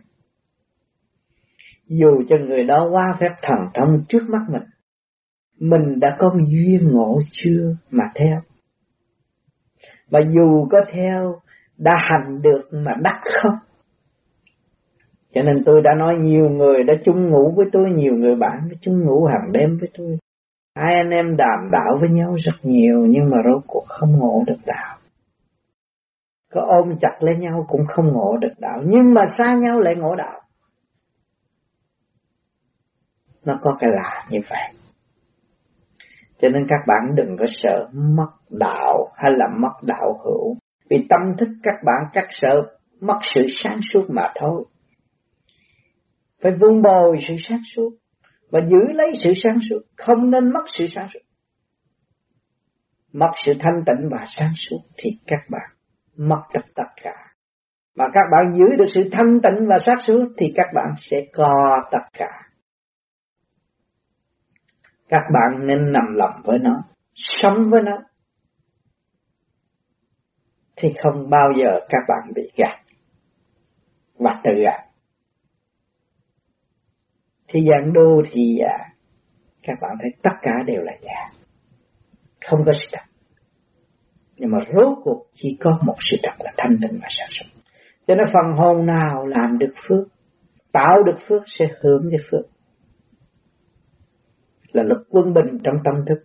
Dù 1.86 2.24
cho 2.30 2.36
người 2.48 2.64
đó 2.64 2.90
quá 2.92 3.18
phép 3.20 3.32
thần 3.42 3.60
thông 3.74 4.04
trước 4.08 4.24
mắt 4.30 4.42
mình 4.50 4.64
mình 5.60 6.00
đã 6.00 6.16
có 6.20 6.30
duyên 6.48 6.92
ngộ 6.92 7.20
chưa 7.32 7.76
mà 7.90 8.04
theo. 8.16 8.42
Và 10.10 10.20
dù 10.34 10.68
có 10.72 10.78
theo, 10.92 11.40
đã 11.78 11.96
hành 11.98 12.42
được 12.42 12.70
mà 12.72 12.92
đắc 13.02 13.22
không. 13.42 13.56
Cho 15.34 15.44
nên 15.44 15.64
tôi 15.66 15.82
đã 15.82 15.92
nói 15.98 16.16
nhiều 16.16 16.50
người 16.50 16.84
đã 16.84 16.94
chung 17.06 17.30
ngủ 17.30 17.54
với 17.56 17.66
tôi, 17.72 17.90
nhiều 17.90 18.14
người 18.14 18.36
bạn 18.36 18.70
đã 18.70 18.78
chung 18.82 19.06
ngủ 19.06 19.26
hàng 19.26 19.52
đêm 19.52 19.78
với 19.80 19.90
tôi. 19.98 20.18
Hai 20.76 20.96
anh 20.96 21.10
em 21.10 21.38
đàm 21.38 21.72
đạo 21.72 21.98
với 22.00 22.10
nhau 22.10 22.36
rất 22.46 22.56
nhiều 22.64 23.06
nhưng 23.10 23.30
mà 23.30 23.38
rốt 23.46 23.64
cuộc 23.68 23.86
không 23.88 24.12
ngộ 24.12 24.44
được 24.48 24.60
đạo. 24.66 24.98
Có 26.52 26.62
ôm 26.62 26.98
chặt 27.02 27.18
lấy 27.20 27.36
nhau 27.36 27.66
cũng 27.70 27.86
không 27.88 28.14
ngộ 28.14 28.38
được 28.38 28.54
đạo, 28.60 28.82
nhưng 28.86 29.14
mà 29.14 29.22
xa 29.38 29.56
nhau 29.56 29.80
lại 29.80 29.96
ngộ 29.96 30.16
đạo. 30.16 30.42
Nó 33.46 33.60
có 33.62 33.76
cái 33.80 33.90
lạ 33.94 34.26
như 34.30 34.40
vậy. 34.50 34.85
Cho 36.42 36.50
nên 36.50 36.66
các 36.70 36.80
bạn 36.88 37.16
đừng 37.16 37.38
có 37.40 37.46
sợ 37.50 37.88
mất 37.94 38.32
đạo 38.50 39.12
hay 39.16 39.32
là 39.32 39.46
mất 39.60 39.74
đạo 39.82 40.20
hữu. 40.24 40.58
Vì 40.90 41.08
tâm 41.10 41.38
thức 41.38 41.50
các 41.64 41.76
bạn 41.86 42.10
các 42.14 42.28
sợ 42.30 42.62
mất 43.02 43.20
sự 43.22 43.42
sáng 43.56 43.80
suốt 43.82 44.06
mà 44.10 44.32
thôi. 44.36 44.66
Phải 46.42 46.52
vun 46.52 46.82
bồi 46.82 47.18
sự 47.28 47.34
sáng 47.50 47.62
suốt 47.76 47.90
và 48.52 48.60
giữ 48.68 48.94
lấy 48.94 49.14
sự 49.24 49.34
sáng 49.36 49.60
suốt, 49.70 49.80
không 49.98 50.30
nên 50.32 50.54
mất 50.54 50.64
sự 50.68 50.86
sáng 50.88 51.08
suốt. 51.14 51.20
Mất 53.14 53.32
sự 53.46 53.54
thanh 53.60 53.84
tịnh 53.86 54.10
và 54.12 54.26
sáng 54.28 54.52
suốt 54.56 54.80
thì 54.98 55.10
các 55.28 55.40
bạn 55.50 55.70
mất 56.18 56.42
tất 56.54 56.66
tất 56.76 56.90
cả. 57.04 57.16
Mà 57.96 58.06
các 58.14 58.24
bạn 58.32 58.56
giữ 58.58 58.76
được 58.76 58.86
sự 58.88 59.10
thanh 59.12 59.40
tịnh 59.44 59.68
và 59.70 59.78
sáng 59.80 60.00
suốt 60.08 60.26
thì 60.38 60.54
các 60.56 60.68
bạn 60.76 60.94
sẽ 60.98 61.18
có 61.34 61.82
tất 61.92 62.08
cả 62.14 62.45
các 65.10 65.24
bạn 65.34 65.68
nên 65.68 65.92
nằm 65.92 66.16
lòng 66.16 66.42
với 66.44 66.60
nó 66.60 66.84
sống 67.14 67.70
với 67.70 67.82
nó. 67.82 67.98
Thì 70.76 70.94
không 71.04 71.30
bao 71.30 71.48
giờ 71.58 71.80
các 71.90 72.02
bạn 72.08 72.34
bị 72.36 72.52
gạt. 72.58 72.82
Và 74.18 74.42
tự 74.44 74.52
gạt 74.64 74.86
thì 77.56 77.66
dạng 77.70 77.94
đô 77.94 78.22
thì 78.32 78.58
à, 78.58 78.78
các 79.64 79.78
bạn 79.82 79.92
thấy 80.02 80.12
tất 80.24 80.36
cả 80.42 80.52
đều 80.66 80.82
là 80.82 80.94
giả. 81.02 81.40
Không 82.46 82.64
có 82.66 82.72
sự 82.72 82.88
thật. 82.92 83.04
Nhưng 84.36 84.52
mà 84.52 84.58
rốt 84.74 84.98
cuộc 85.04 85.28
chỉ 85.34 85.58
có 85.60 85.80
một 85.86 85.96
sự 86.00 86.18
thật 86.24 86.34
là 86.40 86.52
thanh 86.58 86.78
tịnh 86.82 87.00
và 87.02 87.08
sáng 87.10 87.30
suốt. 87.30 87.62
Cho 88.08 88.16
nên 88.16 88.26
phần 88.34 88.58
hồn 88.58 88.86
nào 88.86 89.26
làm 89.26 89.58
được 89.58 89.74
phước 89.88 90.08
tạo 90.72 91.04
được 91.06 91.18
phước 91.28 91.44
sẽ 91.46 91.66
hưởng 91.82 92.10
cái 92.12 92.20
phước 92.32 92.55
là 94.76 94.84
lúc 94.84 94.98
quân 95.10 95.34
bình 95.34 95.58
trong 95.64 95.76
tâm 95.84 96.06
thức, 96.08 96.24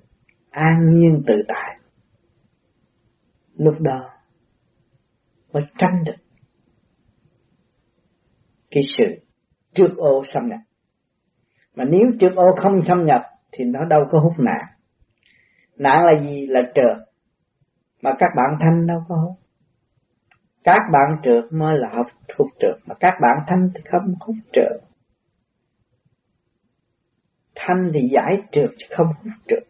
an 0.51 0.91
nhiên 0.91 1.23
tự 1.27 1.35
tại. 1.49 1.79
Lúc 3.57 3.75
đó 3.81 4.11
mới 5.53 5.63
tránh 5.79 6.05
được 6.05 6.17
cái 8.71 8.83
sự 8.99 9.05
trước 9.73 9.97
ô 9.97 10.23
xâm 10.35 10.49
nhập. 10.49 10.59
Mà 11.75 11.85
nếu 11.85 12.11
trước 12.21 12.35
ô 12.37 12.47
không 12.57 12.83
xâm 12.89 13.05
nhập 13.05 13.23
thì 13.53 13.65
nó 13.65 13.85
đâu 13.85 14.05
có 14.11 14.21
hút 14.21 14.33
nạn. 14.39 14.65
Nạn 15.77 16.03
là 16.05 16.21
gì? 16.21 16.47
Là 16.47 16.63
trượt. 16.75 17.09
Mà 18.03 18.11
các 18.19 18.31
bạn 18.37 18.59
thanh 18.61 18.87
đâu 18.87 19.05
có 19.09 19.17
hút. 19.17 19.37
Các 20.65 20.81
bạn 20.93 21.21
trượt 21.23 21.53
mới 21.53 21.79
là 21.79 21.89
học 21.93 22.07
hút 22.39 22.49
trượt. 22.61 22.89
Mà 22.89 22.95
các 23.01 23.15
bạn 23.23 23.45
thanh 23.47 23.71
thì 23.75 23.81
không 23.91 24.15
hút 24.21 24.37
trượt 24.53 24.90
thanh 27.67 27.91
thì 27.95 28.09
giải 28.13 28.43
trượt 28.53 28.71
chứ 28.79 28.87
không 28.91 29.07
hút 29.07 29.33
trượt. 29.49 29.63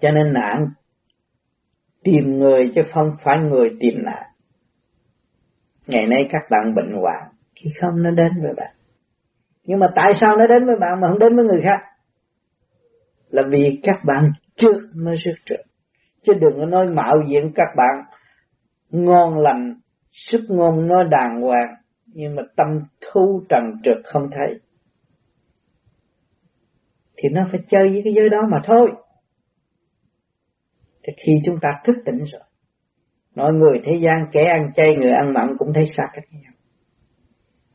Cho 0.00 0.10
nên 0.10 0.32
nạn 0.32 0.68
tìm 2.04 2.38
người 2.38 2.72
chứ 2.74 2.82
không 2.92 3.16
phải 3.22 3.36
người 3.38 3.68
tìm 3.80 3.94
nạn. 4.04 4.22
Ngày 5.86 6.06
nay 6.06 6.28
các 6.32 6.42
bạn 6.50 6.74
bệnh 6.74 6.92
hoạn, 6.92 7.28
khi 7.54 7.70
không 7.80 8.02
nó 8.02 8.10
đến 8.10 8.32
với 8.42 8.52
bạn. 8.56 8.74
Nhưng 9.64 9.78
mà 9.78 9.86
tại 9.96 10.14
sao 10.14 10.36
nó 10.36 10.46
đến 10.46 10.66
với 10.66 10.76
bạn 10.80 11.00
mà 11.00 11.08
không 11.08 11.18
đến 11.18 11.36
với 11.36 11.44
người 11.44 11.60
khác? 11.64 11.78
Là 13.28 13.42
vì 13.50 13.80
các 13.82 13.96
bạn 14.06 14.32
trước 14.56 14.90
mới 14.94 15.16
sức 15.24 15.34
trượt. 15.44 15.60
Chứ 16.22 16.32
đừng 16.40 16.60
có 16.60 16.66
nói 16.66 16.86
mạo 16.88 17.16
diện 17.28 17.52
các 17.54 17.68
bạn 17.76 18.04
ngon 18.90 19.38
lành, 19.38 19.80
sức 20.12 20.40
ngôn 20.48 20.86
nói 20.86 21.04
đàng 21.10 21.40
hoàng, 21.40 21.74
nhưng 22.06 22.36
mà 22.36 22.42
tâm 22.56 22.66
thu 23.00 23.42
trần 23.48 23.64
trượt 23.84 23.96
không 24.04 24.30
thấy 24.30 24.60
thì 27.18 27.28
nó 27.32 27.42
phải 27.50 27.60
chơi 27.68 27.88
với 27.88 28.00
cái 28.04 28.12
giới 28.14 28.28
đó 28.28 28.38
mà 28.50 28.58
thôi. 28.64 28.92
Thì 31.02 31.12
khi 31.16 31.32
chúng 31.44 31.56
ta 31.62 31.68
thức 31.84 31.96
tỉnh 32.04 32.18
rồi 32.18 32.42
nói 33.34 33.52
người 33.52 33.80
thế 33.84 33.98
gian 34.00 34.16
kẻ 34.32 34.44
ăn 34.44 34.72
chay, 34.74 34.96
người 34.96 35.10
ăn 35.10 35.32
mặn 35.34 35.48
cũng 35.58 35.72
thấy 35.74 35.84
xa 35.96 36.04
cách 36.12 36.24
nhau. 36.30 36.52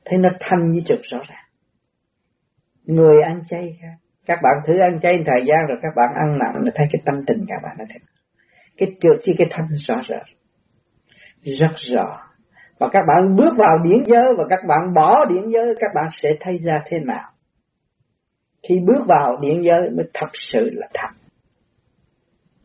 Thấy 0.06 0.20
nó 0.20 0.30
thanh 0.40 0.72
với 0.72 0.82
trực 0.86 1.00
rõ 1.04 1.18
ràng. 1.28 1.46
Người 2.84 3.22
ăn 3.22 3.42
chay 3.50 3.78
khác 3.82 4.04
các 4.26 4.40
bạn 4.44 4.54
thử 4.68 4.80
ăn 4.80 5.00
chay 5.00 5.14
thời 5.26 5.46
gian 5.48 5.68
rồi 5.68 5.78
các 5.82 5.94
bạn 5.96 6.10
ăn 6.16 6.38
mặn 6.40 6.64
là 6.64 6.72
thấy 6.76 6.88
cái 6.92 7.02
tâm 7.06 7.16
tình 7.28 7.46
các 7.48 7.56
bạn 7.64 7.76
nó 7.80 7.86
thế 7.90 8.00
cái 8.78 8.90
trượt 9.02 9.22
chi 9.22 9.36
cái 9.38 9.48
thanh 9.52 9.68
rõ 9.88 9.96
ràng. 10.08 10.26
Rất 11.42 11.74
rõ. 11.76 12.20
Và 12.80 12.90
các 12.92 13.04
bạn 13.08 13.36
bước 13.36 13.54
vào 13.58 13.78
điển 13.84 14.04
giới 14.06 14.34
và 14.38 14.44
các 14.50 14.60
bạn 14.68 14.94
bỏ 14.96 15.26
điển 15.26 15.50
giới, 15.50 15.76
các 15.80 15.92
bạn 15.96 16.06
sẽ 16.12 16.30
thấy 16.40 16.58
ra 16.64 16.82
thế 16.86 17.00
nào 17.00 17.33
khi 18.68 18.80
bước 18.88 19.06
vào 19.08 19.38
điện 19.42 19.64
giới 19.64 19.90
mới 19.90 20.06
thật 20.14 20.30
sự 20.34 20.70
là 20.74 20.88
thật. 20.94 21.10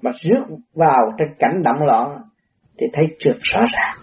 Mà 0.02 0.10
rước 0.20 0.44
vào 0.74 1.12
trên 1.18 1.28
cảnh 1.38 1.62
động 1.62 1.86
loạn 1.86 2.22
thì 2.78 2.86
thấy 2.92 3.04
trượt 3.18 3.36
rõ 3.40 3.60
ràng. 3.72 3.96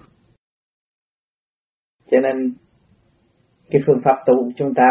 Cho 2.11 2.19
nên, 2.19 2.53
cái 3.69 3.81
phương 3.87 4.01
pháp 4.03 4.15
tu 4.25 4.43
của 4.43 4.51
chúng 4.55 4.73
ta, 4.73 4.89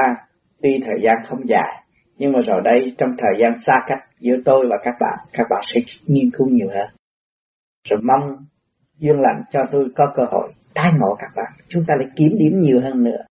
tuy 0.63 0.79
thời 0.87 1.03
gian 1.03 1.15
không 1.27 1.49
dài, 1.49 1.85
nhưng 2.17 2.33
mà 2.33 2.39
rồi 2.41 2.61
đây, 2.65 2.95
trong 2.99 3.11
thời 3.19 3.41
gian 3.41 3.61
xa 3.61 3.73
cách 3.87 3.99
giữa 4.19 4.37
tôi 4.45 4.67
và 4.71 4.77
các 4.85 4.95
bạn 5.01 5.27
các 5.33 5.47
bạn 5.51 5.61
sẽ 5.75 5.81
nghiên 6.07 6.31
cứu 6.31 6.49
nhiều 6.51 6.69
hơn. 6.69 6.87
Rồi 7.89 8.01
mong 8.03 8.37
duyên 8.99 9.17
lành 9.21 9.43
cho 9.51 9.61
tôi 9.71 9.89
có 9.97 10.13
cơ 10.17 10.23
hội 10.31 10.53
tái 10.75 10.93
ngộ 11.01 11.15
các 11.19 11.31
bạn. 11.37 11.53
Chúng 11.69 11.85
ta 11.89 11.95
lại 11.99 12.09
kiếm 12.17 12.33
điểm 12.39 12.61
nhiều 12.61 12.81
hơn 12.81 13.05
nữa. 13.05 13.25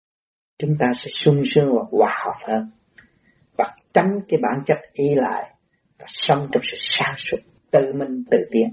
Chúng 0.59 0.75
ta 0.79 0.85
sẽ 0.93 1.07
sung 1.13 1.41
sướng 1.55 1.65
và 1.75 1.81
hòa 1.91 2.23
hợp 2.25 2.47
hơn 2.47 2.69
tránh 3.93 4.19
cái 4.27 4.39
bản 4.41 4.63
chất 4.65 4.77
ý 4.93 5.15
lại 5.15 5.51
và 5.99 6.05
sống 6.07 6.47
trong 6.51 6.63
sự 6.71 6.77
sáng 6.79 7.13
suốt, 7.17 7.37
tự 7.71 7.93
minh 7.95 8.23
tự 8.31 8.37
tiến. 8.51 8.67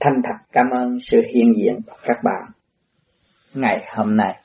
Thanh 0.00 0.22
thật 0.24 0.46
cảm 0.52 0.70
ơn 0.70 0.98
sự 1.10 1.22
hiện 1.34 1.52
diện 1.56 1.78
của 1.86 1.96
các 2.02 2.16
bạn. 2.24 2.50
Ngày 3.54 3.84
hôm 3.96 4.16
nay. 4.16 4.39